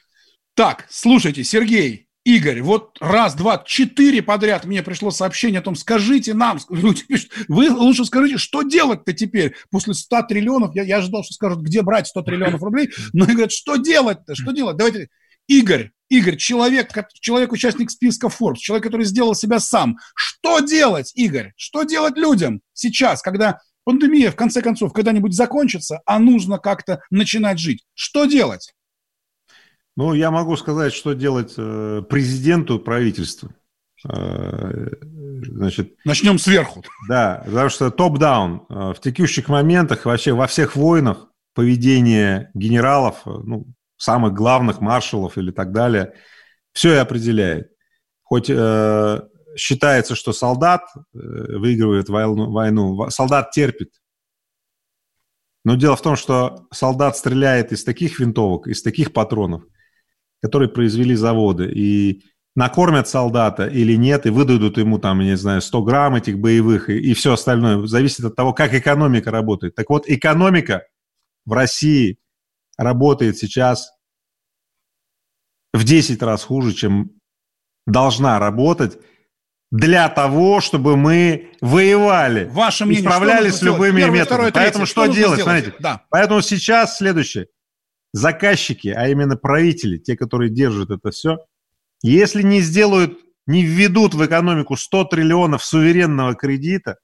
Так, 0.54 0.86
слушайте, 0.90 1.44
Сергей, 1.44 2.05
Игорь, 2.26 2.60
вот 2.60 2.96
раз, 3.00 3.36
два, 3.36 3.62
четыре 3.64 4.20
подряд 4.20 4.64
мне 4.64 4.82
пришло 4.82 5.12
сообщение 5.12 5.60
о 5.60 5.62
том, 5.62 5.76
скажите 5.76 6.34
нам, 6.34 6.58
вы 6.68 7.70
лучше 7.70 8.04
скажите, 8.04 8.36
что 8.36 8.62
делать-то 8.62 9.12
теперь 9.12 9.54
после 9.70 9.94
100 9.94 10.22
триллионов? 10.22 10.74
Я, 10.74 10.82
я 10.82 10.96
ожидал, 10.96 11.22
что 11.22 11.34
скажут, 11.34 11.60
где 11.60 11.82
брать 11.82 12.08
100 12.08 12.22
триллионов 12.22 12.60
рублей, 12.64 12.90
но 13.12 13.26
они 13.26 13.34
говорят, 13.34 13.52
что 13.52 13.76
делать-то, 13.76 14.34
что 14.34 14.50
делать? 14.50 14.76
Давайте, 14.76 15.06
Игорь, 15.46 15.92
Игорь, 16.08 16.36
человек, 16.36 16.90
человек, 17.20 17.52
участник 17.52 17.92
списка 17.92 18.26
Forbes, 18.26 18.56
человек, 18.56 18.82
который 18.82 19.06
сделал 19.06 19.36
себя 19.36 19.60
сам. 19.60 19.96
Что 20.16 20.58
делать, 20.58 21.12
Игорь? 21.14 21.52
Что 21.56 21.84
делать 21.84 22.16
людям 22.16 22.60
сейчас, 22.72 23.22
когда 23.22 23.60
пандемия, 23.84 24.32
в 24.32 24.36
конце 24.36 24.62
концов, 24.62 24.92
когда-нибудь 24.92 25.32
закончится, 25.32 26.00
а 26.04 26.18
нужно 26.18 26.58
как-то 26.58 27.02
начинать 27.08 27.60
жить? 27.60 27.84
Что 27.94 28.24
делать? 28.24 28.72
Ну, 29.96 30.12
я 30.12 30.30
могу 30.30 30.56
сказать, 30.56 30.92
что 30.92 31.14
делать 31.14 31.54
э, 31.56 32.02
президенту 32.08 32.78
правительству. 32.78 33.50
Э, 34.08 34.88
Значит, 35.42 35.96
Начнем 36.04 36.38
сверху. 36.38 36.82
Да, 37.08 37.42
потому 37.44 37.68
что 37.68 37.90
топ-даун 37.90 38.66
э, 38.68 38.94
в 38.94 39.00
текущих 39.00 39.48
моментах 39.48 40.04
вообще 40.04 40.32
во 40.32 40.46
всех 40.46 40.76
войнах 40.76 41.28
поведение 41.54 42.50
генералов, 42.54 43.22
ну, 43.24 43.66
самых 43.96 44.34
главных 44.34 44.80
маршалов 44.80 45.38
или 45.38 45.50
так 45.50 45.72
далее, 45.72 46.14
все 46.72 46.94
и 46.94 46.98
определяет. 46.98 47.70
Хоть 48.22 48.50
э, 48.50 49.20
считается, 49.56 50.14
что 50.14 50.32
солдат 50.32 50.82
э, 50.94 50.98
выигрывает 51.14 52.08
войну, 52.08 52.50
войну, 52.50 53.08
солдат 53.10 53.50
терпит. 53.52 53.92
Но 55.64 55.74
дело 55.76 55.96
в 55.96 56.02
том, 56.02 56.16
что 56.16 56.66
солдат 56.72 57.16
стреляет 57.16 57.72
из 57.72 57.84
таких 57.84 58.20
винтовок, 58.20 58.68
из 58.68 58.82
таких 58.82 59.12
патронов, 59.12 59.64
которые 60.46 60.68
произвели 60.68 61.14
заводы. 61.14 61.70
И 61.74 62.22
накормят 62.54 63.08
солдата 63.08 63.66
или 63.66 63.96
нет, 63.96 64.26
и 64.26 64.30
выдадут 64.30 64.78
ему 64.78 64.98
там, 64.98 65.20
я 65.20 65.30
не 65.30 65.36
знаю, 65.36 65.60
100 65.60 65.82
грамм 65.82 66.14
этих 66.14 66.38
боевых 66.38 66.88
и, 66.88 66.98
и 66.98 67.14
все 67.14 67.32
остальное. 67.32 67.86
Зависит 67.86 68.24
от 68.24 68.36
того, 68.36 68.52
как 68.52 68.74
экономика 68.74 69.30
работает. 69.30 69.74
Так 69.74 69.90
вот, 69.90 70.04
экономика 70.06 70.84
в 71.44 71.52
России 71.52 72.18
работает 72.78 73.36
сейчас 73.36 73.90
в 75.74 75.84
10 75.84 76.22
раз 76.22 76.44
хуже, 76.44 76.72
чем 76.72 77.10
должна 77.86 78.38
работать 78.38 78.98
для 79.70 80.08
того, 80.08 80.60
чтобы 80.60 80.96
мы 80.96 81.50
воевали 81.60 82.48
Ваше 82.52 82.84
и 82.84 82.86
мнение, 82.86 83.02
что 83.02 83.10
справлялись 83.10 83.54
с 83.56 83.62
любыми 83.62 83.98
Первое, 83.98 84.20
методами. 84.20 84.50
третье. 84.50 84.60
Поэтому 84.60 84.86
Что 84.86 85.04
что, 85.04 85.14
делать? 85.14 85.42
Смотрите. 85.42 85.74
Да. 85.80 86.04
Поэтому 86.08 86.40
сейчас 86.40 86.98
следующее. 86.98 87.48
Заказчики, 88.16 88.88
а 88.88 89.08
именно 89.08 89.36
правители, 89.36 89.98
те, 89.98 90.16
которые 90.16 90.48
держат 90.48 90.90
это 90.90 91.10
все, 91.10 91.36
если 92.02 92.40
не 92.40 92.60
сделают, 92.60 93.18
не 93.46 93.62
введут 93.62 94.14
в 94.14 94.24
экономику 94.24 94.74
100 94.74 95.04
триллионов 95.04 95.62
суверенного 95.62 96.34
кредита, 96.34 96.96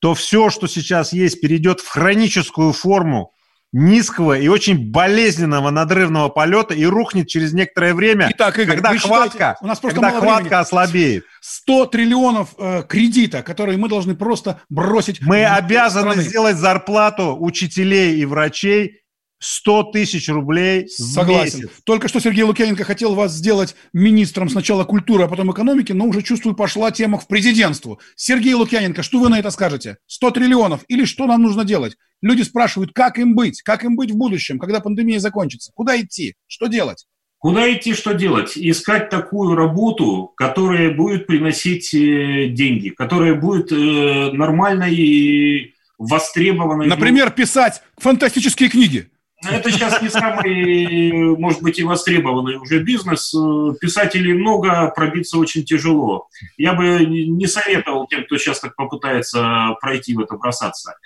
то 0.00 0.14
все, 0.14 0.48
что 0.48 0.66
сейчас 0.66 1.12
есть, 1.12 1.42
перейдет 1.42 1.80
в 1.80 1.88
хроническую 1.88 2.72
форму 2.72 3.32
низкого 3.72 4.38
и 4.38 4.48
очень 4.48 4.90
болезненного 4.90 5.68
надрывного 5.68 6.30
полета 6.30 6.72
и 6.72 6.86
рухнет 6.86 7.28
через 7.28 7.52
некоторое 7.52 7.92
время, 7.92 8.30
Итак, 8.34 8.58
Игорь, 8.58 8.76
когда 8.76 8.90
вы 8.92 8.96
считаете- 8.98 9.16
хватка, 9.16 9.56
у 9.60 9.66
нас 9.66 9.80
просто 9.80 10.00
когда 10.00 10.18
хватка 10.18 10.42
времени. 10.44 10.60
ослабеет. 10.62 11.24
100 11.42 11.86
триллионов 11.86 12.54
э, 12.56 12.84
кредита, 12.88 13.42
которые 13.42 13.76
мы 13.76 13.90
должны 13.90 14.14
просто 14.14 14.62
бросить. 14.70 15.20
Мы 15.20 15.44
обязаны 15.44 16.12
страны. 16.12 16.22
сделать 16.26 16.56
зарплату 16.56 17.36
учителей 17.38 18.16
и 18.16 18.24
врачей 18.24 19.00
100 19.44 19.84
тысяч 19.84 20.28
рублей 20.28 20.86
в 20.86 20.90
Согласен. 20.90 21.60
месяц. 21.60 21.70
Только 21.84 22.08
что 22.08 22.18
Сергей 22.18 22.44
Лукьяненко 22.44 22.82
хотел 22.84 23.14
вас 23.14 23.32
сделать 23.32 23.76
министром 23.92 24.48
сначала 24.48 24.84
культуры, 24.84 25.24
а 25.24 25.28
потом 25.28 25.52
экономики, 25.52 25.92
но 25.92 26.06
уже, 26.06 26.22
чувствую, 26.22 26.56
пошла 26.56 26.90
тема 26.90 27.18
к 27.18 27.26
президентству. 27.26 28.00
Сергей 28.16 28.54
Лукьяненко, 28.54 29.02
что 29.02 29.18
вы 29.18 29.28
на 29.28 29.38
это 29.38 29.50
скажете? 29.50 29.98
100 30.06 30.30
триллионов 30.30 30.84
или 30.88 31.04
что 31.04 31.26
нам 31.26 31.42
нужно 31.42 31.64
делать? 31.64 31.96
Люди 32.22 32.42
спрашивают, 32.42 32.92
как 32.94 33.18
им 33.18 33.34
быть? 33.34 33.60
Как 33.60 33.84
им 33.84 33.96
быть 33.96 34.10
в 34.10 34.16
будущем, 34.16 34.58
когда 34.58 34.80
пандемия 34.80 35.20
закончится? 35.20 35.72
Куда 35.74 36.00
идти? 36.00 36.34
Что 36.46 36.66
делать? 36.66 37.06
Куда 37.38 37.70
идти, 37.70 37.92
что 37.92 38.14
делать? 38.14 38.52
Искать 38.56 39.10
такую 39.10 39.54
работу, 39.54 40.32
которая 40.34 40.90
будет 40.90 41.26
приносить 41.26 41.92
э, 41.92 42.48
деньги, 42.48 42.88
которая 42.88 43.34
будет 43.34 43.70
э, 43.70 44.30
нормальной 44.32 44.94
и 44.94 45.74
востребованной. 45.98 46.86
Например, 46.86 47.30
писать 47.30 47.82
фантастические 47.98 48.70
книги. 48.70 49.10
Ну, 49.42 49.50
Это 49.50 49.70
сейчас 49.70 50.00
не 50.00 50.08
самый, 50.08 51.36
может 51.36 51.60
быть, 51.62 51.78
и 51.78 51.84
востребованный 51.84 52.56
уже 52.56 52.78
бизнес. 52.78 53.34
Писателей 53.80 54.32
много, 54.32 54.92
пробиться 54.94 55.38
очень 55.38 55.64
тяжело. 55.64 56.28
Я 56.56 56.72
бы 56.74 57.04
не 57.04 57.46
советовал 57.46 58.06
тем, 58.06 58.24
кто 58.24 58.38
сейчас 58.38 58.60
так 58.60 58.74
попытается 58.76 59.76
пройти 59.80 60.14
в 60.14 60.20
это, 60.20 60.36
бросаться. 60.36 60.96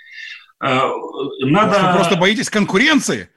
Э, 0.63 0.89
Надо... 1.41 1.87
Вы 1.87 1.97
просто 1.97 2.15
боитесь 2.15 2.49
конкуренции? 2.49 3.29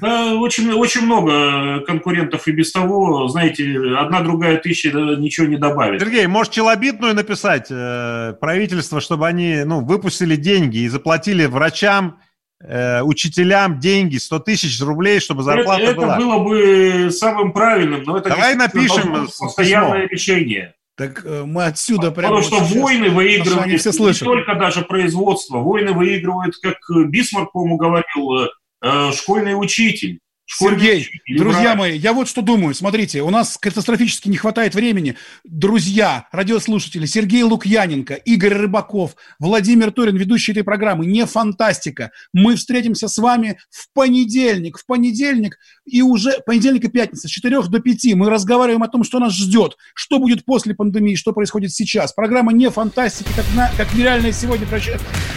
Да, 0.00 0.34
очень, 0.34 0.72
очень 0.72 1.02
много 1.02 1.80
конкурентов 1.80 2.48
и 2.48 2.52
без 2.52 2.72
того, 2.72 3.28
знаете, 3.28 3.76
одна 3.98 4.20
другая 4.22 4.56
тысяча 4.56 4.90
ничего 4.90 5.46
не 5.46 5.56
добавит. 5.56 6.00
Сергей, 6.00 6.26
может, 6.26 6.52
челобитную 6.52 7.14
написать 7.14 7.66
э, 7.70 8.34
правительство, 8.40 9.00
чтобы 9.00 9.26
они 9.26 9.62
ну, 9.64 9.84
выпустили 9.84 10.36
деньги 10.36 10.78
и 10.78 10.88
заплатили 10.88 11.46
врачам, 11.46 12.18
э, 12.60 13.02
учителям 13.02 13.78
деньги, 13.80 14.16
100 14.16 14.38
тысяч 14.40 14.80
рублей, 14.80 15.20
чтобы 15.20 15.42
зарплата 15.42 15.82
это, 15.82 15.92
это 15.92 16.00
была. 16.00 16.16
было 16.16 16.38
бы 16.44 17.10
самым 17.10 17.52
правильным, 17.52 18.02
но 18.04 18.18
это 18.18 18.30
Давай 18.30 18.54
напишем 18.54 19.12
быть 19.12 19.30
письмо. 19.30 19.46
постоянное 19.46 20.08
решение. 20.08 20.74
Так 20.96 21.24
э, 21.24 21.44
мы 21.44 21.64
отсюда 21.64 22.10
прямо 22.10 22.36
Потому 22.36 22.42
что 22.42 22.64
сейчас 22.64 22.82
войны 22.82 23.10
выигрывают 23.10 23.66
не 23.66 24.12
только 24.14 24.54
даже 24.54 24.82
производство. 24.82 25.58
Войны 25.58 25.92
выигрывают, 25.92 26.56
как 26.56 26.78
Бисмарк, 27.08 27.52
по-моему, 27.52 27.76
говорил, 27.76 28.50
э, 28.82 29.12
школьный 29.12 29.52
учитель. 29.52 30.20
Сергей, 30.46 31.08
друзья 31.36 31.74
мои, 31.74 31.98
я 31.98 32.12
вот 32.12 32.28
что 32.28 32.40
думаю. 32.40 32.74
Смотрите, 32.74 33.22
у 33.22 33.30
нас 33.30 33.58
катастрофически 33.58 34.28
не 34.28 34.36
хватает 34.36 34.74
времени. 34.74 35.16
Друзья, 35.44 36.28
радиослушатели, 36.30 37.04
Сергей 37.04 37.42
Лукьяненко, 37.42 38.14
Игорь 38.14 38.54
Рыбаков, 38.54 39.16
Владимир 39.40 39.90
Турин, 39.90 40.16
ведущий 40.16 40.52
этой 40.52 40.62
программы. 40.62 41.04
Не 41.06 41.26
фантастика. 41.26 42.12
Мы 42.32 42.54
встретимся 42.54 43.08
с 43.08 43.18
вами 43.18 43.58
в 43.70 43.92
понедельник. 43.92 44.78
В 44.78 44.86
понедельник 44.86 45.58
и 45.84 46.00
уже 46.02 46.40
понедельник 46.46 46.84
и 46.84 46.88
пятница 46.88 47.28
с 47.28 47.30
4 47.30 47.62
до 47.62 47.80
5 47.80 48.14
мы 48.14 48.30
разговариваем 48.30 48.82
о 48.82 48.88
том, 48.88 49.02
что 49.02 49.18
нас 49.18 49.34
ждет, 49.34 49.76
что 49.94 50.18
будет 50.18 50.44
после 50.44 50.74
пандемии, 50.74 51.16
что 51.16 51.32
происходит 51.32 51.72
сейчас. 51.72 52.12
Программа 52.12 52.52
не 52.52 52.70
фантастика, 52.70 53.30
как, 53.34 53.44
на, 53.54 53.70
как 53.76 53.92
нереальная 53.94 54.32
сегодня. 54.32 54.66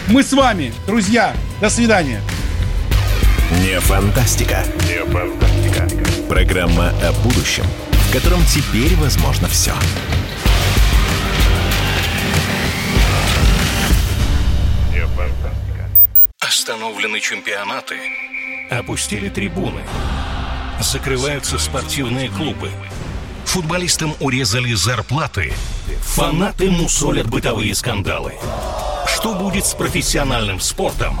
Мы 0.08 0.22
с 0.22 0.32
вами, 0.32 0.72
друзья. 0.86 1.34
До 1.60 1.68
свидания. 1.68 2.20
Не 3.50 3.80
фантастика. 3.80 4.64
Не 4.86 5.04
фантастика. 5.06 5.88
Программа 6.28 6.90
о 7.02 7.12
будущем, 7.24 7.64
в 7.90 8.12
котором 8.12 8.44
теперь 8.44 8.94
возможно 8.94 9.48
все. 9.48 9.72
Не 14.92 15.04
фантастика. 15.04 15.90
Остановлены 16.38 17.18
чемпионаты. 17.18 17.96
Опустили 18.70 19.28
трибуны. 19.28 19.82
Закрываются 20.80 21.58
спортивные 21.58 22.28
клубы. 22.28 22.70
Футболистам 23.46 24.14
урезали 24.20 24.74
зарплаты. 24.74 25.52
Фанаты 26.02 26.70
мусолят 26.70 27.26
бытовые 27.26 27.74
скандалы. 27.74 28.34
Что 29.08 29.34
будет 29.34 29.66
с 29.66 29.74
профессиональным 29.74 30.60
спортом 30.60 31.20